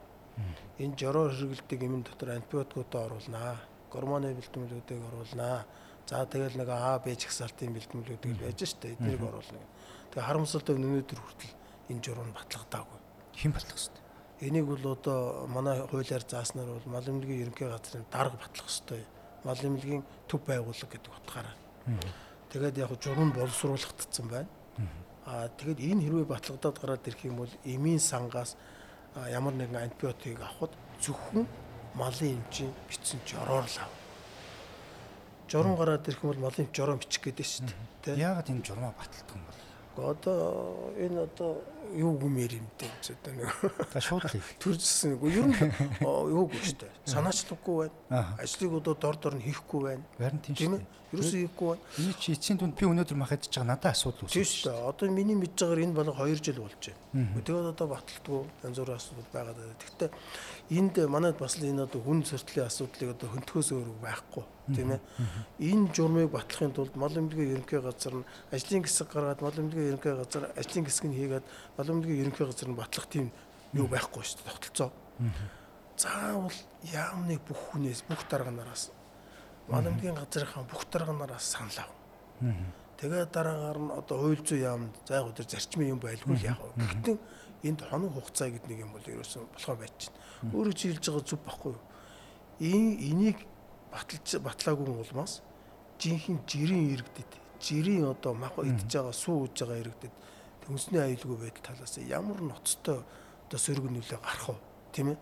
Энэ 0.77 0.97
жороор 0.99 1.31
хэрэгэлдэг 1.31 1.79
юм 1.85 2.03
дотор 2.03 2.35
антибиотикуудаа 2.35 3.01
оруулнаа. 3.07 3.55
Гормоны 3.93 4.35
бэлтгэлүүдийг 4.35 5.01
оруулнаа. 5.09 5.65
За 6.05 6.25
тэгэл 6.25 6.59
нэг 6.59 6.69
А, 6.69 6.99
Б 6.99 7.15
чагсаалтын 7.15 7.73
бэлтгэлүүдийг 7.73 8.37
байж 8.41 8.59
штэ 8.61 8.93
эднийг 8.93 9.23
оруулна. 9.23 9.63
Тэгээ 10.11 10.27
харамсалтай 10.27 10.75
өнөөдөр 10.75 11.19
хүртэл 11.23 11.53
энэ 11.89 12.03
журам 12.03 12.29
батлагдаагүй. 12.35 12.99
Хэн 13.41 13.51
батлах 13.55 13.73
хэвчээ? 13.73 14.04
Энийг 14.41 14.65
бол 14.65 14.91
одоо 14.91 15.47
манай 15.47 15.79
хуулиар 15.87 16.23
зааснаар 16.27 16.67
бол 16.67 16.91
мал 16.91 17.07
эмнэлгийн 17.07 17.41
ерөнхий 17.47 17.67
газрын 17.67 18.05
дарга 18.11 18.35
батлах 18.35 18.67
хэвчээ. 18.67 19.05
Мал 19.43 19.59
эмнэлгийн 19.63 20.03
төв 20.27 20.41
байгууллага 20.43 20.91
гэдэг 20.91 21.11
утгаараа. 21.15 21.55
Тэгээд 22.51 22.77
яг 22.77 22.91
журам 22.99 23.31
боловсруулагдсан 23.31 24.27
байна. 24.27 24.49
Аа 25.25 25.47
тэгээд 25.55 25.79
энэ 25.79 26.03
хэрвээ 26.03 26.27
батлагдаад 26.27 26.77
гараад 26.79 27.07
ирэх 27.07 27.23
юм 27.25 27.37
бол 27.41 27.53
эмийн 27.63 27.99
сангаас 27.99 28.57
ямар 29.15 29.53
нэгэн 29.55 29.87
антибиотикийг 29.87 30.41
авахд 30.43 30.75
зөвхөн 30.99 31.47
малын 31.95 32.35
эмчийн 32.35 32.73
бичсэн 32.89 33.19
жороор 33.25 33.63
л 33.63 33.79
ав. 33.79 33.91
Журам 35.47 35.75
гараад 35.79 36.07
ирэх 36.07 36.23
юм 36.23 36.35
бол 36.35 36.51
малын 36.51 36.67
журам 36.75 36.99
бичих 36.99 37.23
гээд 37.23 37.39
шүү 37.39 37.71
дээ. 38.03 38.19
Яагаад 38.19 38.51
энэ 38.51 38.67
журмаа 38.67 38.93
баталдаг 38.99 39.31
юм 39.31 39.43
бол? 39.47 40.11
Одоо 40.11 40.91
энэ 40.99 41.23
одоо 41.23 41.63
юу 41.95 42.13
гүмээр 42.19 42.59
юм 42.59 42.67
дээ 42.77 42.91
ч 43.01 43.15
одоо 43.15 43.33
нэг. 43.33 43.47
Шууд 44.03 44.27
л 44.27 44.39
төржсэн. 44.59 45.15
Ер 45.23 45.47
нь 45.47 45.57
юугүй 46.03 46.61
шүү 46.61 46.77
дээ. 46.83 46.91
Санаачлаггүй 47.07 47.75
байна. 48.09 48.35
Ажлыг 48.39 48.71
одоо 48.83 48.95
дор 48.99 49.15
дор 49.15 49.35
нь 49.39 49.45
хийхгүй 49.47 49.81
байна. 49.83 50.03
Харин 50.19 50.39
тийм 50.43 50.55
шүү 50.55 50.83
Ерөөсөө 51.15 51.41
хийхгүй 51.47 51.67
байна. 51.71 51.83
Энэ 52.03 52.15
чи 52.19 52.27
эцсийн 52.35 52.59
түнд 52.59 52.75
би 52.75 52.85
өнөөдөр 52.85 53.17
махадж 53.17 53.47
байгаа 53.47 53.69
надад 53.71 53.95
асуудал 53.95 54.27
үүсэж 54.27 54.35
байна. 54.35 54.43
Тийм 54.43 54.51
шүү. 54.51 54.75
Одоо 54.91 55.07
миний 55.15 55.37
мэдж 55.39 55.55
байгаагаар 55.55 55.85
энэ 55.87 55.95
болго 55.95 56.27
2 56.27 56.43
жил 56.43 56.59
болж 56.59 56.83
байна. 56.83 57.31
Тэгээд 57.41 57.71
одоо 57.71 57.87
баталтгүй 57.87 58.39
янз 58.63 58.77
бүрийн 58.79 58.99
асуудал 58.99 59.29
байгаад 59.33 59.57
байна. 59.57 59.79
Гэхдээ 59.79 60.09
энд 60.75 60.95
манайд 61.07 61.37
бас 61.39 61.53
л 61.55 61.65
энэ 61.65 61.85
одоо 61.87 62.01
хүн 62.03 62.19
сөртлийн 62.27 62.67
асуудлыг 62.67 63.09
одоо 63.15 63.27
хөнтөхөөс 63.31 63.69
өөр 63.71 63.89
байхгүй 64.03 64.45
тийм 64.75 64.89
ээ. 64.97 65.01
Энэ 65.61 65.93
журмыг 65.93 66.31
батлахын 66.33 66.73
тулд 66.73 66.95
мал 66.97 67.13
эмнэлгийн 67.13 67.61
ерөнхий 67.61 67.81
газар 67.81 68.13
нь 68.17 68.25
ажлын 68.49 68.83
хэсэг 68.83 69.07
гаргаад 69.13 69.41
мал 69.45 69.53
эмнэлгийн 69.53 69.89
ерөнхий 69.93 70.15
газар 70.17 70.43
ажлын 70.57 70.85
хэсэг 70.89 71.05
нь 71.05 71.17
хийгээд 71.17 71.45
мал 71.77 71.89
эмнэлгийн 71.89 72.21
ерөнхий 72.25 72.45
газар 72.49 72.69
нь 72.73 72.79
батлах 72.79 73.05
тийм 73.05 73.29
юу 73.77 73.85
байхгүй 73.85 74.23
шүү 74.25 74.41
дээ 74.41 74.49
тогтолцоо. 74.49 74.89
Заавал 75.95 76.57
яамны 76.83 77.39
бүх 77.45 77.59
хүнээс 77.71 78.03
бүх 78.09 78.25
дарганараас 78.27 78.89
мал 78.89 78.94
эмнэлгийн 79.69 80.15
газрынхаа 80.15 80.63
бүх 80.63 80.85
дарганараас 80.91 81.45
санал 81.55 81.85
ав. 81.85 81.91
Тэгээд 82.97 83.31
дараагаар 83.31 83.79
нь 83.79 83.91
одоо 83.91 84.17
хууль 84.19 84.43
зүйн 84.45 84.61
яамд 84.61 84.93
за 85.07 85.19
яг 85.19 85.27
өдөр 85.33 85.47
зарчмын 85.49 85.93
юм 85.95 85.99
байлгүй 85.99 86.37
яах 86.45 86.61
вэ? 86.63 86.71
Гэхдээ 86.79 87.17
энд 87.67 87.81
хоног 87.81 88.13
хугацаа 88.13 88.49
гэдэг 88.53 88.69
нэг 88.71 88.79
юм 88.85 88.91
бол 88.93 89.03
ерөөсөн 89.03 89.43
болохоо 89.51 89.75
байж 89.75 89.99
байна. 90.07 90.53
Өөрөө 90.55 90.73
чи 90.77 90.85
хэлж 90.93 91.05
байгаа 91.09 91.25
зүв 91.27 91.41
баггүй 91.43 91.71
юу? 91.75 91.83
Энэ 92.61 92.91
энийг 93.09 93.39
баталж 93.91 94.27
батлаагүй 94.39 94.87
улмаас 94.95 95.41
жинхэнэ 95.99 96.45
жирийн 96.47 96.85
иргэдэд 96.95 97.31
жирийн 97.59 98.05
одоо 98.05 98.33
мах 98.33 98.55
идж 98.63 98.87
байгаа 98.87 99.11
суу 99.11 99.43
ууж 99.43 99.55
байгаа 99.59 99.81
иргэдэд 99.83 100.13
хүнсний 100.67 101.01
аюулгүй 101.01 101.37
байдал 101.51 101.65
талаас 101.75 101.97
ямар 101.99 102.39
ноцтой 102.41 103.03
одоо 103.47 103.59
сөрөг 103.59 103.91
нөлөө 103.91 104.19
гарах 104.23 104.47
вэ? 104.49 104.57
Тийм 104.93 105.07
ээ. 105.11 105.17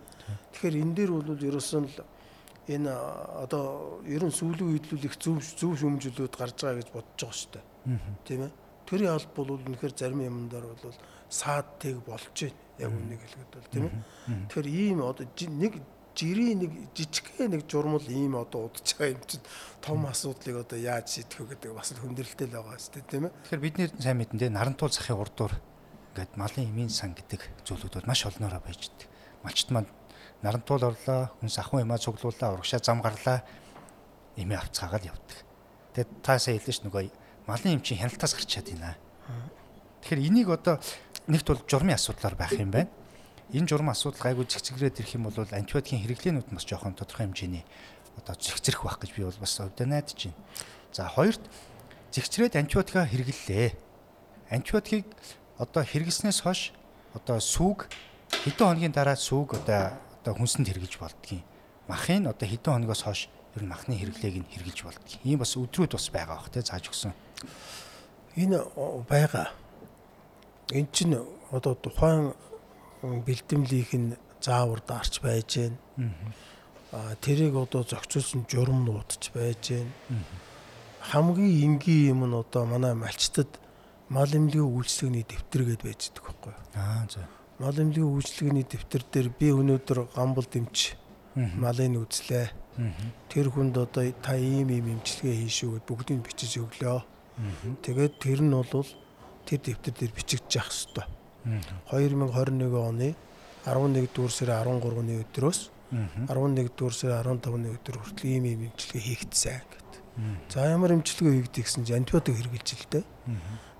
Тэгэхээр 0.53 0.76
энэ 0.78 0.93
дээр 0.93 1.11
бол 1.11 1.41
ерөөсөн 1.41 1.84
л 1.89 1.97
энэ 2.68 2.91
одоо 3.43 3.99
ерөн 4.07 4.32
сүүлийн 4.32 4.72
үедлүүл 4.80 5.07
их 5.07 5.18
зөв 5.20 5.43
зөв 5.43 5.76
шүмжлүүд 5.80 6.36
гарч 6.36 6.57
байгаа 6.64 6.80
гэж 6.80 6.89
бодож 6.95 7.20
байгаа 7.20 7.36
шүү 7.36 7.51
дээ. 7.51 7.66
Тийм 8.24 8.41
ээ. 8.47 8.51
Тэрийн 8.88 9.11
алба 9.11 9.41
бол 9.43 9.64
үнэхээр 9.68 9.93
зарим 9.95 10.22
юмдаар 10.24 10.66
бол 10.72 10.97
саад 11.28 11.68
тэг 11.84 11.99
болж 12.07 12.32
байна. 12.32 12.59
Яг 12.80 12.91
үнийг 12.95 13.20
хэлгээд 13.20 13.51
бол 13.51 13.72
тийм 13.74 13.84
ээ. 13.84 13.93
Тэгэхээр 14.47 14.68
ийм 14.72 14.99
одоо 15.03 15.26
нэг 15.28 15.74
жирийн 16.14 16.59
нэг 16.61 16.72
жижигхэн 16.93 17.51
нэг 17.57 17.66
журмал 17.66 18.05
ийм 18.05 18.38
одоо 18.38 18.70
удаж 18.70 18.86
байгаа 18.95 19.18
юм 19.18 19.24
чинь 19.26 19.45
том 19.82 20.05
асуудлыг 20.05 20.61
одоо 20.61 20.78
яаж 20.78 21.09
шийдэх 21.09 21.41
вэ 21.41 21.57
гэдэг 21.57 21.74
бас 21.74 21.89
хүндрэлтэй 21.97 22.47
л 22.47 22.57
байгаа 22.61 22.78
шүү 22.78 22.93
дээ 22.93 23.09
тийм 23.09 23.24
ээ. 23.28 23.34
Тэгэхээр 23.49 23.66
бид 23.66 23.76
нэр 23.82 23.91
сайн 23.97 24.18
мэдэн 24.22 24.39
дээ 24.39 24.51
нарантуул 24.53 24.93
захын 24.93 25.18
урдуур 25.18 25.53
ингээд 26.14 26.34
малын 26.38 26.70
эмийн 26.70 26.93
сан 26.93 27.18
гэдэг 27.18 27.41
зүйлүүд 27.66 27.97
бол 27.97 28.09
маш 28.09 28.22
олноороо 28.30 28.61
байж 28.61 28.93
дээ. 28.93 29.09
Малчт 29.41 29.70
маань 29.74 29.89
нарантуул 30.43 30.83
орлоо, 30.83 31.31
хүнс 31.39 31.57
ахуй 31.57 31.81
эмаа 31.81 31.97
цуглууллаа, 31.97 32.59
урагшаа 32.59 32.83
зам 32.83 33.01
гарлаа, 33.01 33.41
эмээ 34.35 34.59
авцгаагаал 34.59 35.15
явдаг. 35.15 35.39
Тэгээд 35.95 36.11
та 36.21 36.37
сая 36.37 36.59
хэлсэн 36.59 36.73
ш 36.73 36.79
нөгөө 36.83 37.09
малын 37.47 37.79
эмчийн 37.79 38.03
хяналтаас 38.03 38.35
гарч 38.35 38.49
чад 38.51 38.67
байна. 38.67 38.99
Тэгэхээр 40.03 40.27
энийг 40.27 40.49
одоо 40.51 40.83
нэгт 41.31 41.47
бол 41.47 41.63
журмын 41.63 41.95
асуудлаар 41.95 42.35
байх 42.35 42.51
юм 42.59 42.71
байна. 42.75 42.91
Энэ 43.55 43.71
журмын 43.71 43.95
асуудал 43.95 44.19
гайгүй 44.19 44.45
зэгцгрээд 44.49 44.99
ирэх 44.99 45.15
юм 45.15 45.29
бол 45.29 45.37
антибиотикийн 45.37 46.03
хэрэглээнүүд 46.03 46.47
нь 46.51 46.57
бас 46.57 46.67
жоохон 46.67 46.97
тодорхой 46.97 47.29
хэмжээний 47.29 47.63
одоо 48.19 48.35
зэгцрэх 48.35 48.83
байх 48.83 48.99
гэж 48.99 49.11
би 49.15 49.23
бол 49.23 49.39
бас 49.39 49.53
өвдө 49.61 49.85
найдаж 49.87 50.19
байна. 50.27 50.39
За 50.91 51.07
хоёрт 51.07 51.43
зэгцрээд 52.11 52.59
антибиотика 52.59 53.05
хэрэглэлээ. 53.05 53.77
Антибиотикийг 54.49 55.07
одоо 55.57 55.83
хэрэглэснээс 55.85 56.41
хойш 56.41 56.73
одоо 57.13 57.39
сүг 57.39 57.87
хэдэн 58.43 58.67
хоногийн 58.67 58.93
дараа 58.93 59.15
сүг 59.15 59.53
одоо 59.55 59.93
одоо 60.24 60.39
хүнсэнд 60.39 60.71
хэрэглэж 60.71 60.95
болдгийн. 61.03 61.43
Махын 61.91 62.32
одоо 62.32 62.47
хэдэн 62.47 62.88
хоногоос 62.88 63.03
хойш 63.03 63.28
ер 63.59 63.63
нь 63.67 63.67
махны 63.67 63.99
хэрэглээг 63.99 64.36
нь 64.39 64.49
хэрэглэж 64.55 64.80
болдгийг. 64.88 65.19
Ийм 65.28 65.43
бас 65.43 65.59
өдрүүд 65.59 65.99
бас 65.99 66.07
байгаа 66.07 66.39
бах 66.39 66.47
те 66.47 66.63
зааж 66.63 66.88
өгсөн. 66.88 67.11
Энэ 68.39 68.63
байгаа. 69.11 69.51
Эн 70.71 70.88
чинь 70.95 71.19
одоо 71.51 71.76
тухайн 71.76 72.32
бэлтгэлийнх 73.03 73.91
нь 73.99 74.15
заавар 74.39 74.80
даарч 74.80 75.19
байж 75.19 75.59
гэн. 75.59 75.76
Аа 76.95 77.19
тэрийг 77.19 77.59
одоо 77.59 77.84
зохицуулсан 77.84 78.47
журам 78.47 78.88
нуудч 78.88 79.36
байж 79.36 79.76
гэн. 79.76 79.91
Хамгийн 81.11 81.78
энгийн 81.84 82.15
юм 82.15 82.32
нь 82.32 82.39
одоо 82.39 82.63
манай 82.63 82.95
малчтад 82.95 83.59
мал 84.07 84.32
эмнэлгийн 84.32 84.71
үйлчлэгний 84.71 85.28
дэвтэр 85.28 85.63
гээд 85.67 85.84
байж 85.84 86.01
байгаа 86.15 86.32
байхгүй 86.32 86.51
юу? 86.55 86.63
Аа 86.80 87.03
за. 87.11 87.28
Мал 87.64 87.80
эмнэлгийн 87.80 88.11
үйлчлэгний 88.11 88.68
дэвтэр 88.68 89.03
дээр 89.07 89.28
би 89.39 89.55
өнөөдөр 89.55 90.11
гамбал 90.11 90.43
дэмч 90.43 90.99
малын 91.55 91.95
үзлээ. 91.95 92.51
Тэр 93.32 93.47
хүнд 93.55 93.80
одоо 93.80 94.11
та 94.20 94.36
ийм 94.36 94.68
ийм 94.68 94.99
имчилгээ 94.99 95.47
хийшүүгээд 95.47 95.88
бүгдийг 95.88 96.28
бичиж 96.28 96.59
өглөө. 96.59 97.07
Тэгээд 97.80 98.20
тэр 98.20 98.43
нь 98.43 98.51
бол 98.51 98.84
тэр 99.47 99.59
дэвтэр 99.64 99.95
дээр 99.95 100.11
бичигдэж 100.11 100.51
явах 100.59 100.76
ёстой. 100.76 101.07
2021 101.88 102.68
оны 102.76 103.16
11 103.64 104.11
дугаар 104.11 104.34
сарын 104.36 104.84
13-ны 104.84 105.24
өдрөөс 105.24 105.59
11 106.28 106.68
дугаар 106.76 106.95
сарын 106.99 107.39
15-ны 107.39 107.80
өдөр 107.80 107.95
хүртэл 107.95 108.28
ийм 108.28 108.43
ийм 108.43 108.61
имчилгээ 108.68 109.07
хийгдсэн 109.07 109.64
гэдэг. 109.72 110.03
За 110.51 110.68
ямар 110.68 110.99
имчилгээ 110.99 111.47
хийгдэх 111.47 111.64
гэсэн 111.64 111.88
чинь 111.88 112.03
антибиотик 112.03 112.91
дээ. 112.91 113.07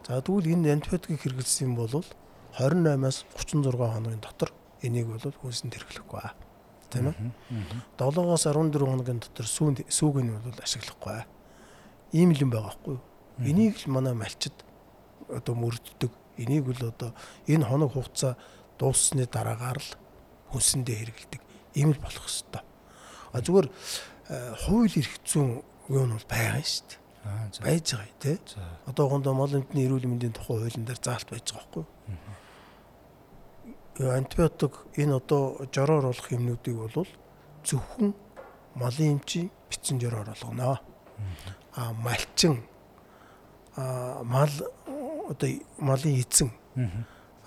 За 0.08 0.24
тэгвэл 0.24 0.56
энэ 0.56 0.72
антибиотик 0.80 1.20
хэрэгжилсэн 1.20 1.76
бол 1.76 2.00
28-аас 2.58 3.26
36 3.36 3.78
хоногийн 3.78 4.22
дотор 4.22 4.54
энийг 4.82 5.08
бол 5.10 5.20
хүнсэнд 5.42 5.74
хэрэглэхгүй 5.74 6.20
аа 6.22 6.34
тийм 6.94 7.10
ээ. 7.10 7.18
7-оос 7.98 8.46
14 8.46 8.78
хоногийн 8.78 9.20
дотор 9.20 9.48
сүүн 9.50 9.82
сүүг 9.90 10.22
нь 10.22 10.32
бол 10.34 10.62
ашиглахгүй. 10.62 11.26
Ийм 12.14 12.30
л 12.34 12.44
юм 12.46 12.52
байгаа 12.54 12.78
байхгүй 12.78 12.94
юу? 12.94 13.04
Энийг 13.42 13.82
л 13.82 13.90
манай 13.90 14.14
малчид 14.14 14.54
одоо 15.30 15.56
мөрддөг. 15.58 16.14
Энийг 16.38 16.70
л 16.70 16.94
одоо 16.94 17.18
энэ 17.50 17.66
хоног 17.66 17.98
хугацаа 17.98 18.38
дууссаны 18.78 19.26
дараагаар 19.26 19.82
л 19.82 19.90
хүнсэндээ 20.54 20.98
хэрэгэлдэг. 21.02 21.42
Ийм 21.74 21.98
л 21.98 22.02
болох 22.02 22.30
хэвээр. 22.30 22.66
А 23.34 23.42
зүгээр 23.42 23.68
хууль 24.70 24.94
эрх 24.94 25.16
зүйн 25.26 25.66
юу 25.90 26.06
нь 26.06 26.14
бол 26.14 26.30
байгаа 26.30 26.62
шүү 26.62 26.86
дээ. 26.86 27.02
Байж 27.66 27.88
байгаа 27.98 28.14
тий. 28.22 28.38
Одоо 28.86 29.10
гондоо 29.10 29.34
мол 29.34 29.50
эмтний 29.50 29.90
эрүүл 29.90 30.06
мэндийн 30.06 30.38
тухай 30.38 30.62
хуулийн 30.62 30.86
дээр 30.86 31.02
заалт 31.02 31.30
байж 31.34 31.50
байгаа 31.50 31.82
юу? 31.82 31.88
Антибиотик 34.00 34.74
энэ 34.98 35.16
одоо 35.16 35.68
жороор 35.72 36.06
болох 36.10 36.32
юмнуудыг 36.32 36.76
бол 36.76 37.08
зөвхөн 37.64 38.14
малын 38.76 39.20
эмчийн 39.20 39.52
бичсэн 39.70 40.00
жороор 40.00 40.30
олгоно. 40.30 40.82
А 41.76 41.94
малчин. 41.94 42.64
А 43.76 44.24
мал 44.24 44.50
одоо 45.30 45.50
малын 45.78 46.16
эзэн 46.18 46.52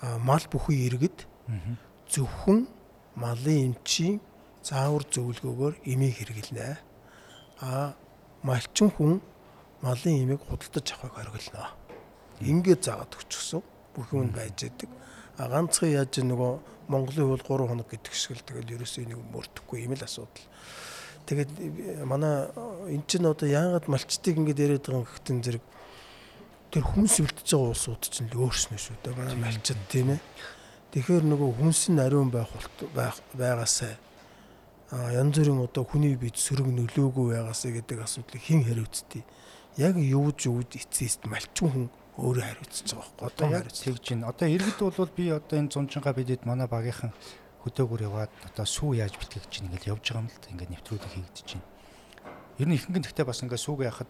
а 0.01 0.17
мал 0.19 0.43
бүхий 0.51 0.87
иргэд 0.87 1.27
зөвхөн 2.09 2.67
малын 3.15 3.73
эмчийн 3.73 4.21
заавар 4.63 5.03
зөвлөгөөгөөр 5.11 5.75
эмийг 5.83 6.15
хэрэглэнэ. 6.15 6.77
А 7.59 7.93
малчин 8.43 8.89
хүн 8.95 9.21
малын 9.81 10.23
эмийг 10.23 10.41
худалдаж 10.47 10.87
авахыг 10.95 11.13
хориглоно. 11.15 11.75
Ингээд 12.39 12.85
заагаад 12.87 13.15
өгчихсөн 13.19 13.61
бүх 13.95 14.13
юм 14.13 14.31
байж 14.31 14.55
байдаг 14.63 14.89
ганцхан 15.37 15.93
яаж 15.93 16.13
нөгөө 16.25 16.51
Монголын 16.89 17.29
хөл 17.37 17.45
3 17.45 17.69
хоног 17.69 17.87
гэдэг 17.91 18.13
шиг 18.15 18.39
л 18.39 18.47
тэгэл 18.47 18.81
ерөөсөө 18.81 19.05
нэг 19.11 19.19
мөрдөхгүй 19.29 19.85
юм 19.85 19.93
л 19.93 20.07
асуудал. 20.07 20.45
Тэгээд 21.27 21.51
манай 22.07 22.49
эн 22.89 23.03
чинь 23.05 23.27
одоо 23.27 23.45
яагаад 23.45 23.85
малчтыг 23.91 24.39
ингэж 24.39 24.57
яриад 24.57 24.87
байгаа 24.87 25.05
гэхдээ 25.05 25.43
зэрэг 25.45 25.65
тэр 26.71 26.83
хүнс 26.87 27.19
үлдчихэж 27.19 27.49
байгаа 27.53 27.71
улсууд 27.75 28.03
чинь 28.07 28.31
л 28.31 28.39
өөрснөө 28.47 28.79
шүү 28.79 28.97
дээ. 29.03 29.19
Манай 29.19 29.35
малчд 29.35 29.77
тийм 29.91 30.15
ээ. 30.15 30.21
Тэгэхээр 30.95 31.23
нөгөө 31.27 31.49
хүнс 31.59 31.91
нь 31.91 31.99
ариун 31.99 32.31
байх 32.31 32.47
байгаасаа 33.35 33.99
а 34.91 35.11
янз 35.11 35.35
бүрийн 35.35 35.59
одоо 35.59 35.83
хүний 35.83 36.15
бид 36.15 36.39
сөрөг 36.39 36.71
нөлөөгүй 36.71 37.35
байгаасаа 37.35 37.71
гэдэг 37.75 38.07
асуудлыг 38.07 38.39
хэн 38.39 38.63
хариуцдгийг 38.63 39.27
яг 39.75 39.99
юуж 39.99 40.47
юуж 40.47 40.79
эцээст 40.79 41.27
малчин 41.27 41.67
хүн 41.67 41.85
өөрөө 42.17 42.45
хариуцж 42.49 42.77
байгаа 42.89 43.13
байхгүй 43.13 43.29
одоо 43.29 43.47
яг 43.53 43.69
тэгж 43.69 44.05
байна. 44.09 44.29
Одоо 44.33 44.47
иргэд 44.49 44.79
бол 44.81 45.11
би 45.13 45.25
одоо 45.29 45.57
энэ 45.61 45.69
зунжинга 45.69 46.13
бидэд 46.17 46.49
манай 46.49 46.65
багийнхан 46.65 47.13
хөдөөгөр 47.61 48.01
яваад 48.09 48.33
одоо 48.49 48.65
сүү 48.65 48.97
яаж 48.97 49.13
бэлтгэх 49.21 49.45
гэж 49.45 49.53
ингээл 49.69 49.93
явж 49.93 50.03
байгаа 50.09 50.25
юм 50.25 50.29
л 50.33 50.41
да. 50.41 50.49
Ингээд 50.49 50.73
нэвтрүүлэг 50.73 51.13
хийгдэж 51.13 51.47
байна. 51.53 51.67
Ер 52.57 52.67
нь 52.67 52.75
ихэнх 52.75 52.97
нь 52.97 53.05
гэхдээ 53.05 53.27
бас 53.29 53.41
ингээд 53.45 53.61
сүүг 53.61 53.81
яхад 53.85 54.09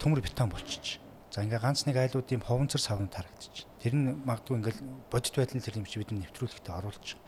төмөр 0.00 0.24
бетон 0.24 0.48
болчих. 0.48 0.96
За 1.28 1.44
ингээ 1.44 1.60
ганц 1.60 1.84
нэг 1.84 1.96
айлууд 2.00 2.28
юм 2.32 2.40
ховонцор 2.40 2.80
савн 2.80 3.12
тарагдчих. 3.12 3.68
Тэр 3.84 3.94
нь 4.00 4.16
магадгүй 4.24 4.56
ингээл 4.56 4.80
бодит 5.12 5.34
байдал 5.36 5.56
нь 5.60 5.64
тэр 5.64 5.76
юм 5.76 5.84
чи 5.84 6.00
бид 6.00 6.12
нэвтрүүлэгтээ 6.12 6.72
оруулчих. 6.72 7.20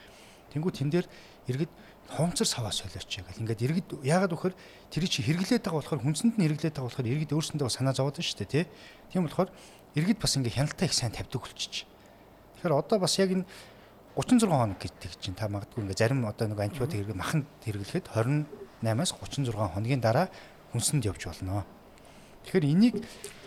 Тэнгүү 0.53 0.73
тэн 0.73 0.89
дээр 0.89 1.07
иргэд 1.49 1.73
ховонцор 2.13 2.49
саваа 2.49 2.73
солиоч 2.73 3.09
гэл 3.09 3.41
ингээд 3.41 3.65
иргэд 3.65 3.89
яагаад 4.05 4.33
вөхөр 4.37 4.55
тэр 4.93 5.05
чи 5.09 5.25
хэрэглээд 5.25 5.65
байгаа 5.65 5.81
болохоор 5.81 6.05
хүнсэнд 6.05 6.37
нь 6.37 6.45
хэрэглээд 6.45 6.77
байгаа 6.77 6.89
болохоор 6.93 7.11
иргэд 7.13 7.33
өөрсөндөө 7.33 7.69
санаа 7.73 7.97
зовоод 7.97 8.21
байна 8.21 8.29
шүү 8.29 8.39
дээ 8.45 8.53
тий. 8.53 8.65
Тийм 9.09 9.25
болохоор 9.25 9.49
иргэд 9.95 10.19
бас 10.19 10.37
ингээ 10.37 10.59
хяналтаа 10.59 10.87
их 10.87 10.95
сайн 10.95 11.13
тавьдаг 11.15 11.41
болчих. 11.41 11.87
Тэгэхээр 12.59 12.75
одоо 12.75 12.99
бас 12.99 13.19
яг 13.19 13.31
энэ 13.31 13.47
36 14.15 14.47
хоног 14.47 14.79
гэдэг 14.79 15.11
чинь 15.19 15.35
та 15.35 15.49
магадгүй 15.49 15.83
ингээ 15.87 15.99
зарим 15.99 16.27
одоо 16.27 16.47
нэг 16.51 16.59
антибиотик 16.59 17.03
хэрэглэх 17.03 17.19
маханд 17.19 17.47
хэрэглэхэд 17.67 18.07
28-аас 18.15 19.13
36 19.19 19.55
хоногийн 19.55 20.03
дараа 20.03 20.31
хүнсэнд 20.71 21.07
явж 21.07 21.27
болно. 21.27 21.67
Тэгэхээр 22.47 22.67
энийг 22.71 22.95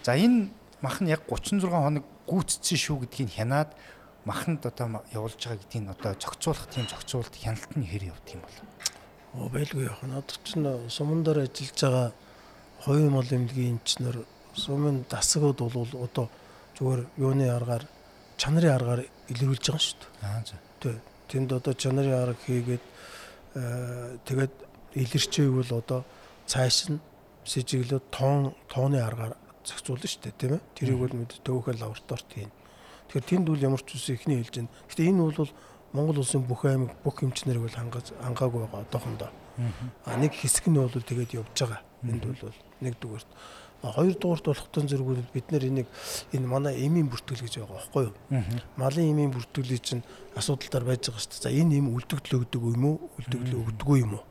за 0.03 0.15
энэ 0.15 0.51
мах 0.83 0.99
нь 1.03 1.11
яг 1.11 1.27
36 1.27 1.67
хоног 1.67 2.03
гүйцсэн 2.27 2.77
шүү 2.79 3.07
гэдгийг 3.07 3.31
хянаад 3.35 3.71
маханд 4.27 4.63
одоо 4.67 5.03
явуулж 5.15 5.39
байгаа 5.39 5.59
гэдгийг 5.63 5.87
одоо 5.91 6.11
зохицуулах 6.19 6.67
тийм 6.67 6.85
зохицуулт 6.87 7.35
хяналт 7.35 7.71
нь 7.79 7.87
хэр 7.87 8.11
явдаг 8.11 8.31
юм 8.35 8.41
бол. 8.43 8.57
Оо 9.39 9.47
байлгүй 9.47 9.87
яах 9.87 10.03
нь 10.03 10.15
одоо 10.19 10.37
чинь 10.43 10.67
сумандар 10.91 11.43
ажиллаж 11.47 11.79
байгаа 11.79 12.07
хувийн 12.83 13.11
мал 13.11 13.27
эмнэлгийн 13.27 13.79
инженер 13.79 14.27
сумын 14.57 15.05
дасгууд 15.09 15.59
бол 15.61 15.91
одоо 16.01 16.25
зүгээр 16.77 17.01
юуны 17.17 17.45
аргаар 17.49 17.85
чанарын 18.37 18.73
аргаар 18.77 19.01
илрүүлж 19.29 19.65
байгаа 19.69 19.83
шүү 19.85 19.97
дээ. 20.01 20.11
Аа 20.25 20.41
за. 20.45 20.55
Тэ. 20.81 20.99
Тэнд 21.29 21.49
одоо 21.53 21.73
чанарын 21.73 22.17
арга 22.17 22.41
хийгээд 22.45 22.83
э, 23.55 24.17
тэгээд 24.25 24.53
илэрчээв 24.97 25.51
бол 25.53 25.71
одоо 25.81 26.01
цааш 26.45 26.77
нь 26.89 26.99
сэжиглөө 27.45 28.01
тоон 28.11 28.53
тооны 28.71 28.99
аргаар 29.01 29.33
зохицуулна 29.65 30.07
шүү 30.07 30.21
дээ 30.23 30.35
тийм 30.39 30.53
ээ. 30.57 30.61
Тэрийг 30.75 30.99
бол 30.99 31.15
мэд 31.15 31.31
төөхөл 31.43 31.81
лабораторид 31.81 32.29
хийн. 32.33 32.51
Тэгэхээр 33.07 33.29
тэнд 33.29 33.45
бол 33.47 33.65
ямар 33.67 33.81
ч 33.83 33.95
үс 33.95 34.07
ихний 34.09 34.39
хэлж 34.41 34.55
байна. 34.55 34.73
Гэтэ 34.89 35.09
энэ 35.11 35.21
бол 35.21 35.51
Монгол 35.93 36.19
улсын 36.19 36.43
бүх 36.43 36.65
аймаг 36.67 36.91
бүх 37.03 37.23
эмчнэрийг 37.23 37.63
бол 37.63 37.79
хангаагүй 37.79 38.59
байгаа 38.67 38.83
одоохондоо. 38.83 39.31
А 40.05 40.17
нэг 40.19 40.35
хэсэг 40.35 40.67
нь 40.67 40.77
бол 40.77 40.91
тэгээд 40.91 41.35
явж 41.39 41.55
байгаа. 41.55 41.81
Энд 42.03 42.23
бол 42.23 42.59
нэг 42.83 42.93
дүгээрт 42.99 43.29
хоёрдугаарт 43.81 44.45
болохтон 44.45 44.89
зэргүүл 44.89 45.29
бид 45.33 45.47
нэр 45.53 45.69
энийг 45.69 45.87
энэ 46.33 46.47
манай 46.47 46.75
эмийн 46.81 47.09
бүртгэл 47.09 47.45
гэж 47.45 47.61
байгаа 47.61 47.77
байхгүй 47.77 48.03
юу? 48.09 48.15
Малын 48.77 49.11
эмийн 49.13 49.31
бүртгэлийн 49.31 49.83
чинь 49.83 50.03
асуудалтаар 50.33 50.85
байж 50.85 51.05
байгаа 51.05 51.21
шүү 51.21 51.31
дээ. 51.37 51.45
За 51.45 51.51
энэ 51.53 51.77
эм 51.77 51.93
үлдэгдэл 51.93 52.37
өгдөг 52.41 52.63
юм 52.73 52.83
уу? 52.85 52.97
Үлдэгдэл 53.21 53.61
өгдөггүй 53.61 53.97
юм 54.01 54.13
уу? 54.17 54.25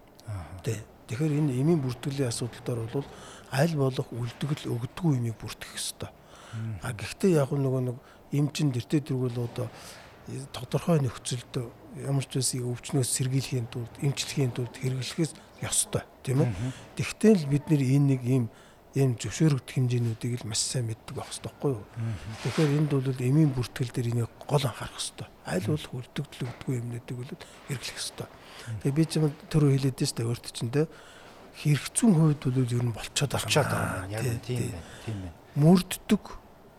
Тэ. 0.66 0.82
Тэгэхээр 1.06 1.34
энэ 1.38 1.52
эмийн 1.62 1.80
бүртгэлийн 1.82 2.30
асуудалтаар 2.34 2.90
бол 2.90 3.06
аль 3.54 3.74
болох 3.78 4.08
үлдэгдэл 4.10 4.74
өгдөггүй 4.74 5.12
эмийг 5.14 5.38
бүртгэх 5.38 5.78
ёстой. 5.78 6.10
А 6.82 6.90
гэхдээ 6.90 7.38
яг 7.38 7.54
нөгөө 7.54 7.82
нэг 7.86 7.96
эмчин 8.34 8.74
дэртэ 8.74 9.06
дэргүүл 9.06 9.46
одоо 9.46 9.70
тодорхой 10.50 10.98
нөхцөлд 11.00 11.70
ямар 12.02 12.26
ч 12.26 12.42
байсан 12.42 12.66
өвчнөөс 12.66 13.08
сэргийлэхийн 13.14 13.70
тулд 13.70 13.92
эмчлэхийн 14.02 14.50
тулд 14.50 14.74
хэрэглэхээс 14.74 15.32
ёстой 15.62 16.02
тийм 16.26 16.42
ээ. 16.42 16.50
Тэгвэл 16.98 17.46
бид 17.46 17.64
нэр 17.70 17.82
энэ 17.82 18.06
нэг 18.18 18.22
ийм 18.26 18.44
ийм 18.96 19.12
зөвшөөрөгдөх 19.20 19.76
хэмжээнүүдийг 19.76 20.40
л 20.40 20.48
маш 20.48 20.64
сайн 20.64 20.88
мэддэг 20.88 21.20
байх 21.20 21.28
хэрэгтэй 21.28 21.52
байхгүй 21.52 21.72
юу. 21.76 21.84
Тэгэхээр 22.42 22.76
энд 22.80 22.90
бол 22.96 23.20
эмийн 23.20 23.52
бүртгэл 23.52 23.92
дээр 23.92 24.08
энийг 24.16 24.32
гол 24.48 24.64
анхаарах 24.64 24.96
хэрэгтэй. 24.96 25.28
Аль 25.44 25.68
болох 25.68 25.92
үлдэгдэл 25.92 26.44
өгдөггүй 26.48 26.74
юмнуудыг 26.80 27.16
бол 27.20 27.32
хэрэглэх 27.68 27.96
хэрэгтэй. 28.00 28.28
Тэгээ 28.80 28.96
би 28.96 29.04
ч 29.04 29.12
юм 29.20 29.24
төрөө 29.52 29.70
хэлээд 29.76 29.96
дээ 30.00 30.08
шүү 30.08 30.16
дээ 30.16 30.30
өөрт 30.32 30.46
чинь 30.48 30.72
те 30.72 30.82
хэрэгцүүн 31.60 32.12
хувьд 32.16 32.42
бол 32.48 32.72
ер 32.72 32.84
нь 32.88 32.96
болцоод 32.96 33.32
байгаа. 33.36 34.08
Яг 34.08 34.24
тийм. 34.40 34.72
Тийм 35.04 35.16
байна. 35.20 35.36
Мөрддөг 35.60 36.24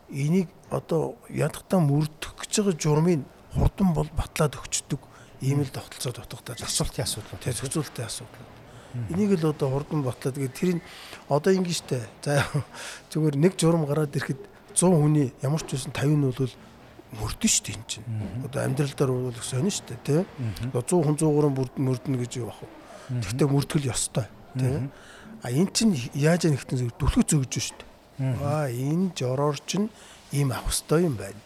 энийг 0.09 0.49
одоо 0.73 1.21
ядахтаа 1.29 1.79
мөрдөх 1.85 2.33
гэж 2.33 2.51
байгаа 2.65 2.75
журмыг 2.81 3.21
хурдан 3.53 3.93
бол 3.93 4.09
батлаад 4.17 4.57
өгчдөг 4.57 5.01
ийм 5.41 5.61
л 5.61 5.69
тогтолцоо 5.69 6.13
дутагдаа 6.17 6.57
зохицуултын 6.57 7.05
асуудал. 7.05 7.37
Тэгээ 7.41 7.57
зохицуултын 7.61 8.05
асуудал. 8.05 8.56
Энийг 9.09 9.39
л 9.39 9.51
одоо 9.51 9.69
хурдан 9.69 10.03
батлаад 10.03 10.35
тэгээд 10.35 10.53
тэрийг 10.57 10.79
одоо 11.29 11.53
ингэ 11.53 11.73
штэ. 11.73 12.01
За 12.23 12.45
зүгээр 13.11 13.35
нэг 13.37 13.53
журам 13.59 13.85
гараад 13.85 14.15
ирэхэд 14.15 14.41
100 14.73 14.93
хүний 14.93 15.33
ямар 15.41 15.61
ч 15.61 15.77
байсан 15.77 15.91
50 15.93 16.17
нь 16.17 16.25
бол 16.27 16.53
мөрдөн 17.17 17.51
штэ 17.51 17.73
энэ 17.73 17.87
чинь. 17.87 18.07
Одоо 18.45 18.59
амьдралдаар 18.65 19.11
бол 19.11 19.39
сонин 19.41 19.73
штэ 19.73 19.95
тий. 20.03 20.21
Одоо 20.73 21.01
100 21.01 21.17
хүн 21.17 21.17
100 21.17 21.79
мөрдөн 21.79 22.15
гэж 22.17 22.33
вэ? 22.41 22.53
Тэгтээ 23.21 23.47
мөрдгөл 23.47 23.89
ёстой 23.91 24.27
тий. 24.57 24.89
А 25.41 25.47
эн 25.51 25.67
чинь 25.71 25.95
яаж 26.13 26.49
нэгтэн 26.49 26.77
зөв 26.77 26.91
дүлхөц 26.97 27.33
өгж 27.37 27.53
штэ. 27.61 27.85
Аа 28.41 28.67
энэ 28.69 29.13
жороор 29.13 29.57
чинь 29.65 29.89
ийм 30.31 30.51
авах 30.51 30.73
ёстой 30.73 31.05
юм 31.05 31.15
байна. 31.15 31.39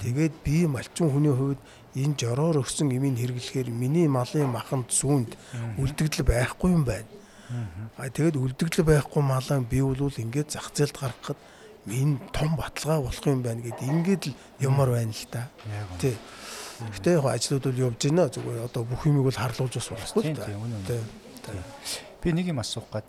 Тэгээд 0.00 0.34
би 0.44 0.66
малчин 0.66 1.10
хүний 1.10 1.32
хувьд 1.32 1.58
энэ 1.94 2.18
жороор 2.18 2.62
өгсөн 2.62 2.90
имийг 2.90 3.18
хэрэглэхээр 3.18 3.70
миний 3.70 4.08
малын 4.10 4.50
маханд 4.50 4.90
сүүнд 4.90 5.38
үлдэгдэл 5.78 6.26
байхгүй 6.26 6.70
юм 6.74 6.84
байна. 6.84 7.06
А 7.96 8.10
тэгээд 8.10 8.34
үлдэгдэл 8.34 8.82
байхгүй 8.82 9.22
малаа 9.22 9.62
би 9.62 9.78
бол 9.78 10.10
ингээд 10.10 10.50
зах 10.50 10.74
зээлд 10.74 10.98
гаргахад 10.98 11.38
энэ 11.86 12.18
том 12.32 12.56
баталгаа 12.56 13.00
болох 13.04 13.26
юм 13.26 13.42
байна 13.42 13.62
гэд 13.62 13.78
ингээд 13.84 14.22
л 14.32 14.36
юмар 14.58 14.90
байна 14.90 15.12
л 15.12 15.26
да. 15.30 15.48
Тий. 16.00 16.16
Гэтэ 16.80 17.20
яг 17.20 17.26
ажлууд 17.30 17.64
бол 17.70 17.82
явж 17.92 18.00
байна 18.10 18.26
зүгээр 18.26 18.64
одоо 18.64 18.82
бүх 18.82 19.06
юмыг 19.06 19.30
бол 19.30 19.38
харлуулж 19.38 19.74
бас 19.78 19.88
болохгүй 19.92 20.32
л 20.32 20.38
да. 20.40 20.50
Тий. 20.88 21.60
Би 22.24 22.32
нэг 22.32 22.50
юм 22.50 22.58
асуух 22.58 22.88
гад 22.90 23.06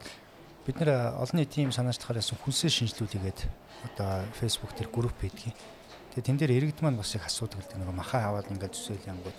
бид 0.67 0.77
нэр 0.77 1.15
олон 1.17 1.39
нийтийн 1.39 1.71
санаач 1.71 1.97
тахаар 1.97 2.19
ясан 2.19 2.37
хүнсээ 2.43 2.69
шинжилүүлээгээд 2.69 3.39
одоо 3.89 4.27
фэйсбુક 4.37 4.75
дээр 4.75 4.89
групп 4.91 5.15
байдгийг. 5.21 5.55
Тэгээ 6.15 6.31
тэн 6.31 6.39
дээр 6.39 6.55
иргэд 6.55 6.79
маань 6.79 6.95
бас 6.95 7.11
их 7.11 7.27
асуудаг 7.27 7.59
л 7.59 7.75
нэг 7.75 7.91
махаа 7.91 8.31
аваад 8.31 8.47
ингээд 8.47 8.71
төсөөл 8.71 9.03
янгууд. 9.03 9.35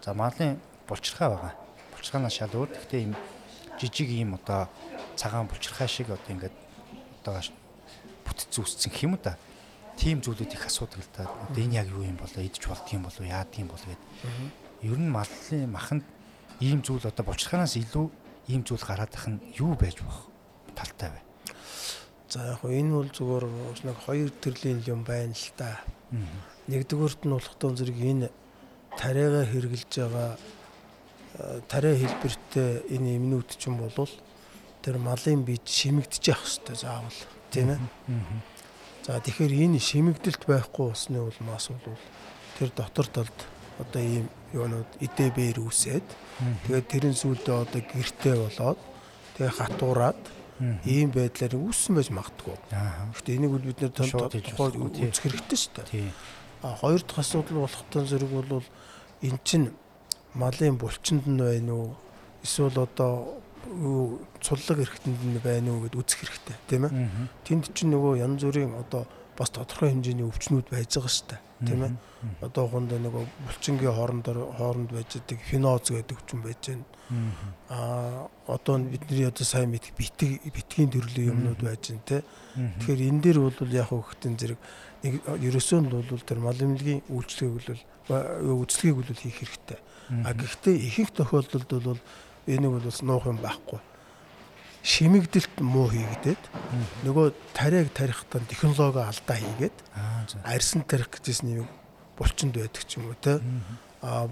За 0.00 0.16
малын 0.16 0.56
булчирхай 0.88 1.28
байгаа. 1.28 1.52
Булчирхаанаас 1.92 2.32
шалууд. 2.40 2.72
Гэтэ 2.72 3.04
ийм 3.04 3.12
жижиг 3.76 4.08
ийм 4.08 4.40
одоо 4.40 4.72
цагаан 5.12 5.44
булчирхай 5.44 5.84
шиг 5.84 6.08
одоо 6.08 6.32
ингээд 6.32 6.56
одоо 7.20 7.36
бүтц 8.24 8.48
үүссэн 8.48 8.96
хэм 8.96 9.12
үү 9.12 9.28
та. 9.28 9.36
Тим 10.00 10.24
зүйлүүд 10.24 10.56
их 10.56 10.64
асуудаг 10.64 11.04
л 11.04 11.12
та. 11.12 11.28
Одоо 11.52 11.60
энэ 11.60 11.84
яг 11.84 11.92
юу 11.92 12.00
юм 12.00 12.16
болоо 12.16 12.40
идэж 12.40 12.64
болдгийм 12.64 13.04
болоо 13.04 13.24
яадгийм 13.28 13.68
болоо 13.68 13.84
гэд. 13.92 14.04
Ер 14.88 14.96
нь 14.96 15.12
малын 15.12 15.68
маханд 15.68 16.04
ийм 16.64 16.80
зүйл 16.80 17.04
одоо 17.04 17.28
булчирхаанаас 17.28 17.76
илүү 17.76 18.08
ийм 18.48 18.64
зүйл 18.64 18.80
гараад 18.80 19.12
ах 19.12 19.28
нь 19.28 19.36
юу 19.60 19.76
байж 19.76 20.00
болох 20.00 20.32
талтай 20.72 21.12
вэ? 21.12 21.20
За 22.32 22.56
яг 22.56 22.64
энэ 22.64 23.04
бол 23.04 23.10
зүгээр 23.12 23.44
нэг 23.84 23.96
хоёр 24.00 24.32
төрлийн 24.40 24.80
юм 24.88 25.04
байна 25.04 25.36
л 25.36 25.52
та. 25.60 25.84
Нэгдүгüүрт 26.70 27.26
нь 27.26 27.34
болохтой 27.34 27.70
зэрэг 27.76 27.98
энэ 27.98 28.28
тариагаа 28.98 29.44
хэрглэж 29.46 29.90
байгаа 29.90 30.30
э, 30.36 31.60
тариа 31.68 31.94
хэлбэртэй 31.98 32.70
энэ 32.94 33.16
эмнүүд 33.18 33.48
ч 33.58 33.66
юм 33.66 33.82
бол 33.82 34.10
тэр 34.82 34.96
малын 35.02 35.42
бие 35.42 35.58
шимэгдэж 35.62 36.22
явах 36.30 36.46
хэрэгтэй 36.46 36.76
заавал 36.78 37.18
тийм 37.50 37.74
ээ. 37.74 37.80
За 39.06 39.18
тэгэхээр 39.18 39.52
энэ 39.66 39.78
шимэгдэлт 39.82 40.42
байхгүй 40.46 40.86
усны 40.94 41.18
улмаас 41.22 41.70
бол 41.74 41.98
тэр 42.58 42.70
дотор 42.70 43.06
талд 43.10 43.38
одоо 43.82 44.02
ийм 44.02 44.26
юунууд 44.54 44.90
эдэбээр 45.02 45.58
үсээд 45.60 46.06
тэгээд 46.66 46.86
тэрэн 46.86 47.14
сүлдээ 47.18 47.56
одоо 47.66 47.80
гэртээ 47.82 48.34
болоод 48.40 48.80
тэгээ 49.36 49.52
хатуураад 49.58 50.20
ийм 50.84 51.10
байдлаар 51.12 51.54
үүссэн 51.56 51.94
байж 51.96 52.08
магадгүй. 52.10 52.56
Гэхдээ 53.12 53.36
энийг 53.36 53.52
бол 53.52 53.66
бид 53.66 53.80
нэр 53.80 53.92
тухай 53.92 54.20
үзэх 55.12 55.24
хэрэгтэй 55.28 55.58
шүү 55.58 55.72
дээ. 55.76 56.10
А 56.62 56.74
хоёр 56.80 57.02
дахь 57.04 57.20
асуудал 57.20 57.64
болохтой 57.66 58.02
зэрэг 58.06 58.30
бол 58.32 58.64
эн 59.22 59.36
чин 59.44 59.72
малын 60.34 60.76
булчинд 60.80 61.26
нь 61.28 61.38
байна 61.40 61.72
уу? 61.74 61.96
Эсвэл 62.42 62.78
одоо 62.80 63.42
юу 63.66 64.20
цуллаг 64.40 64.78
эрхтэнд 64.80 65.20
нь 65.20 65.38
байна 65.44 65.72
уу 65.76 65.84
гэд 65.84 65.96
үзэх 65.98 66.24
хэрэгтэй 66.24 66.56
тийм 66.68 66.84
ээ. 66.88 66.92
Тэнд 67.44 67.74
чинь 67.74 67.92
нөгөө 67.92 68.22
янз 68.24 68.42
бүрийн 68.44 68.72
одоо 68.78 69.04
бас 69.36 69.50
тодорхой 69.52 69.90
хэмжээний 69.92 70.24
өвчнүүд 70.24 70.70
байж 70.72 70.96
байгаа 70.96 71.12
шүү 71.12 71.26
дээ. 71.28 71.40
Тийм 71.66 71.82
ээ. 71.84 71.92
Одоо 72.40 72.66
хонд 72.68 72.90
нөгөө 72.92 73.24
булчингийн 73.46 73.94
хоорондор 73.94 74.38
хооронд 74.58 74.90
байж 74.92 75.18
байгаа 75.18 75.48
феноз 75.50 75.90
гэдэг 75.90 76.16
өвчин 76.16 76.42
байж 76.42 76.62
байна 76.68 76.84
Аа 77.68 78.28
одоо 78.46 78.78
бидний 78.78 79.26
одоо 79.26 79.44
сайн 79.44 79.70
мэдх 79.70 79.94
битг 79.94 80.42
битгийн 80.50 80.90
төрлийн 80.90 81.30
юмнууд 81.30 81.62
байж 81.62 81.90
байна 81.90 82.02
те. 82.06 82.24
Тэгэхээр 82.54 83.06
энэ 83.10 83.22
дээр 83.22 83.38
бол 83.46 83.70
яг 83.70 83.90
хөхтэн 83.90 84.34
зэрэг 84.34 84.58
нэг 85.02 85.22
ерөөсөө 85.22 85.80
нь 85.86 85.90
бол 85.90 86.26
тэр 86.26 86.38
мал 86.42 86.58
эмнэлгийн 86.58 87.06
үйлчлэгийг 87.06 87.54
бол 87.54 88.18
үйлчлэгийг 88.58 88.96
бол 88.98 89.22
хийх 89.22 89.38
хэрэгтэй. 89.38 89.78
А 90.26 90.34
гэхдээ 90.34 90.74
ихэнх 90.82 91.14
тохиолдолд 91.14 91.70
бол 91.70 92.00
энийг 92.50 92.72
бол 92.74 92.98
нуух 93.06 93.26
юм 93.30 93.38
байхгүй. 93.38 93.78
Шимэгдэлт 94.82 95.62
муу 95.62 95.90
хийгдээд 95.90 96.42
нөгөө 97.06 97.34
тариаг 97.54 97.90
тарихтаа 97.94 98.42
технологи 98.46 99.02
алдаа 99.02 99.38
хийгээд 99.38 99.76
арьсан 100.46 100.82
тарих 100.86 101.10
гэжсэн 101.10 101.66
юм 101.66 101.70
булчинд 102.18 102.56
байдаг 102.56 102.82
ч 102.84 102.98
юм 102.98 103.08
уу 103.12 103.16
те. 103.20 103.40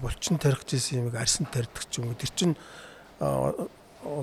Булчин 0.01 0.37
тарих 0.37 0.65
гэсэн 0.65 1.05
юмыг 1.05 1.15
арьсан 1.15 1.47
тарьдаг 1.47 1.85
ч 1.89 2.01
юм 2.01 2.09
уу. 2.09 2.19
Тэр 2.19 2.31
чин 2.35 2.51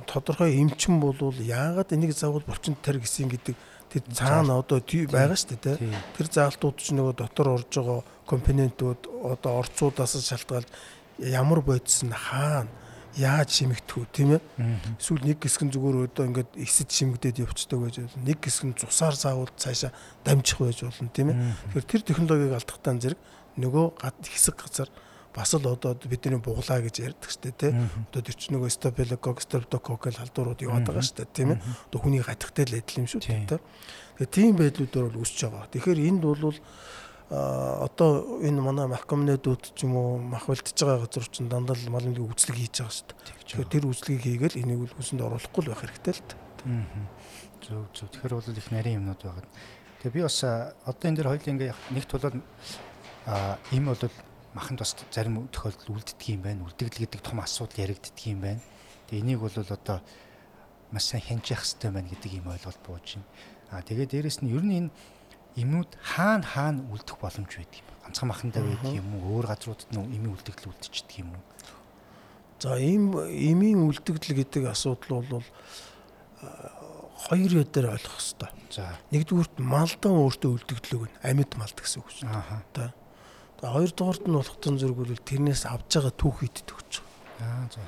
тодорхой 0.07 0.59
эмчин 0.61 1.01
болвол 1.01 1.35
яагаад 1.35 1.93
энийг 1.93 2.15
заавал 2.15 2.43
булчин 2.47 2.75
тарих 2.75 3.03
гэсэн 3.03 3.29
гэдэг 3.31 3.57
тэр 3.93 4.03
цаана 4.15 4.59
одоо 4.63 4.81
байгаа 4.81 5.37
шүү 5.37 5.59
дээ 5.59 5.77
тэр 6.17 6.27
заалтууд 6.31 6.77
ч 6.79 6.95
нөгөө 6.97 7.15
дотор 7.19 7.49
орж 7.59 7.69
байгаа 7.77 8.01
компонентууд 8.27 9.11
одоо 9.27 9.61
орцуудаас 9.61 10.17
шалтгаалж 10.23 10.71
ямар 11.19 11.61
бодис 11.61 12.03
нь 12.07 12.15
хаана 12.15 12.71
яаж 13.17 13.61
шимэгдэх 13.61 13.97
үү 13.97 14.07
тийм 14.09 14.29
ээ. 14.41 14.43
Эсвэл 14.97 15.21
нэг 15.21 15.45
хэсэг 15.45 15.69
нь 15.69 15.73
зүгээр 15.77 16.09
одоо 16.09 16.25
ингээд 16.33 16.57
эсэд 16.57 16.89
шимэгдээд 16.89 17.45
явцдаг 17.45 17.79
байж 17.85 17.97
болно. 18.01 18.25
Нэг 18.25 18.39
хэсэг 18.41 18.65
нь 18.73 18.79
цусаар 18.81 19.13
заавал 19.13 19.53
цаашаа 19.53 19.93
дамжих 20.25 20.57
байж 20.57 20.81
болно 20.81 21.13
тийм 21.13 21.29
ээ. 21.29 21.37
Тэгэхээр 21.77 21.85
тэр 21.93 22.03
технологиг 22.09 22.53
алдахтаа 22.57 22.97
зэрэг 22.97 23.21
нөгөө 23.57 23.87
гад 24.01 24.17
хэсэг 24.23 24.57
газар 24.57 24.89
бас 25.35 25.55
л 25.55 25.65
одоо 25.65 25.97
бидний 26.05 26.37
буглаа 26.37 26.81
гэж 26.85 26.97
ярьдаг 27.01 27.31
штэ 27.33 27.53
тий. 27.57 27.73
Одоо 27.73 28.21
тэр 28.21 28.37
чинь 28.37 28.53
нөгөө 28.57 28.69
стапилокок, 28.69 29.41
стрептокок 29.41 30.05
гэл 30.05 30.21
халдварууд 30.21 30.61
яваад 30.61 30.85
байгаа 30.85 31.03
штэ 31.03 31.25
тийм 31.33 31.57
ээ. 31.57 31.63
Одоо 31.89 32.01
хүний 32.05 32.21
гатхтай 32.21 32.69
л 32.69 32.77
адил 32.77 33.01
юм 33.01 33.09
шүү 33.09 33.21
дээ 33.25 33.49
тий. 33.49 33.61
Тэгээ 34.21 34.29
тийм 34.29 34.53
байдлуудаар 34.61 35.09
бол 35.09 35.25
үсэж 35.25 35.49
байгаа. 35.49 35.73
Тэгэхээр 35.73 36.01
энд 36.05 36.23
бол 36.23 36.61
одоо 37.33 38.45
энэ 38.45 38.61
манай 38.61 38.87
махкомнедүүд 38.93 39.73
ч 39.73 39.89
юм 39.89 39.97
уу 39.97 40.21
мах 40.21 40.53
үлдэж 40.53 40.77
байгаа 40.85 41.09
газар 41.09 41.25
чинь 41.33 41.49
дандаа 41.49 41.81
л 41.81 41.89
малын 41.89 42.13
үзлэг 42.13 42.57
хийж 42.61 42.85
байгаа 42.85 43.09
дээ. 43.09 43.41
Тэгэхээр 43.49 43.73
тэр 43.73 43.85
үзлэгийг 43.89 44.23
хийгээл 44.53 44.61
энийг 44.61 44.81
үл 44.85 44.97
хүсэнд 45.01 45.25
оруулахгүй 45.25 45.63
л 45.65 45.71
байх 45.73 45.81
хэрэгтэй 45.81 46.13
л 46.13 46.25
дээ. 46.29 46.37
Зөв 47.65 47.89
зөв. 47.97 48.09
Тэгэхээр 48.13 48.37
бол 48.37 48.53
их 48.53 48.69
нарийн 48.69 49.01
юмнууд 49.01 49.21
байгаа. 49.25 49.49
Тэгээ 50.05 50.13
би 50.13 50.21
бас 50.29 50.45
одоо 50.45 51.05
энэ 51.09 51.17
дэр 51.25 51.31
хоёул 51.33 51.53
ингээ 51.57 51.73
нэгт 51.97 52.11
болоод 52.13 52.37
им 53.71 53.87
бол 53.87 53.99
маханд 54.55 54.79
бас 54.81 54.97
зарим 55.11 55.49
тохиолдолд 55.49 55.89
үлддэг 55.89 56.29
юм 56.29 56.43
байна. 56.43 56.65
Үлдэгдэл 56.67 57.07
гэдэг 57.07 57.21
том 57.23 57.41
асуудал 57.41 57.81
яригддаг 57.81 58.19
юм 58.27 58.41
байна. 58.41 58.61
Тэгээ 59.09 59.23
энийг 59.23 59.41
бол 59.41 59.57
одоо 59.57 60.01
маш 60.91 61.05
сайн 61.09 61.23
хянчих 61.23 61.59
хэрэгтэй 61.59 61.91
байна 61.91 62.09
гэдэг 62.09 62.33
ийм 62.33 62.47
ойлголт 62.49 62.81
бууж 62.85 63.17
байна. 63.17 63.29
Аа 63.71 63.83
тэгээ 63.83 64.07
дээрэс 64.13 64.45
нь 64.45 64.53
ер 64.53 64.65
нь 64.65 64.77
энэ 64.77 64.91
эмнүүд 65.57 65.91
хаана 66.01 66.45
хаана 66.45 66.85
үлдэх 66.93 67.17
боломж 67.17 67.49
байдаг 67.49 67.81
юм. 67.81 67.89
Ганцхан 68.05 68.29
махандаа 68.29 68.63
байдаг 68.63 68.93
юм 68.93 69.09
уу? 69.17 69.41
Өөр 69.41 69.47
газруудад 69.49 69.89
нь 69.89 70.05
эмийн 70.17 70.37
үлдэгдэл 70.37 70.69
үлдчихдэг 70.69 71.17
юм 71.25 71.31
уу? 71.33 71.45
За 72.61 72.77
ийм 72.77 73.17
эмийн 73.17 73.89
үлдэгдэл 73.89 74.37
гэдэг 74.37 74.69
асуудал 74.69 75.25
бол 75.25 75.47
хоёр 77.29 77.53
ядаар 77.65 77.97
ойлгох 77.97 78.21
хэрэгтэй. 78.21 78.51
За 78.73 78.85
нэгдүгürt 79.13 79.57
малдан 79.61 80.13
өөртөө 80.13 80.51
үлдэгдлэг 80.61 81.03
нь 81.09 81.17
амьд 81.25 81.53
малд 81.57 81.77
гэсэн 81.79 82.01
үг 82.03 82.11
шүү 82.11 82.29
дээ. 82.29 82.93
Аа. 82.93 83.02
Хоёрдугаарт 83.63 84.27
нь 84.27 84.35
болохтон 84.35 84.75
зэрэг 84.83 84.99
бол 84.99 85.15
тэрнээс 85.15 85.71
авж 85.71 85.87
байгаа 85.87 86.15
түүх 86.19 86.39
иддэг 86.43 86.67
гэж 86.67 86.93
байгаа. 86.99 87.07
Аа 87.47 87.67
за. 87.71 87.81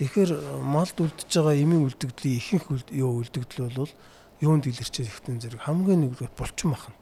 Тэгэхээр 0.00 0.30
малд 0.64 0.96
үлдэж 0.96 1.30
байгаа 1.36 1.56
эмийн 1.60 1.84
үлдэгдлийн 1.84 2.40
ихэнх 2.40 2.64
юу 2.96 3.20
үлдэгдэл 3.20 3.76
бол 3.76 3.92
юунд 4.40 4.64
илэрчээ 4.64 5.04
ихтэн 5.04 5.40
зэрэг 5.44 5.60
хамгийн 5.68 6.00
нэгдүгээр 6.00 6.32
булчин 6.32 6.72
маханд. 6.72 7.00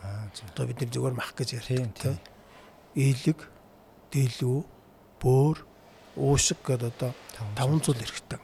Аа 0.00 0.32
за. 0.32 0.48
Одоо 0.48 0.64
бид 0.64 0.80
нар 0.80 0.90
зөвөр 0.96 1.12
мах 1.12 1.36
гэж 1.36 1.60
ярьдаг 1.60 1.92
тийм. 1.92 2.16
Ийлэг, 2.96 3.40
дэлүү, 4.08 4.58
бөөр, 5.20 5.56
уушиг 6.16 6.60
гэдэг 6.64 6.88
одоо 6.88 7.10
таван 7.52 7.84
зүйл 7.84 8.00
хэрэгтэй. 8.00 8.40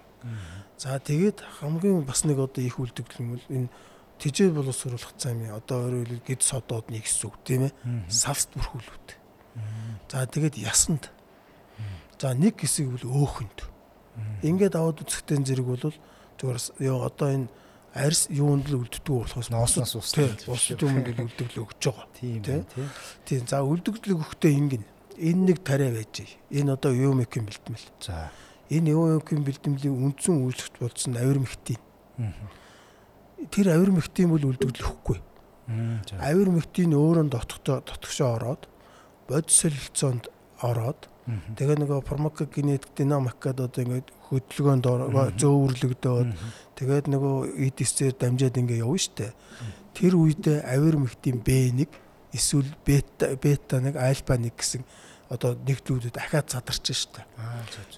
За 0.76 1.00
тэгээд 1.00 1.40
хамгийн 1.60 2.04
бас 2.04 2.28
нэг 2.28 2.38
одоо 2.44 2.60
их 2.60 2.76
үлдэгдэл 2.76 3.40
бол 3.40 3.46
энэ 3.48 3.72
Тижээ 4.22 4.54
боловсруулах 4.54 5.18
зам 5.18 5.42
юм. 5.42 5.58
Одоо 5.58 5.90
өөрөөр 5.90 6.22
хэлбэл 6.22 6.28
гид 6.30 6.42
содод 6.46 6.86
нэг 6.94 7.02
хэсэг 7.02 7.26
үг 7.26 7.36
тийм 7.42 7.62
ээ. 7.66 7.74
Савст 8.06 8.54
бүрхүүлүүд. 8.54 9.08
За 10.06 10.22
тэгээд 10.30 10.62
ясанд. 10.62 11.10
За 12.22 12.30
нэг 12.30 12.62
хэсэг 12.62 12.86
бол 12.86 13.26
өөхөнд. 13.26 13.58
Ингээд 14.46 14.78
аваад 14.78 15.02
үзэхтэн 15.02 15.42
зэрэг 15.42 15.66
бол 15.66 15.90
зүгээр 16.38 16.58
ёо 16.86 17.02
одоо 17.02 17.28
энэ 17.34 17.48
арьс 17.94 18.30
юунд 18.30 18.70
л 18.70 18.86
үлддэг 18.86 19.10
болохоос 19.10 19.50
Ноосноос 19.50 19.92
бусад 20.46 20.80
юмд 20.80 21.10
л 21.10 21.26
үлдэглэл 21.26 21.64
өгч 21.66 21.82
байгаа. 21.82 22.06
Тийм. 22.14 22.64
Тийм 23.26 23.42
за 23.44 23.60
үлдэгдэл 23.66 24.16
өгөхдөө 24.16 24.50
ингэн 24.54 24.84
энэ 25.18 25.42
нэг 25.52 25.58
тариа 25.66 25.92
байж. 25.92 26.38
Энэ 26.48 26.72
одоо 26.72 26.92
юмикийн 26.94 27.44
бэлтгэл. 27.44 27.90
За. 28.00 28.32
Энэ 28.70 28.96
юмикийн 28.96 29.44
бэлтгэлийн 29.44 29.92
үндсэн 29.92 30.40
үйлчлэгч 30.40 30.76
болсон 30.80 31.16
авир 31.20 31.42
мэгтийн. 31.42 31.80
Мгм. 32.16 32.61
Тэр 33.50 33.66
авир 33.74 33.90
мэгтийн 33.90 34.30
бол 34.30 34.44
За. 36.06 36.18
Авир 36.20 36.50
мэгтийн 36.50 36.92
өөрөө 36.92 37.26
дотгошоо 37.32 37.82
дотгошоо 37.82 38.28
ороод 38.36 38.68
бодис 39.28 39.56
солилцоонд 39.62 40.28
ороод 40.60 41.08
тэгээ 41.56 41.78
нөгөө 41.82 42.00
фармакогенетик 42.06 42.90
динамик 42.98 43.38
гэдэг 43.38 43.66
одоо 43.66 43.82
ингээд 43.82 44.08
хөдөлгөөнд 44.26 44.84
зөөвөрлөгдөөд 45.38 46.28
тэгээд 46.78 47.06
нөгөө 47.14 47.36
эдисээр 47.66 48.14
дамжаад 48.18 48.58
ингээд 48.58 48.82
явна 48.82 48.98
штэ. 48.98 49.30
Тэр 49.94 50.18
үедээ 50.18 50.66
авир 50.66 50.98
мэгтийн 50.98 51.38
Б1 51.46 51.86
эсвэл 52.34 52.70
бета 52.84 53.36
бета 53.38 53.78
1 53.78 53.94
альфа 53.96 54.34
1 54.34 54.50
гэсэн 54.50 54.82
одоо 55.32 55.56
нэгдлүүдэд 55.56 56.12
дахиад 56.12 56.52
задарч 56.52 56.92
штэ. 56.92 57.24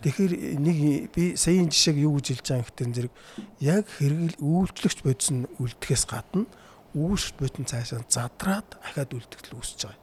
Тэгэхээр 0.07 0.33
нэг 0.63 1.11
би 1.11 1.35
саяын 1.35 1.67
жишээг 1.67 1.99
юу 2.07 2.23
гэж 2.23 2.39
хэлж 2.39 2.47
байгаа 2.47 2.63
гэхтэн 2.63 2.95
зэрэг 2.95 3.13
яг 3.59 3.85
хэрэгэл 3.91 4.39
үйлчлэгч 4.39 4.99
бодис 5.03 5.31
нь 5.35 5.51
үлдэхээс 5.59 6.05
гадна 6.07 6.47
үүш 6.95 7.35
бодин 7.35 7.67
цаашаа 7.67 8.07
задраад 8.07 8.79
дахиад 8.79 9.11
үлдэгдэл 9.11 9.59
үүсэж 9.59 9.81
байгаа. 9.83 10.03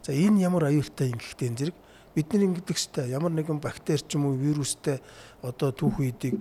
За 0.00 0.16
энэ 0.16 0.40
ямар 0.40 0.72
аюултай 0.72 1.12
юм 1.12 1.20
гэхтэн 1.20 1.52
зэрэг 1.60 1.76
бид 2.16 2.32
нар 2.32 2.42
ингэдэг 2.48 2.78
штэ 2.80 3.12
ямар 3.12 3.32
нэгэн 3.36 3.60
бактери 3.60 4.00
ч 4.00 4.16
юм 4.16 4.32
уу 4.32 4.40
вирустэй 4.40 5.04
одоо 5.44 5.68
түүх 5.68 6.00
үедийг 6.00 6.40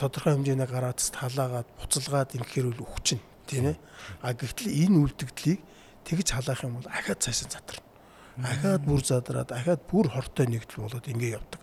тодорхой 0.00 0.40
хэмжээний 0.40 0.64
гараацд 0.64 1.12
халаагаад 1.20 1.68
буцалгаад 1.76 2.32
ингэхээр 2.40 2.72
үл 2.72 2.80
өвчин 2.88 3.20
тийм 3.44 3.74
ээ. 3.74 3.76
А 4.24 4.32
гэтэл 4.32 4.72
энэ 4.72 4.96
үлдэгдлийг 5.04 5.60
тэгж 6.08 6.32
халаах 6.32 6.64
юм 6.64 6.80
бол 6.80 6.88
ахаад 6.88 7.20
цаашаа 7.20 7.50
задарна. 7.60 7.91
Ахаад 8.40 8.82
бүр 8.88 9.00
задраад 9.04 9.50
ахаад 9.52 9.80
бүр 9.90 10.06
хортой 10.08 10.46
нэгдэл 10.48 10.88
болоод 10.88 11.06
ингэ 11.08 11.36
явдаг. 11.36 11.60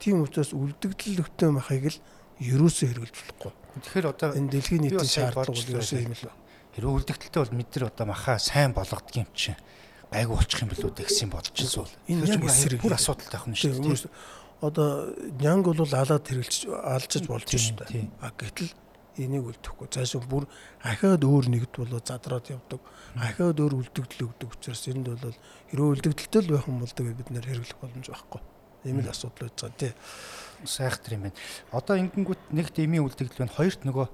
Тийм 0.00 0.20
учраас 0.24 0.52
үлдэгдэл 0.52 1.24
өвтөө 1.24 1.50
махыг 1.56 1.84
л 1.88 1.98
ерөөсөө 2.40 2.86
хэрэгжилж 2.92 3.16
болохгүй. 3.40 3.52
Тэгэхээр 3.80 4.06
одоо 4.10 4.28
Энэ 4.36 4.50
дэлхийн 4.52 4.82
нийтийн 4.84 5.08
шаардлага 5.08 5.52
бол 5.52 5.70
ерөөсөө 5.72 5.96
байна. 5.96 6.08
юм 6.08 6.16
л. 6.16 6.36
хэрэг 6.76 6.90
үлдэгдэлтэй 6.90 7.40
бол 7.40 7.56
бид 7.56 7.70
нар 7.76 7.84
одоо 7.88 8.06
махаа 8.08 8.38
сайн 8.40 8.72
болгодог 8.76 9.14
юм 9.16 9.28
чинь 9.36 9.60
гайгүй 10.10 10.36
болчих 10.36 10.60
юм 10.60 10.70
билүү 10.72 10.90
гэсэн 11.00 11.30
бодож 11.30 11.56
бол. 11.56 11.92
Энэ 12.08 12.26
яг 12.26 12.44
эсрэг 12.48 12.80
бүр 12.80 12.94
асуудалтай 12.96 13.40
Тийм 13.40 13.54
шүү 13.56 14.08
дээ. 14.10 14.12
одоо 14.60 14.88
нянг 15.40 15.64
бол 15.72 15.88
алаад 15.88 16.24
хэрэгжилж 16.26 16.62
алжиж 16.68 17.24
болж 17.28 17.44
Тийм, 17.48 17.60
шүү 17.60 17.76
дээ. 17.80 18.08
А 18.20 18.28
гэтэл 18.34 18.72
энийг 19.16 19.50
үлдэхгүй. 19.50 19.88
Цаашаа 19.90 20.22
бүр 20.22 20.46
ахаад 20.84 21.24
өөр 21.24 21.46
нэгд 21.50 21.74
болоо 21.74 22.00
задраад 22.04 22.46
явдаг. 22.50 22.80
Ахаад 23.16 23.58
өөр 23.58 23.74
үлдэгдэл 23.82 24.26
өгдөг 24.30 24.48
учраас 24.54 24.86
энд 24.86 25.08
бол 25.10 25.36
хэрвээ 25.70 25.92
үлдэгдэлтэй 25.96 26.42
л 26.46 26.52
байх 26.54 26.66
юм 26.70 26.78
бол 26.84 26.94
бид 26.94 27.28
нэр 27.30 27.46
хэрэглэх 27.46 27.80
боломж 27.80 28.06
байхгүй. 28.06 28.40
Ийм 28.86 28.98
л 29.02 29.10
асуудал 29.10 29.50
байж 29.50 29.56
байгаа 29.58 29.78
тий. 29.80 29.92
сайхтар 30.64 31.12
юм 31.16 31.22
байна. 31.28 31.38
Одоо 31.72 31.96
ингэнгүүт 31.98 32.42
нэгт 32.54 32.76
эмийн 32.78 33.04
үлдэгдэл 33.04 33.42
байна. 33.42 33.56
Хоёрт 33.56 33.82
нөгөө 33.84 34.06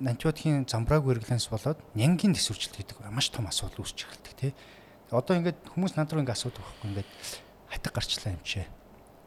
антибиотикийн 0.00 0.64
замбрааг 0.64 1.04
хэрэглэнс 1.04 1.48
болоод 1.52 1.78
нянгийн 1.92 2.32
төсвөрчлөлт 2.32 2.76
гэдэг 2.80 2.96
маш 3.12 3.28
том 3.28 3.44
асуудал 3.46 3.84
үүсч 3.84 4.08
эхэлдэг 4.08 4.34
тий. 4.36 4.52
Одоо 5.12 5.36
ингээд 5.36 5.60
хүмүүс 5.76 5.98
над 5.98 6.08
руу 6.08 6.24
ингээд 6.24 6.38
асуудаг 6.40 6.64
байхгүй 6.64 6.88
ингээд 6.88 7.10
хатаг 7.68 7.92
гарчлаа 7.92 8.32
юм 8.32 8.42
чи. 8.44 8.64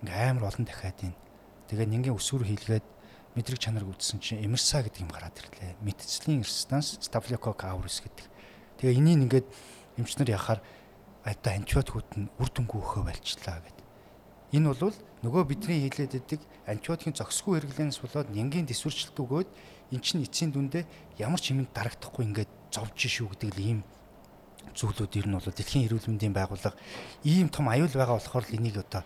Ингээ 0.01 0.29
амар 0.33 0.49
олон 0.49 0.65
дахиад 0.65 0.97
ийн. 1.05 1.15
Тэгээ 1.69 1.87
нянгийн 1.93 2.17
өсвөр 2.17 2.47
хийлгээд 2.49 2.85
мэдрэг 3.33 3.59
чанарыг 3.59 3.89
үзсэн 3.97 4.21
чинь 4.21 4.45
эмерса 4.45 4.85
гэдэг 4.85 5.01
юм 5.03 5.11
гараад 5.11 5.37
ирлээ. 5.37 5.77
Мэтцлийн 5.81 6.45
резистанс 6.45 7.01
стафилококк 7.01 7.65
аурус 7.65 8.01
гэдэг. 8.05 8.25
Тэгээ 8.77 8.97
энийг 9.01 9.25
ингээд 9.25 9.47
эмчнэр 9.97 10.33
яхаар 10.37 10.61
одоо 11.25 11.51
антибиотикууд 11.53 12.09
нь 12.19 12.29
үр 12.37 12.49
дүнгүй 12.53 12.77
өөхөө 12.77 13.03
байлчлаа 13.09 13.57
гэдэг. 13.63 13.85
Энэ 14.53 14.69
бол 14.69 14.93
нөгөө 15.25 15.43
бидний 15.49 15.89
хийлээд 15.89 16.13
идэг 16.19 16.41
антибиотикийн 16.69 17.17
зохисгүй 17.17 17.57
хэрэглэнээс 17.57 17.99
болоод 18.05 18.29
нянгийн 18.29 18.69
төсвөрчлөлт 18.69 19.17
өгөөд 19.17 19.49
эн 19.95 20.01
чинь 20.03 20.21
эцсийн 20.21 20.53
дүндээ 20.53 20.85
ямар 21.17 21.41
ч 21.41 21.57
юмд 21.57 21.73
дарагдахгүй 21.73 22.27
ингээд 22.29 22.51
зовж 22.69 22.97
шүү 22.97 23.33
гэдэг 23.33 23.49
л 23.55 23.61
ийм 23.65 23.79
зүйлүүд 24.73 25.13
ер 25.21 25.27
нь 25.29 25.35
бол 25.37 25.47
дэлхийн 25.47 25.85
эрүүл 25.89 26.09
мэндийн 26.09 26.33
байгууллага 26.33 26.77
ийм 27.23 27.49
том 27.49 27.69
аюул 27.69 27.93
байгаа 27.93 28.17
болохоор 28.17 28.45
л 28.45 28.55
энийг 28.57 28.77
одоо 28.81 29.03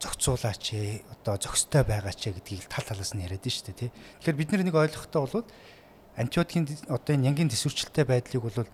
зохицуулаач 0.00 0.64
ээ 0.74 1.04
одоо 1.20 1.36
зохистой 1.36 1.84
байгаач 1.84 2.20
ээ 2.26 2.40
гэдгийг 2.40 2.66
тал 2.72 2.88
талаас 2.88 3.12
нь 3.12 3.22
яриад 3.22 3.44
шүү 3.44 3.70
дээ 3.70 3.76
тий. 3.76 3.90
Тэгэхээр 4.24 4.40
бид 4.40 4.50
нар 4.50 4.64
нэг 4.64 4.76
ойлгохтой 4.80 5.20
бол 5.20 5.44
антибиотикийн 6.16 6.66
одоо 6.88 7.12
энэ 7.14 7.24
нянгийн 7.28 7.52
төсвөрчлөлттэй 7.52 8.04
байдлыг 8.08 8.42
бол 8.42 8.68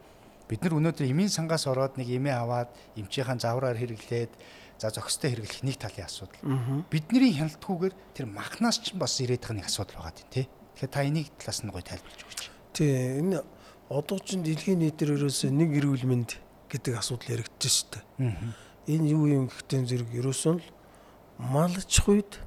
бид 0.47 0.61
нар 0.63 0.75
өнөөдөр 0.79 1.11
эмийн 1.11 1.31
сангаас 1.31 1.67
ороод 1.67 1.99
нэг 1.99 2.07
эмээ 2.07 2.35
аваад 2.39 2.71
эмчийнхаа 2.95 3.39
завраар 3.43 3.75
хэрэглээд 3.75 4.33
за 4.79 4.91
зохистой 4.95 5.35
хэрэглэх 5.35 5.67
нэг 5.67 5.77
талын 5.83 6.07
асуудал. 6.07 6.39
Бидний 6.91 7.35
хяналтгүйгээр 7.35 7.95
тэр 8.15 8.27
махнаас 8.31 8.79
ч 8.79 8.95
бас 8.95 9.19
ирээд 9.19 9.43
байгаа 9.43 9.59
нэг 9.59 9.67
асуудал 9.67 9.99
байгаа 9.99 10.15
тийм 10.15 10.31
тий. 10.31 10.47
Тэгэхээр 10.79 10.95
та 10.95 11.03
энийг 11.03 11.29
талаас 11.35 11.61
нь 11.67 11.73
гоё 11.75 11.83
тайлбарлаж 11.83 12.23
өгч. 12.23 12.41
Тий 12.71 12.91
энэ 13.19 13.43
одоо 13.91 14.19
ч 14.23 14.39
дэлхийн 14.39 14.79
нийтээр 14.85 15.19
ерөөсөө 15.19 15.51
нэг 15.51 15.71
эрүүл 15.81 16.05
мэнд 16.07 16.31
гэдэг 16.71 16.95
асуудал 16.95 17.35
яригдчихэж 17.41 17.75
штэ. 17.75 17.99
Энэ 18.87 19.07
юу 19.11 19.27
юм 19.27 19.45
гэхдээ 19.51 19.83
зэрэг 19.83 20.11
ерөөсөө 20.15 20.55
л 20.61 20.67
мал 21.39 21.73
аж 21.73 21.93
ахуйд 22.01 22.41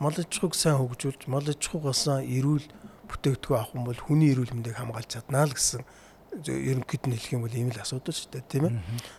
мал 0.00 0.16
аж 0.16 0.30
ахуйг 0.32 0.54
сайн 0.54 0.78
хөгжүүлж 0.80 1.28
мал 1.28 1.44
аж 1.44 1.60
ахуйгаас 1.60 2.04
эрүүл 2.24 2.66
бүтээгдэхүүн 3.08 3.58
авах 3.58 3.74
юм 3.76 3.84
бол 3.84 4.00
хүний 4.00 4.32
эрүүл 4.32 4.54
мэндийг 4.56 4.76
хамгаалж 4.80 5.10
чаднаа 5.12 5.44
л 5.46 5.54
гэсэн 5.54 5.84
ерөнхийд 6.42 7.04
нь 7.06 7.14
хэлэх 7.14 7.34
юм 7.36 7.42
бол 7.46 7.54
ийм 7.54 7.70
л 7.70 7.78
асуудал 7.78 8.14
шүү 8.16 8.30
дээ 8.32 8.50
тийм 8.50 8.64
ээ. 8.66 8.74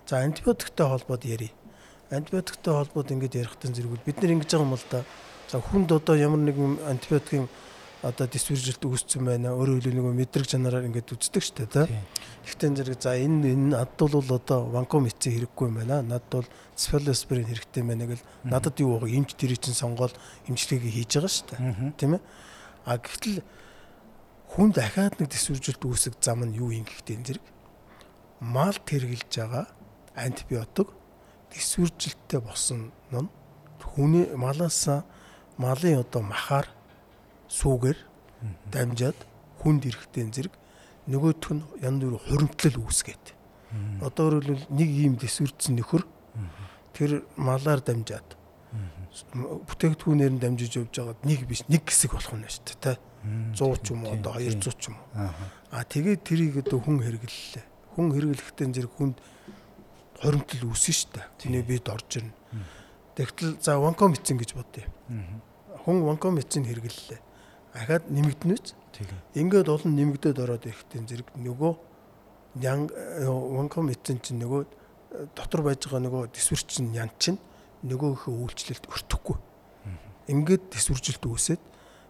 За 0.09 0.20
антибиотиктэй 0.26 0.88
холбоод 0.88 1.24
ярий. 1.24 1.51
Антибиотиктэй 2.11 2.74
холбоод 2.74 3.11
ингэж 3.11 3.34
ярихтан 3.39 3.72
зэрэг 3.72 4.03
бид 4.03 4.18
нар 4.20 4.34
ингэж 4.36 4.51
байгаа 4.51 4.68
юм 4.68 4.76
л 4.76 4.88
да. 4.91 5.05
За 5.47 5.61
хүнд 5.61 5.89
одоо 5.95 6.16
ямар 6.20 6.41
нэгэн 6.43 6.84
антибиотикийн 6.91 7.47
одоо 8.01 8.27
диспержилт 8.27 8.83
үүссэн 8.83 9.23
байна. 9.23 9.55
Өөрөөр 9.55 9.83
хэлбэл 9.85 10.11
нэг 10.11 10.27
мэдрэг 10.27 10.47
чанараар 10.49 10.87
ингэж 10.89 11.15
үздэг 11.15 11.43
шүү 11.43 11.55
дээ 11.63 11.87
тийм. 11.87 12.03
Гэхдээ 12.43 12.69
зэрэг 12.75 12.99
за 12.99 13.15
энэ 13.15 13.53
энэ 13.55 13.67
надд 13.77 13.99
бол 13.99 14.29
одоо 14.35 14.59
ванкомици 14.73 15.31
хэрэггүй 15.31 15.67
юм 15.69 15.77
байна. 15.79 16.01
Надд 16.01 16.27
бол 16.31 16.47
цефалоспорин 16.75 17.47
хэрэгтэй 17.47 17.81
юм 17.81 17.89
байна 17.93 18.05
гэл 18.11 18.23
надад 18.43 18.75
юу 18.83 18.99
байгаа 18.99 19.15
эмч 19.15 19.35
дэрий 19.39 19.57
чинь 19.57 19.77
сонгоод 19.77 20.13
эмчилгээг 20.49 20.91
хийж 20.91 21.11
байгаа 21.15 21.31
дээ. 21.55 21.93
Тийм 21.97 22.11
ээ. 22.19 22.21
А 22.85 22.97
гэтэл 22.99 23.41
хүн 24.53 24.69
дахиад 24.75 25.17
нэг 25.19 25.31
төсвөржилт 25.31 25.81
үүсэх 25.81 26.19
зам 26.21 26.45
нь 26.45 26.55
юу 26.59 26.69
юм 26.75 26.85
гэхдээ 26.85 27.17
зэрэг 27.23 27.45
мал 28.39 28.75
тэргэлж 28.75 29.31
байгаа 29.31 29.65
антибиотик 30.15 30.89
төсвөржилттэй 31.51 32.39
босон 32.39 32.91
нь 33.11 33.29
хүний 33.81 34.27
малаас 34.35 35.07
малын 35.57 36.03
одоо 36.03 36.21
махаар 36.21 36.67
сүүгээр 37.49 37.99
дамжаад 38.71 39.19
хүнд 39.61 39.81
ирэхтэй 39.89 40.25
зэрэг 40.29 40.53
нөгөөх 41.09 41.53
нь 41.53 41.63
янз 41.81 42.01
бүр 42.01 42.17
хуримтлал 42.21 42.77
үүсгээд. 42.81 43.25
Одоо 44.01 44.41
өөрөлдвөл 44.41 44.65
нэг 44.73 44.89
ийм 44.89 45.13
төсвөрцөн 45.21 45.77
нөхөр 45.77 46.03
тэр 46.93 47.25
малаар 47.37 47.81
дамжаад 47.81 48.37
бүтээгдэхүүнээр 49.69 50.33
нь 50.35 50.41
дамжиж 50.41 50.81
явж 50.81 50.93
байгаад 50.95 51.21
нэг 51.23 51.39
биш 51.47 51.61
нэг 51.69 51.85
хэсэг 51.87 52.11
болох 52.13 52.33
нь 52.35 52.45
шүү 52.45 52.65
дээ 52.65 52.79
тэ. 52.81 53.01
100 53.57 53.81
ч 53.81 53.85
юм 53.93 54.05
уу 54.05 54.13
одоо 54.13 54.37
200 54.37 54.75
ч 54.75 54.83
юм 54.91 54.97
уу? 54.99 55.29
А 55.71 55.81
тэгээд 55.81 56.21
тэрийг 56.21 56.53
одоо 56.61 56.79
хүн 56.83 57.01
хэрэглэлээ. 57.01 57.65
Хүн 57.95 58.07
хэрэглэхдээ 58.11 58.67
зэрэг 58.75 58.93
хүнд 58.95 59.17
хоримтол 60.19 60.63
үүснэ 60.69 60.93
шүү 60.93 61.09
дээ. 61.15 61.25
Тэний 61.39 61.63
бид 61.63 61.87
орж 61.89 62.09
ирнэ. 62.21 62.35
Тэгтэл 63.15 63.57
за 63.63 63.79
ванкомицин 63.79 64.37
гэж 64.37 64.51
бодъё. 64.53 64.85
Хүн 65.87 65.97
ванкомицин 66.05 66.67
хэрэглэлээ 66.67 67.24
ахаад 67.76 68.07
нэмэгдэнэч 68.07 68.65
ингээд 69.36 69.67
олон 69.67 69.91
нэмэгдээд 69.99 70.39
ороод 70.39 70.63
ирэхдээ 70.63 71.01
зэрэг 71.03 71.30
нөгөө 71.36 71.73
нян 72.63 72.88
ванкомицин 73.28 74.23
чинь 74.23 74.39
нөгөө 74.39 74.63
дотор 75.36 75.61
байж 75.67 75.84
байгаа 75.84 76.07
нөгөө 76.07 76.32
дисперчин 76.32 76.95
ян 76.95 77.11
чинь 77.19 77.39
нөгөөхөө 77.84 78.32
үйлчлэлт 78.32 78.88
өртөхгүй. 78.88 79.38
Ингээд 80.32 80.71
төсвөржилт 80.71 81.23
үүсээд 81.28 81.61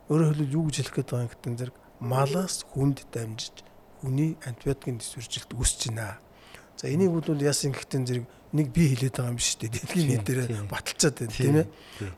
өөрөөр 0.09 0.29
хэлбэл 0.37 0.55
юу 0.55 0.63
гэж 0.69 0.75
хэлэх 0.85 0.95
гээд 1.01 1.09
байгаа 1.09 1.25
юм 1.25 1.33
гэдэг 1.33 1.57
зэрэг 1.59 1.75
малаас 1.99 2.55
хүнд 2.69 2.97
дамжиж 3.09 3.55
хүний 3.99 4.37
антибиотикийн 4.45 5.01
төсвөржилт 5.01 5.51
үүсэж 5.57 5.81
байна. 5.89 6.21
За 6.77 6.87
энийг 6.87 7.11
бол 7.11 7.41
яасан 7.41 7.73
гэхдээ 7.73 8.05
зэрэг 8.05 8.25
нэг 8.53 8.67
би 8.69 8.93
хэлээд 8.93 9.17
байгаа 9.17 9.33
юм 9.33 9.39
биш 9.41 9.57
үү? 9.57 9.73
Дэлхийн 9.73 10.07
нийтээр 10.13 10.69
баталцаад 10.69 11.15
байна 11.19 11.33
тийм 11.33 11.55
ээ. 11.59 11.67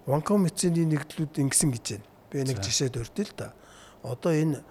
Ванкомицины 0.06 0.84
нэгдлүүд 0.86 1.34
ингэсэн 1.48 1.72
гэж 1.74 1.86
байна. 1.96 2.08
Би 2.38 2.46
нэг 2.46 2.62
жишээд 2.62 3.02
өртөө 3.02 3.26
л 3.26 3.34
да. 3.34 3.50
Одоо 4.06 4.32
энэ 4.38 4.62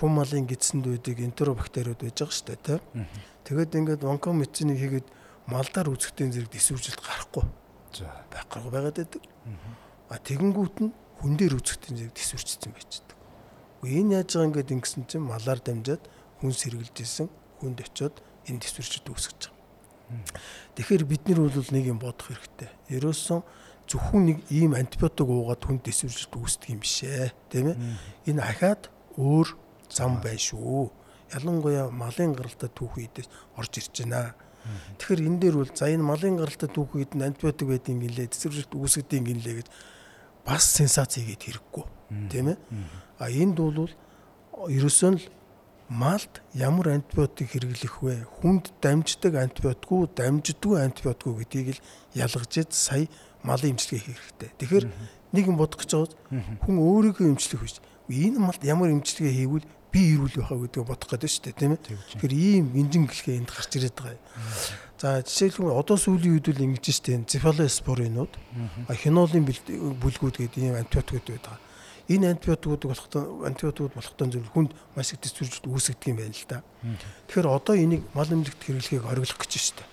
хүм 0.00 0.12
малын 0.16 0.48
гидсэнд 0.48 0.88
үйдэг 0.88 1.20
энтеробактериуд 1.20 2.00
байж 2.00 2.16
байгаа 2.16 2.32
шүү 2.32 2.48
дээ 2.48 2.60
тийм. 2.64 2.80
Тэгээд 3.44 3.76
ингээд 3.76 4.02
ванкомициныг 4.06 4.78
хийгээд 4.80 5.08
малдаар 5.50 5.92
үзэхдээ 5.92 6.32
зэрэг 6.32 6.50
төсвөржилт 6.54 7.02
гарахгүй 7.02 7.44
За. 7.92 8.06
байхгүй 8.30 8.70
байгаад 8.70 8.96
байдаг. 8.96 9.22
А 10.08 10.16
тэгэнгүүт 10.22 10.76
нь 10.86 10.92
хүн 11.18 11.34
дээр 11.34 11.58
үзэхдээ 11.58 11.92
зэрэг 11.98 12.14
төсвөрчсөн 12.14 12.72
байж 12.72 12.90
байдаг. 13.02 13.18
Энэ 13.82 14.14
яаж 14.22 14.30
байгаа 14.30 14.48
ингээд 14.54 14.74
ингэсэн 14.78 15.04
чинь 15.10 15.26
малаар 15.26 15.60
дамжаад 15.60 16.02
хүн 16.38 16.54
сэргэлж 16.54 16.96
исэн 17.02 17.28
хүнд 17.58 17.82
очиод 17.82 18.16
энэ 18.46 18.62
төсвөрчд 18.62 19.10
үүсгэж 19.10 19.40
байгаа. 19.50 19.58
Тэгэхээр 20.78 21.04
бид 21.06 21.22
нар 21.26 21.40
бол 21.50 21.70
нэг 21.74 21.84
юм 21.86 21.98
бодох 21.98 22.30
хэрэгтэй. 22.30 22.70
Ерөөсөн 22.90 23.40
зөвхөн 23.90 24.22
нэг 24.30 24.38
ийм 24.54 24.78
антибиотик 24.78 25.26
уугаад 25.26 25.66
хүн 25.66 25.82
төсвөрчд 25.82 26.30
үүсдэг 26.38 26.70
юм 26.70 26.80
бишээ. 26.80 27.34
Тийм 27.50 27.74
ээ. 27.74 27.76
Энэ 28.30 28.42
ахаад 28.46 28.86
өөр 29.18 29.48
зам 29.90 30.22
байна 30.22 30.38
шүү. 30.38 30.94
Ялангуяа 31.34 31.90
малын 31.90 32.38
гаралтай 32.38 32.70
түүх 32.70 33.02
үедээс 33.02 33.26
орж 33.58 33.82
ирж 33.82 34.06
байна. 34.06 34.38
Тэгэхээр 34.98 35.26
энэ 35.26 35.40
дээр 35.42 35.56
бол 35.58 35.72
за 35.74 35.90
энэ 35.90 36.06
малын 36.06 36.38
гаралтай 36.38 36.70
түүх 36.70 36.94
үед 36.94 37.18
нь 37.18 37.26
антибиотик 37.26 37.66
байдгийн 37.66 37.98
гэлээ 37.98 38.30
төсвөрчд 38.30 38.72
үүсгэдэг 38.78 39.22
гинлээ 39.26 39.54
гэж 39.58 39.68
бас 40.46 40.62
сенсац 40.70 41.18
хийгээд 41.18 41.42
хэрэггүй. 41.42 41.84
Тийм 42.30 42.54
ээ. 42.54 42.58
А 43.18 43.26
энд 43.26 43.56
бол 43.58 43.90
ерөөсөө 44.70 45.10
л 45.16 45.24
малд 45.90 46.42
ямар 46.54 46.94
антибиотик 46.94 47.50
хэрэглэх 47.50 48.04
вэ? 48.04 48.14
Хүнд 48.38 48.70
дамждаг 48.78 49.34
антибиотик 49.34 49.90
уу, 49.90 50.06
дамждаггүй 50.06 50.78
антибиотик 50.78 51.26
уу 51.26 51.40
гэдгийг 51.42 51.80
л 51.80 51.84
ялгаж 52.14 52.70
сая 52.70 53.08
малын 53.42 53.72
эмчилгээ 53.74 54.00
хийх 54.00 54.20
хэрэгтэй. 54.20 54.50
Тэгэхээр 54.58 54.86
нэг 55.32 55.44
юм 55.46 55.56
бодох 55.56 55.80
гэж 55.80 55.90
байгаа 55.94 56.66
хүн 56.66 56.76
өөрийгөө 56.76 57.26
эмчлэх 57.32 57.62
биш. 57.62 57.80
Энэ 58.10 58.38
малд 58.42 58.62
ямар 58.66 58.90
эмчилгээ 58.90 59.32
хийвэл 59.32 59.66
би 59.90 60.00
ирүүл 60.14 60.38
байхаа 60.38 60.58
гэдгийг 60.58 60.86
бодох 60.86 61.08
гэдэг 61.10 61.30
шүү 61.30 61.44
дээ, 61.50 61.58
тийм 61.58 61.72
ээ. 61.74 61.82
Тэгэхээр 61.82 62.34
ийм 62.34 62.66
инжин 62.78 63.04
гэлхээ 63.10 63.38
энд 63.42 63.50
гарч 63.50 63.70
ирээд 63.74 63.96
байгаа 63.98 64.14
юм. 64.14 64.22
За 65.00 65.08
жишээлбэл 65.22 65.74
одоо 65.74 65.96
сүүлийн 65.98 66.34
үед 66.38 66.46
үл 66.50 66.62
ингэж 66.62 66.86
штэ 66.94 67.18
цефалоспоринууд 67.26 68.32
хинолын 68.90 69.44
бүлгүүд 69.46 70.36
гэдэг 70.46 70.62
ийм 70.62 70.78
антибиотикууд 70.78 71.26
байдаг. 71.26 71.58
Энэ 72.10 72.34
антибиотикууд 72.38 72.82
болохтой 72.86 73.22
антибиотикууд 73.50 73.94
болохтой 73.94 74.26
зөв 74.30 74.46
хүнд 74.50 74.70
маш 74.94 75.10
их 75.14 75.22
төсвөржид 75.22 75.66
үүсгдэг 75.66 76.10
юм 76.10 76.18
байна 76.22 76.34
л 76.34 76.46
да. 76.46 76.58
Тэгэхээр 77.30 77.48
одоо 77.50 77.74
энийг 77.74 78.02
мал 78.14 78.30
эмнэлэгт 78.30 78.62
хэрэглэхийг 78.62 79.06
хориглох 79.06 79.38
гэж 79.38 79.52
штэ. 79.58 79.86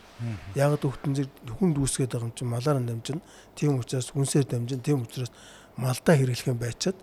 Яг 0.55 0.81
хөвтөн 0.81 1.13
зэрэг 1.13 1.33
хүнд 1.57 1.77
үүсгээд 1.77 2.11
байгаа 2.13 2.27
юм 2.29 2.35
чинь 2.35 2.49
малаар 2.49 2.81
дамжин 2.81 3.21
тийм 3.53 3.77
учраас 3.79 4.09
хүнсээр 4.11 4.45
дамжин 4.49 4.81
тийм 4.81 5.05
учраас 5.05 5.31
малдаа 5.77 6.15
хэрэглэх 6.17 6.49
юм 6.49 6.57
байчаад 6.57 6.97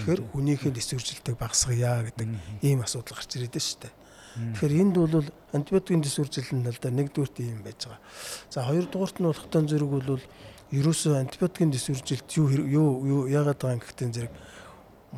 тэгэхээр 0.00 0.20
хүнийхээ 0.32 0.72
төсвөржилтийг 0.72 1.36
багасгая 1.36 2.08
гэдэг 2.08 2.28
ийм 2.64 2.80
асуудал 2.80 3.18
гарч 3.18 3.36
ирээд 3.36 3.52
байна 3.52 3.68
штэ. 3.68 3.90
Тэгэхээр 4.38 4.74
энд 4.80 4.94
бол 4.94 5.26
антибиотикийн 5.52 6.04
төсвөржил 6.04 6.50
нь 6.54 6.68
л 6.70 6.78
да 6.78 6.88
нэгдүгürt 6.94 7.36
юм 7.42 7.62
байж 7.66 7.84
байгаа. 7.84 8.00
За 8.48 8.62
хоёрдугаарт 8.62 9.16
нь 9.18 9.26
болохтой 9.26 9.62
зэрэг 9.66 9.90
бол 9.90 10.22
ерөөсөө 10.70 11.14
антибиотикийн 11.18 11.72
төсвөржилт 11.74 12.28
юу 12.38 12.46
юу 12.64 12.88
юу 13.02 13.20
яагаад 13.26 13.58
байгаа 13.58 13.76
юм 13.76 13.82
гэхдээ 13.82 14.08
зэрэг 14.14 14.32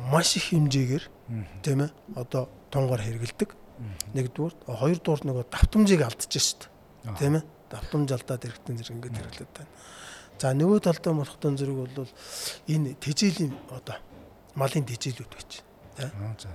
маш 0.09 0.35
их 0.39 0.49
хэмжээгээр 0.49 1.05
тийм 1.61 1.79
ээ 1.85 1.91
одоо 2.15 2.49
тонгоор 2.73 3.01
хэрэгэлдэг. 3.03 3.49
Нэгдүгээр 4.15 4.55
хоёрдугаар 4.65 5.21
нөгөө 5.27 5.45
давтамжийг 5.51 6.01
алдчихж 6.01 6.33
шít. 6.39 6.61
Тийм 7.17 7.39
ээ 7.39 7.43
давтамж 7.71 8.09
алдаад 8.11 8.41
хэрэгтэн 8.45 8.77
зэрэг 8.77 8.95
ингээд 8.95 9.17
хэрэглээд 9.17 9.51
байна. 9.55 9.71
За 10.41 10.53
нөгөө 10.53 10.79
талдаа 10.85 11.13
болохтой 11.17 11.51
зэрэг 11.57 11.77
бол 11.77 12.09
энэ 12.67 12.97
тэжээлийн 13.01 13.53
одоо 13.73 13.97
малын 14.55 14.85
тэжээлүүд 14.85 15.31
байж 15.33 15.51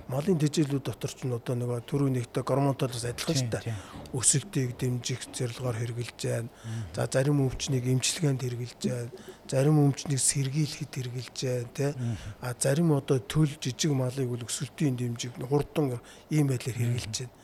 Малын 0.09 0.39
тэжээлүүд 0.41 0.83
дотор 0.83 1.11
ч 1.13 1.23
одоо 1.29 1.55
нөгөө 1.55 1.85
түрүү 1.85 2.09
нэгтэй 2.09 2.43
гормонтолоос 2.43 3.05
адилхан 3.05 3.37
шүү 3.37 3.51
дээ. 3.53 3.75
Өсөлтийг 4.17 4.73
дэмжих 4.81 5.29
зорилгоор 5.29 5.77
хэрэгжилж 5.77 6.21
байна. 6.25 6.49
За 6.97 7.05
зарим 7.05 7.45
өвчнийг 7.45 7.85
эмчилгээнд 7.85 8.41
хэрэгжилж 8.41 8.81
байна. 8.89 9.13
Зарим 9.45 9.77
өвчнийг 9.85 10.19
сэргийлэхэд 10.19 10.91
хэрэгжилж 10.91 11.37
байна, 11.37 11.69
тий. 11.77 11.91
А 12.41 12.55
зарим 12.57 12.89
одоо 12.97 13.21
төл 13.21 13.53
жижиг 13.61 13.93
малыг 13.93 14.25
бол 14.27 14.41
өсөлтийн 14.41 14.97
дэмжих 14.97 15.37
хурдан 15.37 16.01
ийм 16.33 16.49
байдлаар 16.49 16.77
хэрэгжилж 16.81 17.29
байна. 17.29 17.36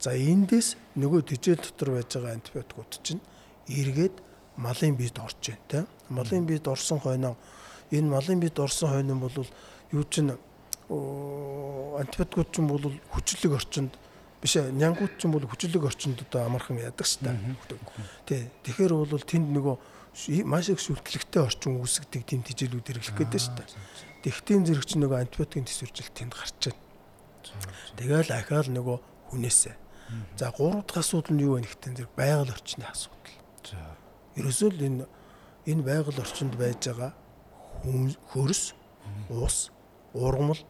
За 0.00 0.12
эндээс 0.12 0.76
нөгөө 1.00 1.20
тэжээл 1.32 1.62
дотор 1.64 1.96
байж 1.96 2.10
байгаа 2.12 2.36
антибиотикууд 2.36 2.92
чинь 3.02 3.22
эргээд 3.68 4.16
малын 4.56 4.94
биед 4.96 5.18
орж 5.18 5.40
байна, 5.40 5.64
тий. 5.68 5.84
Малын 6.08 6.46
биед 6.46 6.68
орсон 6.68 7.00
хойноо 7.00 7.36
энэ 7.90 8.08
малын 8.08 8.40
биед 8.40 8.58
орсон 8.58 8.90
хойно 8.90 9.16
бол 9.16 9.46
юу 9.92 10.04
чинь 10.04 10.36
антибиотикууд 10.90 12.50
ч 12.52 12.54
юм 12.60 12.68
бол 12.68 12.92
хүчлэг 13.16 13.52
орчинд 13.56 13.92
биш 14.44 14.60
ээ 14.60 14.72
нянгууд 14.76 15.16
ч 15.16 15.24
юм 15.24 15.32
бол 15.32 15.48
хүчлэг 15.48 15.80
орчинд 15.80 16.20
одоо 16.28 16.44
амархан 16.44 16.76
яадаг 16.76 17.08
шүү 17.08 17.24
дээ. 17.24 17.38
Тий. 18.28 18.42
Тэгэхээр 18.68 18.92
бол 18.92 19.24
тэнд 19.24 19.48
нөгөө 19.48 19.76
маш 20.44 20.68
их 20.68 20.80
шүтлэгтэй 20.84 21.40
орчин 21.40 21.80
үүсгдэг 21.80 22.22
тийм 22.28 22.44
тижээлүүд 22.44 22.84
хэрэглэх 22.84 23.16
гэдэг 23.16 23.40
дээ. 23.56 23.68
Тэгтийн 24.28 24.68
зэрэг 24.68 24.84
чинь 24.84 25.02
нөгөө 25.08 25.24
антибиотикийн 25.24 25.64
төсвөржил 25.64 26.12
тэнд 26.12 26.36
гарч 26.36 26.60
байна. 26.68 26.80
Тэгэл 27.96 28.30
ахаал 28.30 28.68
нөгөө 28.68 28.96
хүнээсээ. 29.30 29.76
За 30.36 30.50
гурав 30.50 30.86
дахь 30.86 31.00
асуудал 31.00 31.34
нь 31.34 31.42
юу 31.42 31.56
вэ 31.56 31.64
гэхтэн 31.64 31.96
зэрэг 31.96 32.12
байгаль 32.16 32.52
орчны 32.52 32.84
асуудал. 32.84 33.36
За. 33.64 33.78
Ерөөсөө 34.36 34.70
л 34.74 34.80
энэ 34.84 35.04
энэ 35.66 35.82
байгаль 35.82 36.20
орчинд 36.20 36.54
байж 36.60 36.84
байгаа 36.84 37.12
хөрс, 38.32 38.74
уус, 39.28 39.70
ургамал 40.12 40.60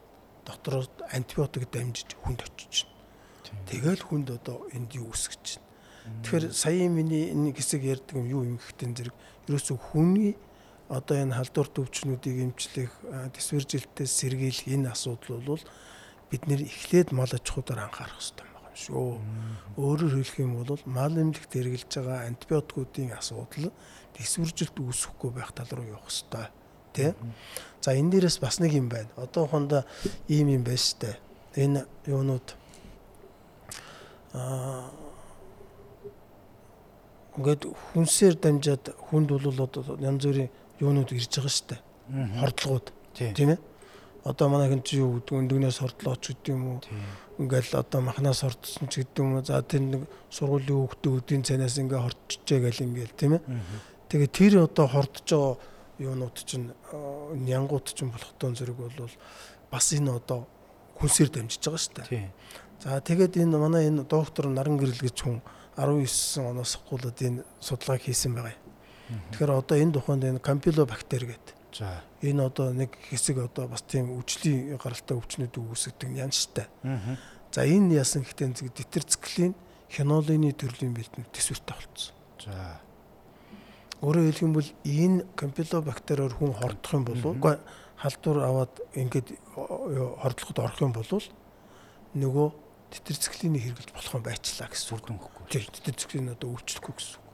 дотороо 0.45 0.87
антибиотик 1.11 1.67
дамжиж 1.71 2.15
хүнд 2.23 2.41
очиж 2.47 2.87
байна. 2.87 3.65
Тэгэл 3.67 4.03
хүнд 4.03 4.27
одоо 4.31 4.67
энд 4.71 4.95
юу 4.95 5.11
үсгэж 5.11 5.59
байна. 5.59 6.21
Тэгэхээр 6.23 6.53
сая 6.53 6.87
миний 6.89 7.31
энэ 7.33 7.55
хэсэг 7.57 7.81
ярьдаг 7.83 8.15
юм 8.15 8.27
юу 8.29 8.43
юм 8.45 8.57
гэхтэн 8.61 8.95
зэрэг 8.95 9.15
ерөөсөө 9.49 9.77
хүний 9.89 10.37
одоо 10.89 11.17
энэ 11.17 11.33
халдвар 11.33 11.67
төвчнүүдийг 11.73 12.37
эмчлэх 12.45 12.91
төсвөржилтээс 13.33 14.11
сэргийлэх 14.13 14.69
энэ 14.69 14.93
асуудал 14.93 15.41
бол 15.41 15.63
бид 16.29 16.43
нэр 16.45 16.61
эхлээд 16.61 17.09
мал 17.09 17.29
аж 17.33 17.41
ахуйдаар 17.49 17.89
анхаарах 17.89 18.21
хэрэгтэй 18.21 18.44
шүү. 18.75 19.19
Өөрөөр 19.79 20.13
хэлэх 20.19 20.39
юм 20.43 20.59
бол 20.59 20.79
мал 20.85 21.15
эмнэлэгт 21.15 21.51
хэрэгжилж 21.51 21.91
байгаа 21.95 22.27
антибиотикуудын 22.27 23.15
асуудал 23.15 23.71
төсвөржилт 24.13 24.75
үүсэхгүй 24.75 25.31
байх 25.31 25.51
тал 25.55 25.71
руу 25.71 25.87
явах 25.87 26.11
хэрэгтэй 26.11 26.47
тий. 26.95 27.11
За 27.81 27.91
энэ 27.91 28.11
дээрээс 28.11 28.39
бас 28.39 28.59
нэг 28.59 28.73
юм 28.73 28.87
байна. 28.89 29.09
Одоо 29.15 29.47
хондоо 29.47 29.83
ийм 30.27 30.47
юм 30.47 30.63
байна 30.63 30.79
штэ. 30.79 31.19
Энэ 31.55 31.85
юунууд 32.07 32.47
аа 34.33 34.91
ингээд 37.35 37.67
хүнсээр 37.67 38.35
дамжаад 38.39 38.95
хүнд 39.11 39.29
бол 39.35 39.59
одоо 39.59 39.99
янз 39.99 40.23
бүрийн 40.23 40.51
юунууд 40.79 41.11
ирж 41.11 41.31
байгаа 41.35 41.51
штэ. 41.51 41.75
Хордлогууд 42.39 42.87
тийм 43.13 43.49
ээ. 43.55 43.59
Одоо 44.25 44.49
манайх 44.49 44.73
энэ 44.73 44.81
чи 44.81 44.97
юу 44.97 45.21
гэдэг 45.21 45.37
өндөгнөөс 45.37 45.77
хордлооч 45.85 46.23
гэдэг 46.33 46.49
юм 46.49 46.63
уу? 46.65 46.79
Ингээл 47.37 47.77
одоо 47.77 48.01
махнаас 48.01 48.41
хордсон 48.41 48.89
ч 48.89 49.05
гэдэг 49.05 49.21
юм 49.21 49.37
уу? 49.37 49.45
За 49.45 49.61
тэр 49.61 49.85
нэг 49.85 50.01
сургуулийн 50.33 50.81
хүүхдүүд 50.81 51.17
өдийн 51.21 51.43
цанаас 51.45 51.77
ингээ 51.77 52.01
хорчжээ 52.01 52.59
гэл 52.65 52.85
ингээл 52.89 53.13
тийм 53.13 53.37
ээ. 53.37 53.43
Тэгээ 54.09 54.29
тэр 54.33 54.53
одоо 54.65 54.85
хордож 54.89 55.29
байгаа 55.29 55.53
юунууд 56.01 56.35
чинь 56.41 56.73
нянгууд 57.45 57.85
чинь 57.93 58.09
болохтой 58.09 58.51
зэрэг 58.57 58.77
бол 58.81 59.13
бас 59.69 59.85
энэ 59.93 60.09
одоо 60.17 60.49
хүнсээр 60.97 61.29
дамжиж 61.29 61.61
байгаа 61.61 61.81
шүү 61.85 61.93
дээ. 62.09 62.33
За 62.81 62.99
тэгээд 62.99 63.37
энэ 63.37 63.57
манай 63.61 63.87
энэ 63.93 64.09
доктор 64.09 64.49
Наран 64.49 64.81
гэрэл 64.81 65.05
гэж 65.05 65.21
хүн 65.21 65.39
19 65.77 66.49
оноос 66.49 66.81
хуулаад 66.89 67.19
энэ 67.21 67.43
судалгааг 67.61 68.01
хийсэн 68.01 68.35
байгаа 68.35 68.57
юм. 68.57 69.21
Тэгэхээр 69.31 69.51
одоо 69.53 69.77
энэ 69.77 69.93
тухайд 69.95 70.23
энэ 70.23 70.39
кампилобактери 70.39 71.29
гэдэг. 71.29 71.55
За 71.75 71.99
энэ 72.23 72.47
одоо 72.47 72.71
нэг 72.71 72.95
хэсэг 73.11 73.43
одоо 73.43 73.67
бас 73.67 73.83
тийм 73.83 74.15
өвчлийн 74.15 74.79
гаралтай 74.79 75.19
өвчнүүд 75.19 75.59
үүсгдэг 75.59 76.15
янштай. 76.15 76.71
За 77.51 77.67
энэ 77.67 77.99
яасан 77.99 78.23
гэхдээ 78.23 78.71
детерциклин 78.71 79.55
хинолины 79.91 80.55
төрлийн 80.55 80.95
бэлтэн 80.95 81.27
төсвөртэй 81.35 81.75
болцсон. 81.75 82.15
За 82.39 82.79
Өөрөөр 84.03 84.51
бол 84.55 84.69
энэ 84.83 85.23
кампилобактериор 85.39 86.35
хүн 86.35 86.53
хордох 86.53 86.93
юм 86.93 87.05
бол 87.07 87.23
үгүй 87.31 87.55
халдвар 87.95 88.37
аваад 88.43 88.73
ингээд 88.93 89.33
хордлоход 89.55 90.59
орох 90.59 90.79
юм 90.83 90.91
бол 90.91 91.09
нөгөө 92.13 92.47
тетрациклины 92.91 93.59
хэрэглэж 93.59 93.89
болох 93.95 94.13
юм 94.19 94.23
байчлаа 94.27 94.67
гэсэн 94.67 94.99
үг 94.99 95.09
үгүй. 95.09 95.47
Тийм 95.47 95.71
тетрациклин 95.71 96.35
одоо 96.35 96.53
өвчлөхгүй 96.59 96.93
гэсэн 96.95 97.17
үг. 97.23 97.31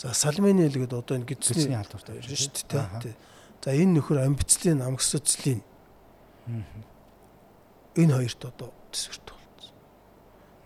За 0.00 0.16
салминел 0.16 0.72
гэдэг 0.72 0.96
одоо 0.96 1.16
энэ 1.20 1.28
гидсний 1.28 1.76
халдвартай 1.76 2.18
байна 2.18 2.36
шүү 2.40 2.50
дээ. 2.72 3.14
За 3.62 3.70
энэ 3.70 4.02
нөхөр 4.02 4.26
амбицлин, 4.26 4.82
амгсоцлин. 4.82 5.62
Энэ 7.94 8.14
хоёрт 8.18 8.42
одоо 8.44 8.74
төсвөрт 8.90 9.26
болсон. 9.30 9.74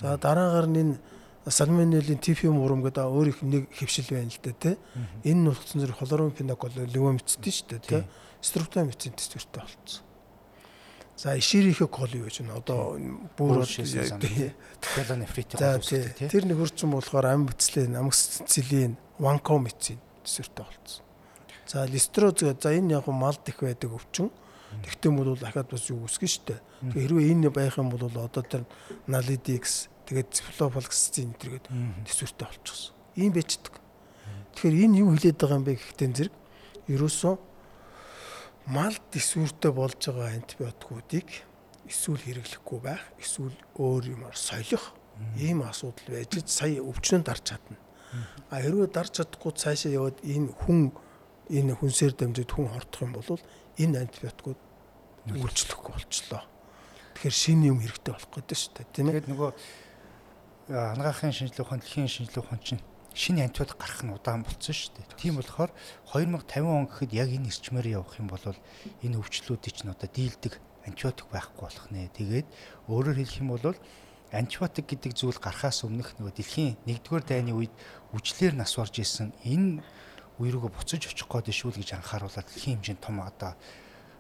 За 0.00 0.16
дараагаар 0.16 0.66
нь 0.66 0.80
энэ 0.80 0.96
сальмонеллын 1.44 2.18
тифиум 2.18 2.58
урам 2.64 2.80
гэдэг 2.82 3.04
өөр 3.04 3.28
их 3.28 3.38
нэг 3.44 3.68
хөвшил 3.70 4.08
байна 4.16 4.32
л 4.32 4.40
да 4.40 4.52
тий. 4.56 4.76
Энэ 5.28 5.40
нь 5.44 5.46
болгоцсон 5.46 5.80
зэрэг 5.84 5.98
хлоромфенокол 6.00 6.74
левомицтэй 6.88 7.52
шүү 7.52 7.68
дээ 7.76 7.84
тий. 7.84 8.02
Стрептомицин 8.40 9.12
төсвөртэй 9.12 9.62
болцсон. 9.62 10.02
За 11.16 11.36
иширийнхээ 11.36 11.88
кол 11.88 12.12
юу 12.12 12.26
гэж 12.28 12.44
байна? 12.44 12.60
Одоо 12.60 12.96
бүр 13.36 13.64
телонефрит 14.80 15.56
За 15.56 15.80
тэр 15.80 16.44
нэг 16.44 16.60
хурцсан 16.60 16.92
болохоор 16.92 17.28
амбицлин, 17.32 17.96
амгцлин, 17.96 18.96
ванкомицин 19.20 19.96
төсвөртэй 20.24 20.64
болцсон. 20.66 21.05
За 21.66 21.84
листроз 21.84 22.40
за 22.40 22.70
энэ 22.70 22.94
яг 22.98 23.06
малд 23.06 23.42
их 23.48 23.60
байдаг 23.60 23.92
өвчин 23.92 24.30
Тэгтээ 24.82 25.10
бол 25.12 25.36
дахиад 25.38 25.70
бас 25.70 25.88
юу 25.88 26.04
үсгэн 26.04 26.28
штэ. 26.28 26.60
Тэгээ 26.82 27.06
хэрвээ 27.06 27.30
энэ 27.32 27.50
байх 27.50 27.78
юм 27.78 27.88
бол 27.90 28.02
одоо 28.02 28.42
тэр 28.42 28.62
Nalidix 29.06 29.88
тэгээд 30.06 30.28
Cefalofloxacin 30.36 31.32
гэдэг 31.38 31.64
төсвөртэй 32.04 32.46
болчихсон. 32.46 32.94
Ийм 33.16 33.32
байждаг. 33.32 33.74
Тэгэхээр 34.54 34.76
энэ 34.84 34.98
юу 35.00 35.10
хэлээд 35.14 35.38
байгаа 35.38 35.58
юм 35.58 35.64
бэ 35.64 35.74
гэхдээ 35.78 36.10
зэрэг 36.12 36.34
ерөөсөө 36.92 37.34
мал 38.74 38.96
төсвөртэй 39.10 39.72
болж 39.72 40.00
байгаа 40.02 40.28
антибиотикуудыг 40.34 41.28
эсвэл 41.86 42.22
хэрэглэхгүй 42.26 42.78
байх, 42.82 43.02
эсвэл 43.22 43.56
өөр 43.78 44.18
юмар 44.18 44.36
солих 44.36 44.92
ийм 45.38 45.62
асуудал 45.62 46.10
байж 46.10 46.42
сая 46.50 46.82
өвчнөнд 46.82 47.26
дарж 47.30 47.54
чадна. 47.54 47.78
А 48.50 48.60
хэрвээ 48.60 48.90
дарж 48.90 49.22
чадахгүй 49.22 49.52
цаашаа 49.54 49.92
яваад 49.94 50.18
энэ 50.26 50.50
хүн 50.66 50.90
энэ 51.50 51.72
хүнсээр 51.78 52.14
дамжиж 52.18 52.50
хүн 52.50 52.70
хордох 52.70 53.02
юм 53.02 53.12
бол 53.14 53.40
энэ 53.78 53.96
антибиотикууд 54.06 54.60
үйлчлэхгүй 55.30 55.92
болчлоо. 55.94 56.42
Тэгэхээр 57.14 57.36
шинэ 57.36 57.66
юм 57.70 57.78
хэрэгтэй 57.82 58.12
болох 58.14 58.30
гэдэг 58.34 58.58
шүү 58.58 58.72
дээ, 58.76 58.86
тийм 58.94 59.06
ээ. 59.06 59.14
Тэгээд 59.24 59.30
нөгөө 59.32 59.50
анагаахын 60.66 61.34
шинжилгээ 61.34 61.64
ухаан, 61.64 61.80
дэлхийн 61.82 62.10
шинжилгээ 62.10 62.42
ухаан 62.42 62.62
чинь 62.62 62.82
шинэ 63.16 63.46
антибиотик 63.46 63.78
гарах 63.78 64.02
нь 64.04 64.12
удаан 64.12 64.42
болсон 64.44 64.74
шүү 64.74 64.92
дээ. 64.98 65.16
Тийм 65.16 65.34
болохоор 65.40 65.70
2050 66.12 66.66
он 66.66 66.86
гэхэд 66.90 67.12
яг 67.16 67.30
энэ 67.32 67.48
эрчмээр 67.48 67.86
явах 67.96 68.18
юм 68.20 68.28
бол 68.28 68.44
энэ 68.44 69.16
өвчлөлүүдийг 69.16 69.74
чинь 69.74 69.92
одоо 69.94 70.08
дийлдэг 70.10 70.54
антибиотик 70.84 71.26
байхгүй 71.32 71.62
болох 71.64 71.86
нэ. 71.90 72.12
Тэгээд 72.12 72.46
өөрөөр 72.92 73.16
хэлэх 73.16 73.40
юм 73.40 73.50
бол 73.56 73.78
антибиотик 74.34 74.86
гэдэг 74.90 75.12
зүйл 75.16 75.38
гарахаас 75.40 75.86
өмнөх 75.86 76.18
нөгөө 76.18 76.34
дэлхийн 76.34 76.76
1-р 76.84 77.22
дайны 77.24 77.54
үед 77.54 77.72
үжлэр 78.12 78.58
нас 78.58 78.74
орж 78.76 79.00
исэн 79.00 79.32
энэ 79.46 79.80
үе 80.40 80.50
рүүгээ 80.52 80.72
буцаж 80.72 81.02
очих 81.08 81.28
гээд 81.28 81.48
шүү 81.52 81.70
л 81.72 81.80
гэж 81.80 81.90
анхааруулаад 81.96 82.46
дэлхийн 82.48 82.80
хэмжээнд 82.80 83.02
том 83.02 83.16
одоо 83.24 83.52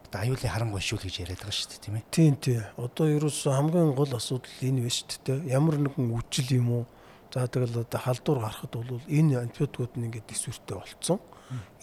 одоо 0.06 0.18
аюулын 0.22 0.52
харангуй 0.52 0.82
шүү 0.82 0.98
л 1.00 1.06
гэж 1.06 1.16
яриад 1.22 1.40
байгаа 1.42 1.56
шүү 1.56 1.68
дээ 1.70 1.82
тийм 1.84 1.96
ээ. 1.96 2.04
Тийм 2.14 2.34
тийм. 2.40 2.62
Одоо 2.80 3.06
ерөөсөө 3.10 3.52
хамгийн 3.52 3.92
гол 3.92 4.12
асуудал 4.16 4.60
энэ 4.62 4.80
байна 4.86 4.96
шүү 4.96 5.20
дээ. 5.26 5.38
Ямар 5.52 5.76
нэгэн 5.76 6.06
үжил 6.14 6.50
юм 6.56 6.68
уу? 6.72 6.84
За 7.34 7.44
тэгэл 7.44 7.84
одоо 7.84 8.00
халдвар 8.00 8.38
гарахад 8.40 8.72
бол 8.72 9.04
энэ 9.10 9.44
антибиотикууд 9.44 9.92
нь 9.98 10.06
ингээд 10.08 10.30
төсвөртэй 10.30 10.76
болцсон. 10.78 11.18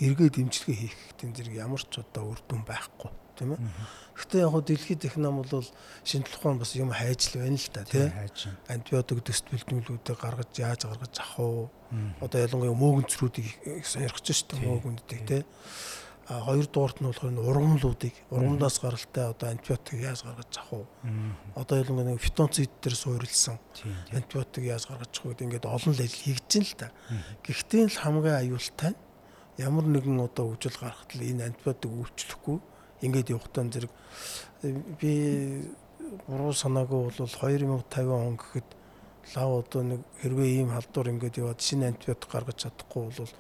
Эргээд 0.02 0.42
имчилгээ 0.42 0.78
хийх 0.82 0.98
гэдэг 1.20 1.30
зэрэг 1.36 1.56
ямар 1.62 1.84
ч 1.84 2.02
одоо 2.02 2.34
үр 2.34 2.40
дүн 2.48 2.66
байхгүй 2.66 3.23
тийм 3.38 3.54
ээ. 3.54 3.62
Гэхдээ 4.14 4.42
яг 4.46 4.52
хөө 4.54 4.64
дэлхийд 4.64 5.02
техном 5.02 5.42
бол 5.42 5.66
шинжлэх 6.06 6.38
ухаан 6.38 6.62
бас 6.62 6.76
юм 6.78 6.94
хайж 6.94 7.34
л 7.34 7.42
байна 7.42 7.58
л 7.58 7.70
та 7.74 7.82
тий. 7.84 8.08
Антибиотик 8.70 9.26
төст 9.26 9.50
бэлтгүүлүүдийг 9.50 10.20
гаргаж 10.22 10.52
яаж 10.54 10.86
гаргаж 10.86 11.16
авах 11.18 11.40
уу? 11.40 11.70
Одоо 12.22 12.40
ялангуяа 12.46 12.78
мөөгөнцрүүдийг 12.78 13.86
сонирхож 13.86 14.26
шүү 14.30 14.48
дээ 14.54 14.70
мөөгөндүүдийг 14.70 15.24
тий. 15.26 15.44
А 16.24 16.40
хоёрдугаарт 16.40 17.04
нь 17.04 17.10
болохоор 17.10 17.36
ургамлуудыг 17.36 18.16
ургамлаас 18.32 18.80
гаралтай 18.80 19.26
одоо 19.28 19.48
антибиотик 19.50 20.00
яаж 20.00 20.24
гаргаж 20.24 20.52
авах 20.56 20.72
уу? 20.72 20.86
Одоо 21.60 21.76
ялангуяа 21.84 22.16
нэг 22.16 22.24
фитонцид 22.24 22.72
дээр 22.80 22.96
суурилсан 22.96 23.60
антибиотик 24.14 24.64
яаж 24.64 24.88
гаргаж 24.88 25.12
авах 25.20 25.36
гэдэг 25.36 25.46
ингээд 25.52 25.68
олон 25.68 25.92
л 25.92 26.00
ажил 26.00 26.24
хийгдэж 26.24 26.64
л 26.64 26.80
та. 26.80 26.88
Гэхдээ 27.44 27.84
л 27.92 28.02
хамгийн 28.08 28.40
аюултай 28.40 28.96
ямар 29.60 29.84
нэгэн 29.84 30.18
одоо 30.24 30.56
үжил 30.56 30.80
гаргахад 30.80 31.12
л 31.12 31.28
энэ 31.28 31.52
антибиотик 31.52 31.92
үйлчлэхгүй 31.92 32.58
ингээд 33.04 33.34
явахтаа 33.36 33.68
зэрэг 33.68 33.92
би 35.00 35.14
буруу 36.28 36.54
санаагүй 36.54 37.00
бол 37.04 37.20
2050 37.20 38.08
он 38.10 38.36
гэхэд 38.40 38.70
лав 39.36 39.50
одоо 39.64 39.82
нэг 39.84 40.02
хэрвээ 40.22 40.50
ийм 40.64 40.70
халдвар 40.72 41.12
ингээд 41.12 41.40
яваад 41.40 41.60
шинэ 41.60 41.92
антибиотик 41.92 42.32
гаргаж 42.32 42.58
чадахгүй 42.64 43.04
бол 43.12 43.34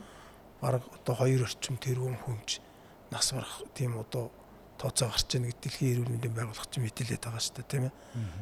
бараг 0.61 0.83
одоо 0.95 1.15
хоёр 1.15 1.43
орчим 1.43 1.75
тэрүүн 1.79 2.17
хүнж 2.23 2.59
нас 3.11 3.33
барах 3.35 3.63
тийм 3.75 3.99
одоо 3.99 4.31
тооцоо 4.79 5.09
гарч 5.11 5.29
ийн 5.35 5.47
гэдэг 5.47 5.61
дэлхийн 5.63 5.91
эрүүл 5.93 6.11
мэндийн 6.11 6.35
байгууллага 6.35 6.71
ч 6.71 6.75
мэдээлээд 6.79 7.23
байгаа 7.23 7.43
шүү 7.43 7.55
дээ 7.55 7.71
тийм 7.71 7.83
ээ. 7.87 7.93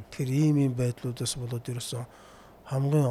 Тэгэхээр 0.09 0.31
ийм 0.31 0.57
ийм 0.57 0.73
байдлуудаас 0.77 1.33
болоод 1.37 1.65
ерөөсөн 1.69 2.05
хамгийн 2.71 3.09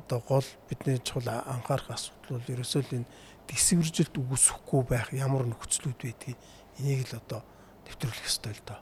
одоо 0.00 0.20
гол 0.28 0.48
бидний 0.68 0.98
чухал 1.02 1.28
анхаарах 1.28 1.90
асуудал 1.90 2.38
бол 2.38 2.52
ерөөсөө 2.54 2.82
л 2.84 2.96
энэ 3.00 3.10
дэсвэржилт 3.48 4.14
үүсэхгүй 4.16 4.82
байх 4.86 5.08
ямар 5.12 5.44
нөхцлүүд 5.50 5.98
байдгийг 5.98 6.38
энийг 6.78 7.10
л 7.10 7.18
одоо 7.18 7.42
нэвтрүүлэх 7.88 8.26
ёстой 8.28 8.54
л 8.54 8.62
доо. 8.66 8.80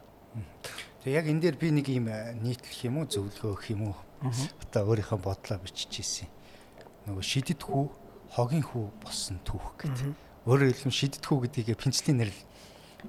Тэгээ 1.01 1.17
яг 1.17 1.25
энэ 1.25 1.41
дээр 1.41 1.57
би 1.57 1.69
нэг 1.73 1.87
юм 1.89 2.07
э, 2.11 2.35
нийтлэх 2.37 2.85
юм 2.85 3.01
уу 3.01 3.09
зөвлөгөө 3.09 3.49
өгөх 3.55 3.67
юм 3.73 3.81
уу? 3.89 3.97
Одоо 4.67 4.81
өөрийнхөө 4.93 5.19
бодлоо 5.23 5.57
биччихсэн. 5.63 6.27
Нөгөө 7.07 7.23
шидэт 7.23 7.63
хүү, 7.63 7.87
хогийн 8.35 8.65
хүү 8.67 8.85
болсон 8.99 9.39
түүх 9.47 9.79
гэдэг. 9.79 10.11
Өөрөөр 10.43 10.75
хэлбэл 10.75 10.99
шидэт 10.99 11.23
хүү 11.23 11.47
гэдгийг 11.47 11.79
пенслийн 11.79 12.19
нэр 12.19 12.31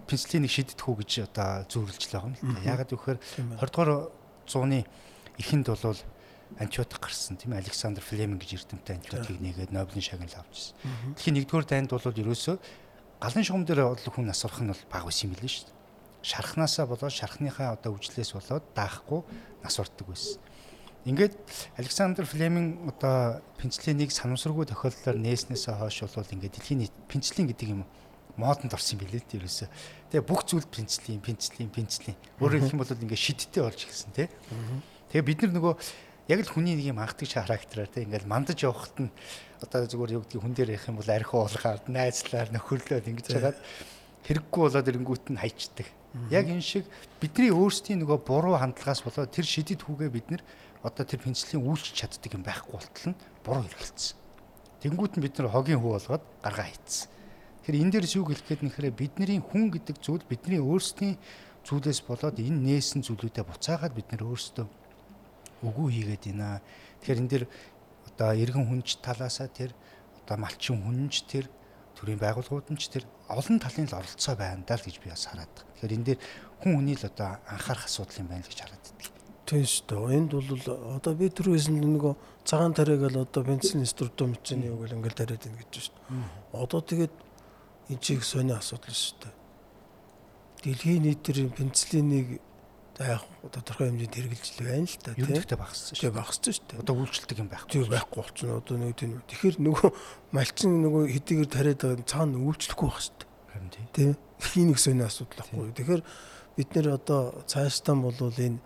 пенслийн 0.07 0.47
нэг 0.47 0.55
шидэт 0.55 0.79
хүү 0.79 1.03
гэж 1.03 1.11
одоо 1.27 1.67
зөвлөж 1.67 1.99
л 1.99 2.15
байгаа 2.15 2.31
юм 2.31 2.55
л. 2.55 2.63
Ягаад 2.63 2.91
гэвэл 2.95 3.21
20 3.59 3.59
дугаар 3.59 3.91
зууны 4.47 4.87
эхэнд 5.37 5.67
бол 5.75 5.99
антибиотик 6.59 7.01
гарсан 7.01 7.37
тийм 7.37 7.55
Александр 7.55 8.03
Флеминг 8.03 8.43
гэж 8.43 8.67
эрдэмтэн 8.67 8.97
антибиотикийг 8.99 9.41
нэгээд 9.41 9.71
Нобелийн 9.75 10.03
шагнал 10.03 10.35
авч 10.35 10.75
ирсэн. 10.75 11.15
Дэлхийн 11.15 11.39
1-р 11.47 11.65
дайнд 11.67 11.91
бол 11.91 12.03
ерөөсөө 12.03 12.57
галын 13.21 13.45
шугам 13.45 13.65
дээр 13.69 13.85
бодлого 13.93 14.17
хүн 14.17 14.27
нас 14.33 14.45
орох 14.49 14.65
нь 14.65 14.73
бол 14.73 14.85
баг 14.89 15.05
байсан 15.05 15.29
юм 15.29 15.37
билээ 15.37 15.53
шүү 15.53 15.69
дээ. 15.69 15.79
Шархнаасаа 16.25 16.87
болоод 16.89 17.13
шархныхаа 17.13 17.77
одоо 17.77 17.93
үжлээс 17.95 18.33
болоод 18.33 18.65
даахгүй 18.73 19.21
нас 19.61 19.77
ордог 19.77 20.09
байсан. 20.09 20.41
Ингээд 21.05 21.37
Александр 21.77 22.25
Флеминг 22.25 22.97
одоо 22.97 23.41
пенцлинийг 23.57 24.13
санамсаргүй 24.13 24.69
тохиолдлоор 24.69 25.17
нээснээсээ 25.17 25.81
хойш 25.81 26.05
бол 26.05 26.33
ингээд 26.33 26.55
дэлхийн 26.61 26.81
нийт 26.85 26.97
пенцлин 27.09 27.49
гэдэг 27.49 27.69
юм 27.73 27.85
модонд 28.37 28.73
орсон 28.73 29.01
юм 29.01 29.09
билээ 29.09 29.25
тийм 29.25 29.45
ерөөсөө. 29.45 29.69
Тэгээ 30.13 30.29
бүх 30.29 30.45
зүйл 30.45 30.69
пенцлин, 30.69 31.21
пенцлин, 31.25 31.69
пенцлин. 31.73 32.17
Өөрөөр 32.41 32.69
хэлэх 32.69 32.75
юм 32.77 32.81
бол 32.81 32.93
ингээд 32.93 33.21
шидтэй 33.21 33.63
болж 33.65 33.81
ирсэн 33.85 34.13
тийм. 34.13 34.29
Тэгээ 35.13 35.29
бид 35.29 35.39
нар 35.45 35.53
нөгөө 35.57 35.75
яг 36.33 36.41
л 36.45 36.53
хүний 36.53 36.77
нэг 36.77 36.93
юм 36.93 37.01
анхдагч 37.01 37.37
характераар 37.37 37.89
тийм 37.89 38.13
ингээд 38.13 38.29
мандаж 38.29 38.61
явахт 38.61 38.97
нь 39.01 39.11
одоо 39.61 39.87
зүгээр 39.87 40.15
юу 40.17 40.23
гэдгийг 40.25 40.43
хүн 40.43 40.55
дээр 40.57 40.73
ярих 40.75 40.89
юм 40.89 40.97
бол 40.97 41.11
архи 41.11 41.37
уулгаад 41.37 41.85
найзлаар 41.89 42.49
нөхөрлөөд 42.51 43.07
ингэж 43.13 43.27
хагаад 43.29 43.59
хэрэггүй 44.25 44.61
болоод 44.65 44.91
ирэнгүүт 44.91 45.27
нь 45.33 45.41
хайчдаг. 45.41 45.89
Яг 46.33 46.51
энэ 46.51 46.65
шиг 46.65 46.85
бидний 47.21 47.53
өөрсдийн 47.55 48.03
нөгөө 48.03 48.19
буруу 48.25 48.57
хандлагаас 48.59 49.05
болоод 49.05 49.31
тэр 49.31 49.47
шидэд 49.47 49.85
хүүгээ 49.85 50.11
бид 50.11 50.27
нэр 50.33 50.43
одоо 50.83 51.05
тэр 51.05 51.21
пенслийн 51.23 51.63
үйлч 51.63 51.93
чаддаг 51.93 52.33
юм 52.35 52.43
байхгүй 52.43 52.73
болтол 52.73 53.07
нь 53.13 53.21
буруу 53.45 53.63
хэрэгэлсэн. 53.69 54.17
Тэнгүүт 54.81 55.15
нь 55.21 55.25
бид 55.25 55.37
нар 55.39 55.53
хогийн 55.53 55.79
хүү 55.79 55.93
болгоод 55.93 56.25
гаргаа 56.43 56.67
хийцсэн. 56.67 57.09
Тэгэхээр 57.61 57.81
энэ 57.85 57.93
дээрс 57.93 58.17
юу 58.17 58.25
хэлэх 58.25 58.47
гээд 58.49 58.63
нэхрээ 58.65 58.93
бидний 58.97 59.39
хүн 59.45 59.69
гэдэг 59.71 59.97
зүйл 60.01 60.25
бидний 60.25 60.59
өөрсдийн 60.59 61.21
зүйлээс 61.69 62.01
болоод 62.09 62.41
энэ 62.41 62.59
нээсэн 62.65 63.05
зүйлүүдэд 63.05 63.45
буцаагаад 63.45 63.93
бид 63.93 64.09
нар 64.11 64.25
өөрсдөө 64.25 64.67
үгүй 65.69 65.89
хийгээд 66.01 66.25
байна. 66.33 66.65
Тэгэхээр 67.05 67.21
энэ 67.21 67.31
дэр 67.31 67.45
одоо 68.21 68.37
иргэн 68.37 68.69
хүнч 68.69 69.01
талаасаа 69.01 69.49
тэр 69.49 69.73
одоо 70.21 70.37
малчин 70.37 70.77
хүнч 70.85 71.25
тэр 71.25 71.49
төрийн 71.97 72.21
байгууллагууд 72.21 72.69
нь 72.69 72.77
ч 72.77 72.93
тэр 72.93 73.09
олон 73.33 73.57
талын 73.57 73.89
л 73.89 73.97
оролцоо 73.97 74.37
байна 74.37 74.61
даа 74.69 74.77
л 74.77 74.85
гэж 74.85 75.01
би 75.01 75.09
бас 75.09 75.25
хараад 75.25 75.49
байна. 75.49 75.73
Тэгэхээр 75.81 75.97
энэ 75.97 76.05
дээр 76.05 76.21
хүн 76.61 76.73
хүний 76.77 76.97
л 77.01 77.09
одоо 77.09 77.41
анхаарах 77.49 77.89
асуудал 77.89 78.21
юм 78.21 78.29
байна 78.29 78.45
л 78.45 78.53
гэж 78.53 78.61
хараад 78.61 78.85
байна. 78.85 79.17
Тийм 79.49 79.65
шүү 79.65 79.85
дээ. 79.89 80.17
Энд 80.21 80.31
бол 80.37 80.53
одоо 81.01 81.13
би 81.17 81.27
түрүүс 81.33 81.67
нөгөө 81.73 82.15
цагаан 82.45 82.77
тариаг 82.77 83.03
л 83.09 83.25
одоо 83.25 83.41
бензин 83.41 83.89
структур 83.89 84.29
мөчний 84.37 84.69
үг 84.69 84.85
л 84.85 84.97
ингээл 85.01 85.17
тариад 85.17 85.41
байна 85.41 85.57
гэж 85.65 85.73
шүү 85.81 85.97
дээ. 85.97 86.61
Одоо 86.61 86.81
тэгээд 86.85 87.15
энэ 87.89 88.05
чиг 88.05 88.21
сони 88.21 88.53
асуудал 88.53 88.93
шүү 88.93 89.17
дээ. 89.25 89.35
Дэлхийн 90.61 91.09
нийтийн 91.09 91.49
бензинийг 91.57 92.45
За 93.01 93.17
яг 93.17 93.25
тодорхой 93.49 93.89
хэмжээнд 93.89 94.13
хэрэгжилж 94.13 94.61
байна 94.61 94.85
л 94.85 94.97
та 95.01 95.17
тийм. 95.17 95.25
Ерөнхийдөө 95.25 95.57
багассан 95.57 95.97
шүү. 95.97 96.05
Тэгээ 96.05 96.19
багассан 96.21 96.53
шүү 96.53 96.67
дээ. 96.69 96.81
Одоо 96.85 96.95
үйлчлдэг 97.01 97.39
юм 97.41 97.49
байхгүй. 97.49 97.73
Тийм 97.73 97.89
байхгүй 97.89 98.19
болчихно. 98.21 98.57
Одоо 98.61 98.77
нэг 98.77 98.93
тийм. 99.01 99.13
Тэгэхээр 99.25 99.57
нөгөө 99.57 99.89
малчин 100.37 100.71
нөгөө 100.85 101.03
хэдийгээр 101.09 101.49
тариад 101.49 101.81
байгаа 101.81 102.05
цаана 102.05 102.37
үйлчлэхгүй 102.45 102.89
байх 102.93 103.01
шүү 103.01 103.17
дээ. 103.17 103.29
Харин 103.57 103.71
тийм. 103.73 103.89
Тийм. 103.97 104.69
Нэг 104.69 104.79
сони 104.85 105.01
асуудал 105.09 105.41
байхгүй. 105.41 105.73
Тэгэхээр 105.81 106.03
бид 106.61 106.69
нэр 106.77 106.87
одоо 106.93 107.21
цаашдаа 107.49 107.97
бол 107.97 108.21
энэ 108.21 108.61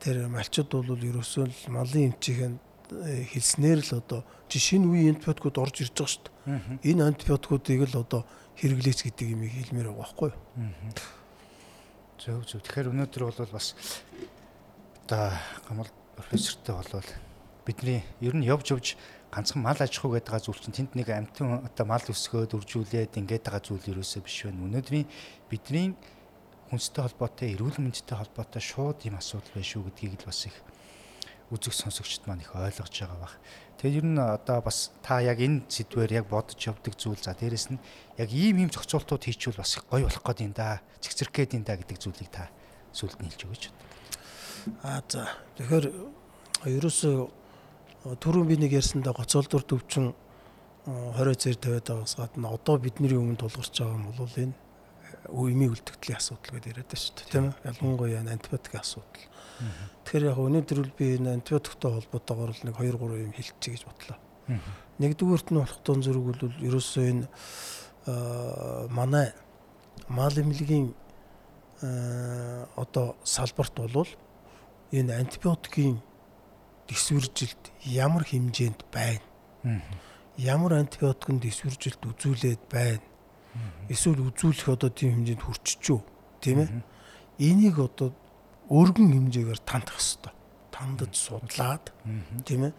тэр 0.00 0.16
малчууд 0.32 0.70
бол 0.72 0.96
ерөөсөө 0.96 1.44
л 1.44 1.60
малын 1.68 2.16
эмчийн 2.16 2.56
хэлснээр 2.88 3.84
л 3.84 3.92
одоо 4.00 4.24
шинэ 4.48 4.88
үеийн 4.88 5.20
антибиотикууд 5.20 5.60
орж 5.60 5.84
ирж 5.84 5.92
байгаа 5.92 6.12
шүү 6.16 6.24
дээ. 6.24 6.96
Энэ 6.96 7.02
антибиотикуудыг 7.12 7.92
л 7.92 8.00
одоо 8.00 8.24
хэрэглээч 8.56 9.04
гэдэг 9.04 9.26
юм 9.36 9.44
хэлмээр 9.44 9.92
байгаа 9.92 10.00
байхгүй 10.00 10.30
юу? 10.32 10.40
Зөв 12.16 12.48
зөв. 12.48 12.64
Тэгэхээр 12.64 12.90
өнөөдөр 12.96 13.22
бол 13.28 13.52
бас 13.52 13.76
одоо 15.04 15.36
гамал 15.68 15.90
профессортой 16.16 16.74
болвол 16.80 17.08
бидний 17.68 18.00
ер 18.24 18.32
нь 18.32 18.48
явж 18.48 18.72
явж 18.72 18.96
ганцхан 19.28 19.60
мал 19.60 19.76
аж 19.76 19.92
ахуй 20.00 20.16
гэдэг 20.16 20.40
зүйл 20.48 20.62
чинь 20.64 20.76
тэнд 20.80 20.92
нэг 20.96 21.12
амтэн 21.12 21.68
одоо 21.68 21.84
мал 21.84 22.00
өсгөөд 22.00 22.56
үржүүлээд 22.56 23.20
ингээд 23.20 23.44
байгаа 23.44 23.60
зүйл 23.60 23.90
ерөөсөө 23.92 24.22
биш 24.24 24.48
байна. 24.48 24.64
Өнөөдрийн 24.64 25.06
бидний 25.52 25.92
хүнстэй 26.72 27.04
холбоотой, 27.04 27.52
эрүүл 27.52 27.84
мэндтэй 27.84 28.16
холбоотой 28.16 28.62
шууд 28.64 29.04
юм 29.04 29.20
асуудал 29.20 29.52
байна 29.52 29.68
шүү 29.68 29.84
гэдгийг 29.92 30.24
л 30.24 30.28
бас 30.32 30.40
их 30.48 30.56
үзэг 31.52 31.74
сонсогчд 31.76 32.24
маань 32.26 32.42
их 32.42 32.56
ойлгож 32.56 32.96
байгаа 32.96 33.20
бах. 33.20 33.36
Тэгээд 33.76 33.98
ер 34.00 34.06
нь 34.08 34.16
одоо 34.16 34.58
бас 34.64 34.90
та 35.04 35.20
яг 35.20 35.36
энэ 35.36 35.68
сэдвээр 35.68 36.24
яг 36.24 36.26
бодож 36.32 36.56
явдаг 36.56 36.96
зүйл 36.96 37.20
за 37.20 37.36
дээрэс 37.36 37.76
нь 37.76 37.80
яг 38.16 38.30
ийм 38.32 38.64
ийм 38.64 38.70
зохицуултууд 38.72 39.24
хийчихвэл 39.28 39.60
бас 39.60 39.76
гоё 39.84 40.08
болох 40.08 40.24
гээд 40.24 40.44
юм 40.48 40.52
да. 40.56 40.80
Цэгцэрх 41.04 41.32
гээд 41.32 41.56
юм 41.60 41.64
да 41.68 41.76
гэдэг 41.76 41.98
зүйлийг 42.00 42.30
та 42.32 42.48
сүлд 42.96 43.20
нь 43.20 43.28
хэлж 43.28 43.42
өгөөч. 43.44 43.64
Аа 44.80 45.04
за. 45.04 45.28
Тэгэхээр 45.60 45.86
ерөөсөө 46.64 47.16
түрүүн 48.16 48.48
би 48.48 48.56
нэг 48.56 48.72
ярьсандаа 48.80 49.12
гоцолдур 49.12 49.60
төвчин 49.66 50.16
20 50.86 51.36
зэр 51.36 51.56
тавиад 51.60 51.86
байгаас 51.90 52.14
гадна 52.16 52.54
одоо 52.54 52.78
бидний 52.78 53.12
өмнө 53.12 53.36
тулгарч 53.42 53.76
байгаа 53.76 53.98
юм 53.98 54.14
бол 54.14 54.36
энэ 54.40 54.56
үеийн 55.28 55.74
үлдэгдлийн 55.74 56.18
асуудал 56.18 56.54
гэдээ 56.54 56.72
яриад 56.72 56.88
байна 56.88 57.02
шүү 57.02 57.14
дээ 57.18 57.30
тийм 57.34 57.46
ээ 57.50 57.66
ялангуяа 57.66 58.22
антибиотикийн 58.22 58.82
асуудал. 58.86 59.26
Тэгэхээр 60.04 60.28
яг 60.30 60.38
өнөөдөр 60.38 60.78
л 60.84 60.92
би 60.98 61.16
энэ 61.16 61.40
антибиотиктой 61.40 61.90
холбоотойгоор 61.96 62.52
л 62.52 62.62
нэг 62.66 62.76
2 62.76 62.94
3 62.94 63.24
юм 63.26 63.32
хэлчихье 63.32 63.72
гэж 63.74 63.82
бодлоо. 63.88 64.18
Нэгдүгüүрт 65.00 65.48
нь 65.50 65.58
болох 65.58 65.80
тон 65.82 66.00
зэрэг 66.04 66.24
бол 66.24 66.40
ерөөсөө 66.62 67.04
энэ 67.10 67.24
манай 68.92 69.32
мал 70.08 70.36
эмнэлгийн 70.36 70.94
одоо 72.76 73.16
салбарт 73.24 73.74
болвол 73.74 74.10
энэ 74.92 75.12
антибиотикийн 75.18 75.98
дэсвэржилт 76.88 77.72
ямар 77.82 78.24
хэмжээнд 78.24 78.80
байна. 78.92 79.82
Ямар 80.38 80.78
антибиотикын 80.78 81.42
дэсвэржилт 81.42 82.02
үзүүлээд 82.06 82.62
байна. 82.70 83.02
Эсвэл 83.88 84.22
үзүүлэх 84.30 84.68
одоо 84.68 84.90
тийм 84.90 85.18
хэмжээнд 85.20 85.42
хүрчихв. 85.42 86.04
Тийм 86.40 86.58
ээ. 86.62 86.70
Энийг 87.38 87.78
одоо 87.82 88.14
өргөн 88.70 89.10
хэмжээгээр 89.14 89.60
тандах 89.62 89.98
хэрэгтэй. 89.98 90.34
Тандаж 90.72 91.12
судлаад 91.14 91.84
тийм 92.44 92.70
ээ. 92.70 92.74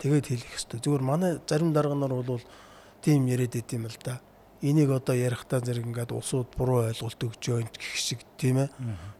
Тэгээд 0.00 0.26
хэлэх 0.30 0.50
хэрэгтэй. 0.50 0.80
Зүгээр 0.80 1.04
манай 1.04 1.32
зарим 1.44 1.72
дарга 1.72 1.94
нар 1.94 2.12
бол 2.12 2.42
тийм 3.00 3.26
яриад 3.26 3.56
идэм 3.56 3.88
л 3.88 3.98
да 4.04 4.20
энийг 4.62 4.90
одоо 4.92 5.16
ярихдаа 5.16 5.60
зэрэг 5.64 5.88
ингээд 5.88 6.12
улсууд 6.12 6.52
буруу 6.52 6.84
ойлголт 6.92 7.16
өгч 7.16 7.44
байна 7.48 7.72
гэх 7.72 7.96
шиг 7.96 8.20
тийм 8.36 8.68
ээ. 8.68 8.68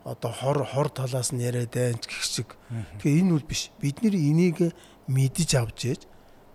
Одоо 0.05 0.33
хор 0.33 0.65
хор 0.69 0.89
талаас 0.93 1.33
нь 1.33 1.41
яриад 1.41 1.73
байна 1.73 1.97
гэх 1.97 2.21
шиг. 2.21 2.61
Тэгэхээр 3.01 3.21
энэ 3.25 3.33
үл 3.33 3.47
биш. 3.49 3.73
Бид 3.81 4.05
нэр 4.05 4.15
энийг 4.15 4.77
мэдэж 5.09 5.51
авч 5.57 5.81
ээж 5.97 6.01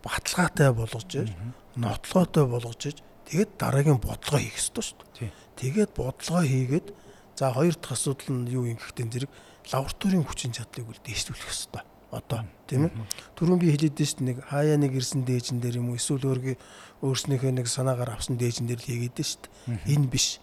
баталгаатай 0.06 0.70
болгож 0.70 1.10
ээж 1.18 1.30
нотлоготой 1.76 2.46
болгож 2.46 2.82
ээж 2.86 2.98
тэгээд 3.26 3.52
дараагийн 3.58 3.98
бодлого 3.98 4.38
хийх 4.38 4.62
ёстой 4.62 4.86
шүү 4.86 4.98
дээ. 5.18 5.34
Тэгээд 5.58 5.92
бодлого 5.98 6.46
хийгээд 6.46 6.88
за 7.34 7.50
хоёр 7.58 7.74
дахь 7.74 7.98
асуудал 7.98 8.38
нь 8.38 8.54
юу 8.54 8.70
юм 8.70 8.78
гэхтэн 8.78 9.10
зэрэг 9.10 9.32
лабораторийн 9.72 10.26
хүчин 10.26 10.52
чадлыг 10.54 10.90
үл 10.90 11.02
дээшлүүлэх 11.06 11.50
ёстой. 11.50 11.84
Одоо 12.12 12.46
тийм 12.70 12.88
ээ? 12.88 12.94
Түрүүн 13.36 13.60
би 13.60 13.74
хэлээд 13.74 13.96
дээ 13.98 14.10
шүү 14.10 14.24
нэг 14.24 14.38
хаяа 14.48 14.78
нэг 14.78 14.94
ирсэн 14.96 15.26
дээжин 15.26 15.60
дээр 15.60 15.82
юм 15.82 15.92
уу 15.92 16.00
эсвэл 16.00 16.24
өөргөө 16.26 16.56
өөрснийхөө 17.04 17.52
нэг 17.52 17.68
санаагаар 17.68 18.16
авсан 18.16 18.38
дээжин 18.40 18.70
дээр 18.70 18.80
л 18.80 18.88
хийгээд 18.88 19.16
дээ 19.20 19.28
шүү 19.28 19.44
энэ 19.90 20.08
биш. 20.08 20.40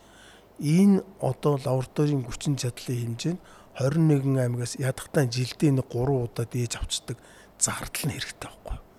Энэ 0.60 1.00
одоо 1.22 1.56
лабораторийн 1.62 2.26
хүчин 2.26 2.60
чадлын 2.60 3.16
хэмжээ 3.16 3.34
нь 3.34 3.42
21 3.80 4.36
аймагаас 4.36 4.76
ядахтаа 4.76 5.24
жилдээ 5.24 5.72
нэг 5.80 5.88
3 5.88 6.12
удаа 6.12 6.44
дээж 6.44 6.76
авчдаг 6.76 7.16
зардал 7.56 8.04
нь 8.04 8.14
хэрэгтэй 8.20 8.50
байхгүй 8.52 8.92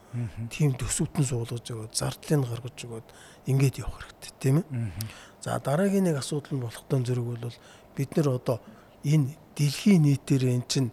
тийм 0.49 0.73
төсөвтөн 0.77 1.25
суулгаж 1.25 1.65
өгөөд 1.73 1.93
зардлыг 1.97 2.45
гаргаж 2.45 2.77
өгөөд 2.85 3.07
ингээд 3.49 3.81
явах 3.81 3.97
хэрэгтэй 3.97 4.33
тийм 4.37 4.55
ээ? 4.61 4.93
За 5.41 5.57
дараагийн 5.57 6.05
нэг 6.05 6.21
асуудал 6.21 6.53
нь 6.53 6.61
болохтой 6.61 7.01
зэрэг 7.01 7.25
бол 7.25 7.57
бид 7.97 8.09
нэр 8.13 8.29
одоо 8.37 8.61
энэ 9.03 9.35
дэлхийн 9.55 10.01
нийтээр 10.07 10.43
эн 10.49 10.63
чинь 10.67 10.89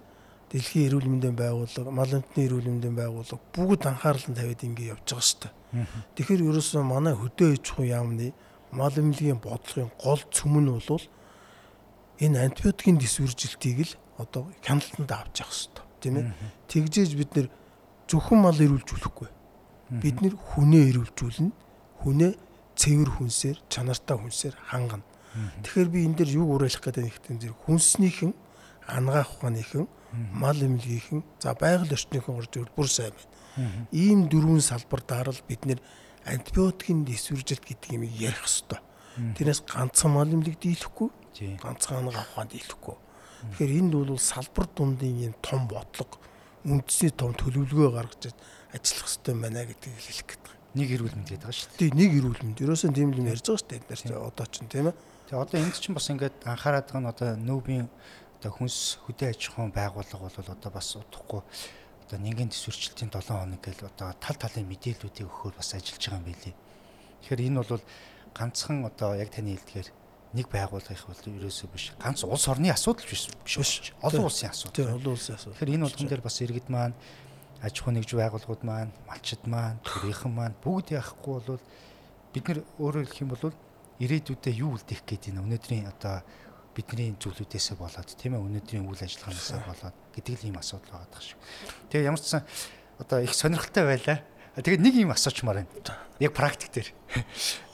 дэлхийн 0.50 0.86
эрүүл 0.90 1.08
мэндийн 1.08 1.36
байгууллага, 1.38 1.90
мал 1.94 2.10
амтны 2.10 2.40
эрүүл 2.44 2.68
мэндийн 2.68 2.96
байгууллага 2.98 3.38
бүгд 3.54 3.82
анхаарал 3.86 4.26
нь 4.28 4.36
тавиад 4.36 4.62
ингэ 4.66 4.90
явж 4.90 5.06
байгаа 5.06 5.22
шүү 5.22 5.40
дээ. 5.46 5.52
Тэгэхээр 6.18 6.42
ерөөсөө 6.50 6.82
манай 6.82 7.14
хөдөө 7.14 7.48
аж 7.54 7.64
ахуй 7.70 7.88
яамны 7.94 8.34
мал 8.74 8.94
эмнэлгийн 8.94 9.38
бодлогын 9.38 9.90
гол 9.94 10.22
цөм 10.34 10.54
нь 10.58 10.70
бол 10.70 11.04
энэ 12.18 12.36
антибиотикийн 12.50 12.98
дэсвэржилтийг 12.98 13.78
л 13.86 13.92
одоо 14.18 14.50
хяналтанд 14.66 15.10
авч 15.10 15.40
явах 15.40 15.54
хэрэгтэй 15.54 15.84
тийм 16.00 16.14
ээ. 16.18 16.26
Тэгжээж 16.68 17.12
бид 17.14 17.30
нэр 17.36 17.48
зөвхөн 18.10 18.40
мал 18.42 18.58
эрүүлжүүлэхгүй. 18.58 19.28
Бид 20.02 20.16
нэр 20.20 20.34
хүнээ 20.34 20.84
эрүүлжүүлнэ. 20.90 21.52
Хүнээ 22.02 22.32
цэвэр 22.76 23.10
хүнсээр, 23.20 23.58
чанартай 23.68 24.16
хүнсээр 24.16 24.54
хангана. 24.70 25.04
Тэгэхээр 25.62 25.88
би 25.88 25.98
энэ 26.06 26.16
дээр 26.18 26.30
юу 26.42 26.58
уриалах 26.58 26.82
гэдэг 26.82 27.02
нь 27.04 27.10
ихтэй 27.10 27.36
зэрэг 27.38 27.58
хүнснийхэн 27.66 28.32
ангаах 28.90 29.30
ухааныхэн 29.38 29.86
мал 30.34 30.58
эмнэлгийнхэн 30.58 31.22
за 31.38 31.54
байгаль 31.54 31.94
орчныхон 31.94 32.38
орж 32.42 32.50
ирвэл 32.58 32.74
бүр 32.74 32.88
сайн 32.90 33.14
байна. 33.14 33.86
Ийм 33.94 34.26
дөрвөн 34.26 34.60
салбар 34.60 35.02
дарал 35.06 35.40
бид 35.46 35.62
нэр 35.66 35.78
антибиотикийн 36.26 37.06
дэсвэржилт 37.06 37.62
гэдэг 37.62 37.90
юм 37.94 38.04
ярих 38.10 38.42
хэвээр. 38.42 38.82
Тэрнээс 39.38 39.62
ганцхан 39.70 40.10
мал 40.10 40.26
эмнэлэг 40.26 40.58
дийлэхгүй, 40.58 41.08
ганцхан 41.62 42.10
ангаа 42.10 42.26
ухаан 42.26 42.50
дийлэхгүй. 42.50 42.96
Тэгэхээр 43.54 43.78
энд 43.78 43.92
бол 43.94 44.18
салбар 44.18 44.66
дундын 44.74 45.30
энэ 45.30 45.38
том 45.40 45.64
бодлого 45.70 46.18
үндэсний 46.64 47.12
том 47.14 47.32
төлөвлөгөө 47.32 47.88
гаргаж 47.96 48.36
ажиллах 48.74 49.08
хэрэгтэй 49.08 49.34
байна 49.34 49.64
гэдгийг 49.64 49.96
хэлэх 49.96 50.26
гэдэг. 50.28 50.52
Нэг 50.76 50.88
эрүүл 50.92 51.16
мэнд 51.16 51.30
гэдэг 51.32 51.50
шүү 51.50 51.68
дээ. 51.72 51.78
Тий, 51.80 51.90
нэг 51.96 52.10
эрүүл 52.20 52.40
мэнд. 52.44 52.58
Ерөөсөн 52.60 52.92
тийм 52.94 53.10
л 53.10 53.18
юм 53.18 53.30
ярьж 53.32 53.44
байгаа 53.48 53.60
шүү 53.64 53.70
дээ. 53.72 53.80
Энд 53.80 53.88
дээр 53.90 54.20
одоо 54.20 54.46
ч 54.46 54.54
тийм 54.68 54.86
ээ. 54.92 54.96
Тэгээ 55.30 55.46
одоо 55.46 55.58
энд 55.62 55.78
чинь 55.78 55.94
бас 55.94 56.10
ингээд 56.10 56.42
анхаарат 56.42 56.90
байгаа 56.90 57.06
нь 57.06 57.12
одоо 57.14 57.28
нүүбийн 57.38 57.86
одоо 58.42 58.50
хүнс 58.50 58.98
хөдөө 59.06 59.30
аж 59.30 59.40
ахуйн 59.46 59.70
байгууллага 59.70 60.26
бол 60.26 60.50
одоо 60.58 60.70
бас 60.74 60.98
удахгүй 60.98 61.46
одоо 62.02 62.18
нэгэн 62.18 62.50
төсвөрчлөлтийн 62.50 63.14
7 63.14 63.38
хоног 63.38 63.62
гэл 63.62 63.86
одоо 63.86 64.10
тал 64.18 64.34
талын 64.34 64.66
мэдээллүүдийг 64.66 65.30
өгөхөөр 65.30 65.54
бас 65.54 65.70
ажиллаж 65.78 66.02
байгаа 66.02 66.18
юм 66.18 66.26
билий. 66.26 66.54
Тэгэхээр 67.22 67.46
энэ 67.46 67.62
бол 67.62 67.82
ганцхан 68.34 68.78
одоо 68.90 69.10
яг 69.14 69.30
таны 69.30 69.54
хэлдгээр 69.54 69.88
нэг 70.34 70.46
байгууллага 70.50 70.98
их 70.98 71.06
бол 71.06 71.22
ерөөсөө 71.22 71.68
биш. 71.70 71.94
Ганц 72.02 72.26
улс 72.26 72.50
орны 72.50 72.74
асуудал 72.74 73.06
биш 73.06 73.30
биш. 73.46 73.94
Олон 74.02 74.26
улсын 74.26 74.50
асуудал. 74.50 74.74
Тийм 74.74 74.98
олон 74.98 75.14
улсын 75.14 75.38
асуудал. 75.38 75.54
Тэгэхээр 75.54 75.74
энэ 75.78 75.86
болгон 75.86 76.08
дээр 76.10 76.26
бас 76.26 76.36
иргэд 76.42 76.66
маань 76.74 76.98
аж 77.62 77.74
ахуй 77.78 77.94
нэгж 77.94 78.10
байгууллагууд 78.18 78.62
маань, 78.66 78.90
малчид 79.06 79.46
маань, 79.46 79.78
төрийнхэн 79.86 80.34
маань 80.34 80.58
бүгд 80.58 80.98
яахгүй 80.98 81.38
бол 81.38 81.62
бид 82.34 82.44
нар 82.50 82.58
өөрөөр 82.82 83.06
хэлэх 83.06 83.22
юм 83.22 83.30
бол 83.30 83.54
ирээдүйдээ 84.00 84.54
юу 84.64 84.80
үлдээх 84.80 85.04
гээд 85.04 85.30
байна. 85.30 85.44
Өнөөдрийн 85.44 85.86
одоо 85.92 86.24
бидний 86.72 87.12
зүйлүүдээсээ 87.20 87.76
болоод 87.76 88.08
тийм 88.16 88.38
ээ 88.38 88.44
өнөөдрийн 88.46 88.86
үйл 88.88 89.04
ажиллагаанаас 89.04 89.50
болоод 89.68 89.96
гэдэг 90.16 90.34
л 90.40 90.46
ийм 90.48 90.56
асуудал 90.56 90.96
байгаа 90.96 91.10
даа 91.12 91.22
шүү. 91.22 91.38
Тэгээ 91.92 92.08
ямар 92.08 92.20
ч 92.22 92.26
сан 92.32 92.42
одоо 92.96 93.18
их 93.20 93.34
сонирхолтой 93.36 93.84
байлаа. 93.84 94.18
Тэгээд 94.56 94.80
нэг 94.80 94.94
юм 94.96 95.12
асуучмаар 95.12 95.66
байна. 95.66 95.72
Яг 96.22 96.32
практик 96.32 96.70
дээр. 96.72 96.88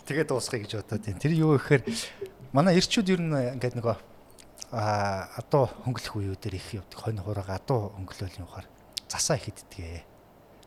Тэгээд 0.08 0.28
дуусгая 0.32 0.60
гэж 0.64 0.72
бодоод 0.82 1.04
байна. 1.06 1.22
Тэр 1.22 1.34
юу 1.38 1.54
гэхээр 1.60 1.82
манай 2.50 2.74
эрчүүд 2.80 3.12
ер 3.14 3.22
нь 3.22 3.36
ингээд 3.60 3.78
нөгөө 3.78 3.96
а 4.74 5.30
адуу 5.38 5.70
хөнгөлөх 5.86 6.14
үеүүдээр 6.16 6.54
их 6.58 6.68
явдаг. 6.74 6.98
Хонь 6.98 7.22
хураа 7.22 7.60
адуу 7.60 7.94
хөнгөлөөл 8.00 8.38
юм 8.42 8.48
ухаар 8.50 8.66
засаа 9.06 9.38
их 9.38 9.52
иддэг. 9.52 10.02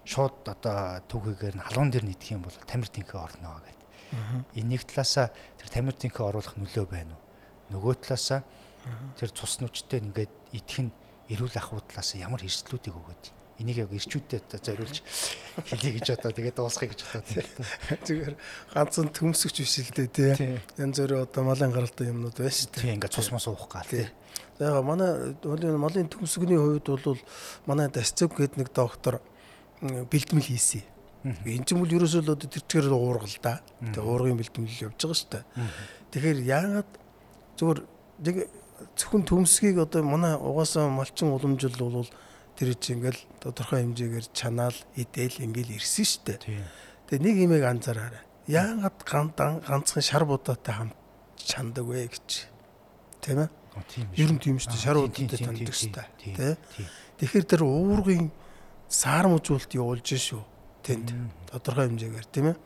Шууд 0.07 0.47
одоо 0.47 1.03
түүхийгээр 1.12 1.60
нь 1.60 1.66
халуун 1.66 1.91
дээр 1.91 2.07
нийтэх 2.07 2.39
юм 2.39 2.47
бол 2.47 2.55
тамир 2.64 2.88
тэнхээ 2.88 3.20
орно 3.20 3.60
гэдэг. 3.60 3.89
Энэ 4.57 4.80
нэг 4.80 4.84
талаасаа 4.89 5.30
тэр 5.57 5.70
тамир 5.70 5.95
тэнхээ 5.95 6.26
оруулах 6.26 6.57
нөлөө 6.57 6.86
байна 6.89 7.14
уу? 7.14 7.30
нөгөө 7.70 8.01
талаасаа 8.05 8.41
тэр 9.18 9.30
цус 9.34 9.62
нүчтэй 9.62 10.01
ингээд 10.01 10.34
идэх 10.57 10.80
нь 10.89 10.91
эрүүл 11.30 11.57
ахуй 11.57 11.82
талаас 11.86 12.18
ямар 12.18 12.41
эрсдлүүдийг 12.41 12.95
өгөөд? 12.97 13.24
Энийг 13.62 13.86
яг 13.86 13.91
ирчүүдэд 13.91 14.55
зориулж 14.64 15.03
хэлье 15.68 15.91
гэж 15.99 16.07
одоо 16.16 16.32
тэгээд 16.32 16.57
дуусгая 16.57 16.89
гэж 16.89 17.01
бодоод 17.12 18.07
зүгээр 18.07 18.36
ганцхан 18.72 19.10
төмсөгч 19.12 19.55
биш 19.62 19.76
л 19.84 19.93
дээ 19.93 20.10
тий. 20.10 20.57
Янз 20.80 20.97
бүрийн 20.97 21.28
одоо 21.28 21.43
малын 21.43 21.76
гаралтай 21.76 22.07
юмнууд 22.07 22.39
байна 22.39 22.55
шүү 22.55 22.72
дээ. 22.72 22.82
Тий 22.88 22.93
ингээд 22.95 23.14
цус 23.14 23.30
мос 23.36 23.51
уух 23.51 23.68
гал 23.68 23.84
тий. 23.84 24.07
За 24.57 24.72
яга 24.72 24.82
манай 24.82 25.36
малын 25.76 26.07
төмсгний 26.07 26.55
хувьд 26.55 26.88
бол 26.88 27.20
манай 27.68 27.91
дасцэг 27.91 28.32
гэдэг 28.32 28.64
нэг 28.64 28.70
доктор 28.72 29.20
бэлтгэл 29.84 30.39
хийсэн 30.39 30.88
энэ 31.26 31.65
ч 31.65 31.76
юм 31.76 31.84
бол 31.84 31.95
ерөөсөө 31.97 32.22
л 32.24 32.34
одоо 32.34 32.47
тэр 32.47 32.63
чигээр 32.63 32.95
уургал 32.95 33.38
да 33.43 33.59
тэгээ 33.80 34.07
уургын 34.07 34.39
бэлтгэл 34.39 34.88
явж 34.88 34.97
байгаа 34.99 35.17
шүү 35.20 35.32
дээ 35.34 35.43
тэгэхээр 36.15 36.39
яагаад 36.47 36.91
Зүгээр 37.59 37.80
нэг 38.24 38.38
зөвхөн 38.95 39.24
төмсгийг 39.28 39.84
одоо 39.84 39.99
манай 39.99 40.39
угаасаа 40.39 40.88
малчин 40.88 41.36
уламжил 41.36 41.76
бол 41.76 42.07
тэр 42.55 42.72
чинь 42.80 43.03
ингээл 43.03 43.20
тодорхой 43.43 43.84
хэмжээгээр 43.84 44.28
чанаал 44.32 44.78
идээл 44.95 45.43
ингээл 45.43 45.76
ирсэн 45.76 46.07
штэ. 46.07 46.39
Тэгээ 46.39 47.20
нэг 47.20 47.36
имийг 47.43 47.67
анзаараарай. 47.67 48.24
Яагаад 48.47 48.95
ганцхан 49.03 50.03
шар 50.03 50.24
будаатай 50.24 50.72
хамт 50.72 50.95
чандаг 51.36 51.84
вэ 51.84 52.07
гэж. 52.07 52.47
Тийм 53.28 53.43
ээ? 53.43 53.51
Ер 54.15 54.32
нь 54.32 54.39
тийм 54.39 54.55
шүү 54.55 54.72
дээ. 54.72 54.80
Шар 54.80 54.97
будаатай 55.03 55.39
чандаг 55.43 55.76
штэ. 55.76 56.03
Тэ? 56.32 56.55
Тэгэхээр 57.20 57.43
тэр 57.43 57.67
уургын 57.67 58.32
саармжуулт 58.88 59.76
явуулж 59.76 60.07
шүү. 60.15 60.39
Тэнд 60.84 61.07
тодорхой 61.51 61.88
хэмжээгээр 61.91 62.27
тийм 62.32 62.47
ээ? 62.53 62.57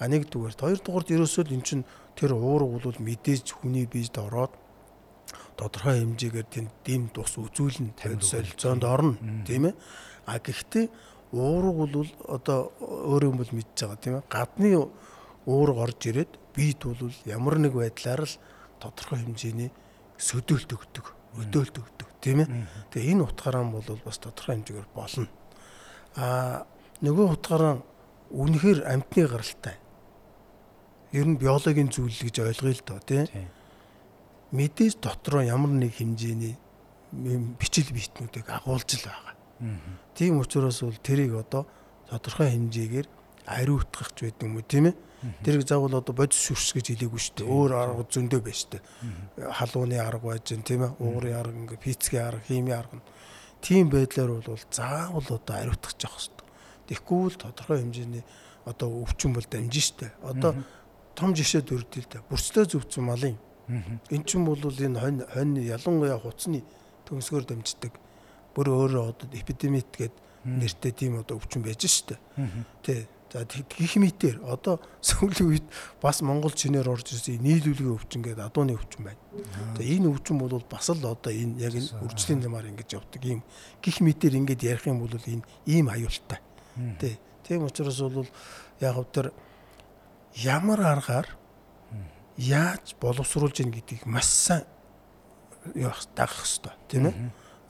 А 0.00 0.10
нэгдүгээр, 0.10 0.54
хоёрдугаард 0.58 1.14
ерөөсөө 1.14 1.54
эн 1.54 1.62
чинь 1.62 1.84
тэр 2.18 2.34
уурга 2.34 2.82
бол 2.82 2.98
мэдээж 2.98 3.54
хүний 3.62 3.86
биед 3.86 4.18
ороод 4.18 4.52
тодорхой 5.54 6.02
хэмжээгээр 6.02 6.48
тэнд 6.50 6.70
дэм 6.82 7.02
тус 7.14 7.38
үзүүлэн 7.38 7.94
солилцоонд 8.18 8.82
орно 8.82 9.14
тийм 9.46 9.70
ээ 9.70 9.74
А 10.26 10.38
гэхдээ 10.40 10.88
уурга 11.32 11.84
бол 11.84 12.08
одоо 12.28 12.72
өөрөө 12.80 13.28
юм 13.28 13.38
бол 13.40 13.52
мэдж 13.52 13.76
байгаа 13.76 14.00
тийм 14.00 14.14
ээ. 14.16 14.24
Гадны 14.32 14.68
уурга 15.44 15.84
орж 15.84 16.00
ирээд 16.08 16.32
бид 16.56 16.80
бол 16.80 17.12
ямар 17.28 17.60
нэг 17.60 17.76
байдлаар 17.76 18.24
л 18.24 18.34
тодорхой 18.80 19.20
хэмжээний 19.20 19.68
сөдөөлт 20.16 20.70
өгдөг, 20.72 21.06
өдөөлт 21.44 21.76
өгдөг 21.76 22.08
тийм 22.24 22.40
ээ. 22.44 22.48
Тэгээ 22.88 23.12
энэ 23.12 23.24
утгаараа 23.28 23.64
бол 23.68 24.00
бас 24.00 24.16
тодорхой 24.16 24.56
хэмжээгээр 24.56 24.88
болно. 24.96 25.28
А 26.16 26.64
нөгөө 27.04 27.26
утгаараа 27.36 27.76
үнэхээр 28.32 28.80
амтны 28.88 29.28
гаралтай. 29.28 29.76
Ер 31.12 31.26
нь 31.28 31.38
биологийн 31.38 31.92
зүйл 31.92 32.16
гэж 32.16 32.40
ойлгоё 32.40 32.74
л 32.74 32.82
доо 32.88 33.00
тийм. 33.04 33.28
Мэдээж 34.50 34.98
дотроо 35.04 35.44
ямар 35.44 35.70
нэг 35.70 35.94
хэмжээний 36.00 36.56
бичил 37.60 37.88
биетнүүдийг 37.92 38.48
агуулж 38.48 38.88
л 38.98 39.06
байгаа. 39.06 39.34
Тийм 40.16 40.40
учраас 40.40 40.82
бол 40.82 40.98
тэрийг 40.98 41.38
одоо 41.38 41.68
тодорхой 42.10 42.50
хэмжээгээр 42.50 43.06
ариутгах 43.46 44.10
ч 44.16 44.26
байдаг 44.26 44.42
юм 44.48 44.56
уу 44.58 44.66
тийм 44.66 44.90
ээ. 44.90 44.96
Тэрийг 45.44 45.64
заавал 45.68 45.94
одоо 45.94 46.14
бодис 46.14 46.40
шүрс 46.40 46.74
гэж 46.74 46.92
хэлээгүй 46.92 47.20
шүү 47.20 47.34
дээ. 47.38 47.48
Өөр 47.48 47.72
арга 47.78 48.04
зөндөө 48.10 48.40
шүү 48.50 48.70
дээ. 48.74 48.82
Халууны 49.54 49.96
арга 50.02 50.26
байж 50.34 50.50
гэн 50.50 50.66
тийм 50.66 50.82
ээ. 50.84 50.92
Уурын 51.00 51.38
арга 51.38 51.56
ингээ 51.64 51.80
пицгийн 51.80 52.24
арга, 52.28 52.44
химийн 52.44 52.76
арга 52.76 52.96
нь. 52.98 53.06
Тийм 53.64 53.88
байдлаар 53.88 54.42
бол 54.42 54.60
заавал 54.68 55.24
одоо 55.24 55.54
ариутгах 55.56 55.96
жоох. 55.96 56.33
Тэгэхгүй 56.88 57.32
л 57.32 57.40
тодорхой 57.40 57.80
хэмжээний 57.80 58.24
одоо 58.64 58.88
өвчин 59.04 59.32
бол 59.32 59.44
дамжин 59.44 59.96
дээ. 60.00 60.12
Одоо 60.22 60.52
том 61.14 61.34
жишээ 61.34 61.62
дүрдэл 61.62 62.08
дээ. 62.10 62.22
Бүрцлээ 62.28 62.64
зөвцөн 62.70 63.04
малын. 63.04 63.36
Эн 64.10 64.22
чинь 64.24 64.44
бол 64.44 64.60
энэ 64.60 65.00
хонь 65.00 65.20
хонь 65.24 65.56
ялангуяа 65.62 66.18
хуцны 66.20 66.64
төгсгөр 67.08 67.44
дамждаг. 67.48 67.92
Бүр 68.54 68.68
өөрөө 68.68 69.04
одоо 69.14 69.28
эпидемит 69.32 69.88
гэдэг 69.92 70.24
нэртэй 70.44 70.92
тийм 70.92 71.18
одоо 71.20 71.40
өвчин 71.40 71.64
байж 71.64 71.88
штэ. 71.88 72.18
Тэ. 72.82 73.08
За 73.34 73.42
гих 73.42 73.98
мэтэр 73.98 74.46
одоо 74.46 74.78
сүүлийн 75.02 75.50
үед 75.50 75.66
бас 75.98 76.22
Монгол 76.22 76.54
чинээр 76.54 76.86
орж 76.86 77.18
ирсэн 77.18 77.42
нийлүүлгийн 77.42 77.90
өвчин 77.98 78.22
гэдэг 78.22 78.46
адууны 78.46 78.78
өвчин 78.78 79.10
байна. 79.10 79.18
Тэгээ 79.74 79.98
энэ 79.98 80.06
өвчин 80.14 80.38
бол 80.38 80.62
бас 80.70 80.86
л 80.94 81.02
одоо 81.02 81.34
энэ 81.34 81.58
яг 81.58 81.74
энэ 81.74 81.98
үржлийн 81.98 82.46
замаар 82.46 82.70
ингэж 82.70 82.94
явдаг 82.94 83.22
ийм 83.26 83.42
гих 83.82 83.98
мэтэр 83.98 84.38
ингэж 84.38 84.60
ярих 84.62 84.86
юм 84.86 85.02
бол 85.02 85.10
энэ 85.18 85.42
ийм 85.66 85.90
аюултай. 85.90 86.38
Тэ. 86.98 87.18
Тийм 87.44 87.64
учраас 87.64 88.00
бол 88.00 88.28
яг 88.80 88.96
тэр 89.12 89.32
ямар 90.34 90.80
аргаар 90.80 91.28
яаж 92.36 92.96
боловсруулж 93.00 93.60
ийн 93.60 93.70
гэдгийг 93.70 94.06
маш 94.06 94.26
сайн 94.26 94.64
явах 95.74 96.06
дагах 96.16 96.44
хэвээр 96.44 96.76
тийм 96.88 97.04
ээ. 97.06 97.14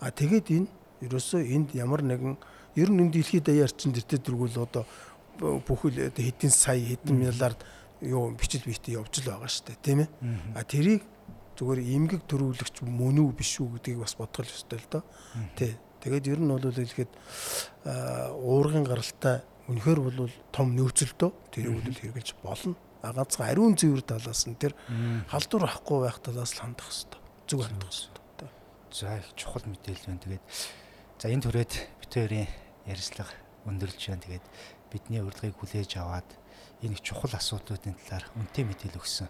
А 0.00 0.10
тэгээд 0.10 0.46
энэ 0.50 0.68
ерөөсөө 1.04 1.40
энд 1.52 1.74
ямар 1.74 2.02
нэгэн 2.02 2.36
ер 2.76 2.88
нь 2.90 3.00
энэ 3.02 3.12
дэлхийд 3.12 3.44
даяар 3.44 3.70
чинь 3.70 3.92
тэртээ 3.92 4.20
дөрвөл 4.24 4.64
одоо 4.64 4.84
бүхэл 5.38 6.10
хэдэн 6.16 6.50
сая 6.50 6.80
хэдэн 6.80 7.16
миллиард 7.16 7.60
юу 8.00 8.32
бичил 8.32 8.64
биетэ 8.64 8.96
явж 8.96 9.20
л 9.20 9.28
байгаа 9.28 9.50
шүү 9.50 9.66
дээ 9.68 9.78
тийм 9.84 9.98
ээ. 10.04 10.08
А 10.56 10.62
тэрийг 10.64 11.02
зүгээр 11.54 11.80
эмгэг 11.84 12.22
төрүүлэгч 12.26 12.82
мөн 12.82 13.20
үү 13.22 13.30
биш 13.36 13.60
үү 13.60 13.78
гэдгийг 13.78 13.98
бас 14.02 14.14
бодгол 14.18 14.48
ёстой 14.48 14.78
л 14.80 14.88
доо. 14.90 15.02
Тий. 15.54 15.76
Тэгээд 16.04 16.28
ер 16.28 16.40
нь 16.44 16.52
бол 16.52 16.60
хэлэхэд 16.60 17.12
уургын 18.36 18.84
гаралтай 18.84 19.40
үнэхээр 19.72 20.00
бол 20.04 20.28
том 20.52 20.76
нөөцөлдөө 20.76 21.30
тэрийг 21.48 21.80
бол 21.80 21.96
хэрэгжилж 21.96 22.36
болно. 22.44 22.76
А 23.00 23.12
ганцхан 23.16 23.48
ариун 23.48 23.76
цэвэр 23.76 24.04
талаас 24.04 24.44
нь 24.44 24.56
тэр 24.60 24.76
халдвар 25.32 25.64
авахгүй 25.64 25.98
байх 26.04 26.20
талаас 26.20 26.52
л 26.56 26.60
хандах 26.60 26.88
хэрэгтэй. 26.92 27.20
Зүг 27.48 27.60
хандах 27.64 27.88
хэрэгтэй. 27.88 28.50
За 28.92 29.16
их 29.16 29.28
чухал 29.32 29.64
мэдээлэл 29.64 30.08
байна. 30.08 30.24
Тэгээд 30.24 30.44
за 31.20 31.26
энэ 31.32 31.44
түрээд 31.48 31.72
битээрийн 32.04 32.48
ярилцлага 32.84 33.32
өндөрлж 33.64 34.02
байна. 34.04 34.24
Тэгээд 34.28 34.46
бидний 34.92 35.20
урилгыг 35.24 35.56
хүлээж 35.56 35.90
аваад 36.00 36.28
энэ 36.84 37.00
чухал 37.00 37.32
асуудлуудын 37.32 37.96
талаар 37.96 38.24
үнэтэй 38.36 38.64
мэдээлэл 38.68 39.00
өгсөн 39.00 39.28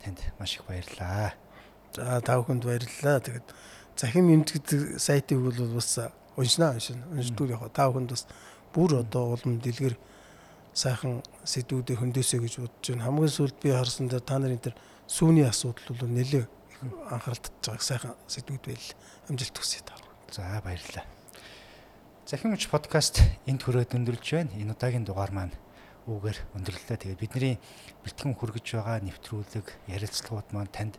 танд 0.00 0.20
маш 0.40 0.56
их 0.56 0.64
баярлалаа. 0.64 1.36
За 1.92 2.20
та 2.20 2.40
бүхэнд 2.40 2.64
баярлалаа. 2.64 3.20
Тэгээд 3.20 3.46
захин 3.98 4.30
нэмжигдэх 4.30 5.02
сайтыг 5.02 5.42
бол 5.42 5.74
бас 5.74 5.98
уншнаа 6.38 6.78
уншина. 6.78 7.02
Уншдгүй 7.10 7.50
яг 7.50 7.66
та 7.74 7.90
бүхэнд 7.90 8.14
бас 8.14 8.24
бүр 8.70 9.02
одоо 9.02 9.34
улам 9.34 9.58
дэлгэр 9.58 9.98
сайхан 10.70 11.22
сэдвүүдийг 11.42 11.98
хөндөсөө 11.98 12.38
гэж 12.46 12.54
бодож 12.62 12.86
байна. 12.94 13.04
Хамгийн 13.10 13.34
сүүлд 13.34 13.56
би 13.58 13.74
харсан 13.74 14.06
дээр 14.06 14.22
та 14.22 14.38
нарын 14.38 14.62
тэр 14.62 14.78
сүүний 15.10 15.42
асуудал 15.42 15.98
бол 15.98 16.14
нэлээ 16.14 16.46
анхаарал 17.10 17.42
татж 17.42 17.66
байгаа 17.66 17.82
сайхан 17.82 18.14
сэдвүүд 18.30 18.64
байл. 18.70 18.88
Амжилт 19.26 19.58
хүсье 19.58 19.82
та. 19.82 19.98
За 20.30 20.62
баярлалаа. 20.62 21.02
Захин 22.22 22.54
уч 22.54 22.70
подкаст 22.70 23.18
энд 23.50 23.66
хүрээд 23.66 23.98
өндөрлж 23.98 24.26
байна. 24.30 24.54
Энэ 24.54 24.78
удаагийн 24.78 25.02
дугаар 25.02 25.34
маань 25.34 25.54
үүгээр 26.06 26.38
өндөрлөлөө. 26.54 26.98
Тэгээд 27.02 27.18
бидний 27.18 27.56
бэлтгэн 28.06 28.38
хүргэж 28.38 28.66
байгаа 28.78 29.02
нэвтрүүлэг, 29.02 29.66
ярилцлагууд 29.90 30.48
маань 30.54 30.70
танд 30.70 30.94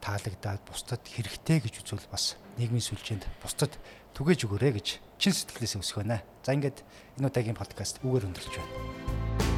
таалагдаад 0.00 0.62
бусдад 0.68 1.02
хэрэгтэй 1.04 1.64
гэж 1.64 1.84
үзвэл 1.84 2.08
бас 2.12 2.36
нийгмийн 2.56 2.84
сүлжээнд 2.84 3.24
бусдад 3.40 3.76
түгээж 4.16 4.48
өгөөрэй 4.48 4.72
гэж 4.76 4.86
чин 5.20 5.32
сэтгэлээсээ 5.32 5.80
өсөх 5.80 6.00
байна. 6.04 6.24
За 6.44 6.52
ингээд 6.56 6.84
энэ 7.20 7.28
удаагийн 7.28 7.58
подкаст 7.58 8.00
үүгээр 8.04 8.26
өндөрлж 8.32 8.54
байна. 8.56 9.55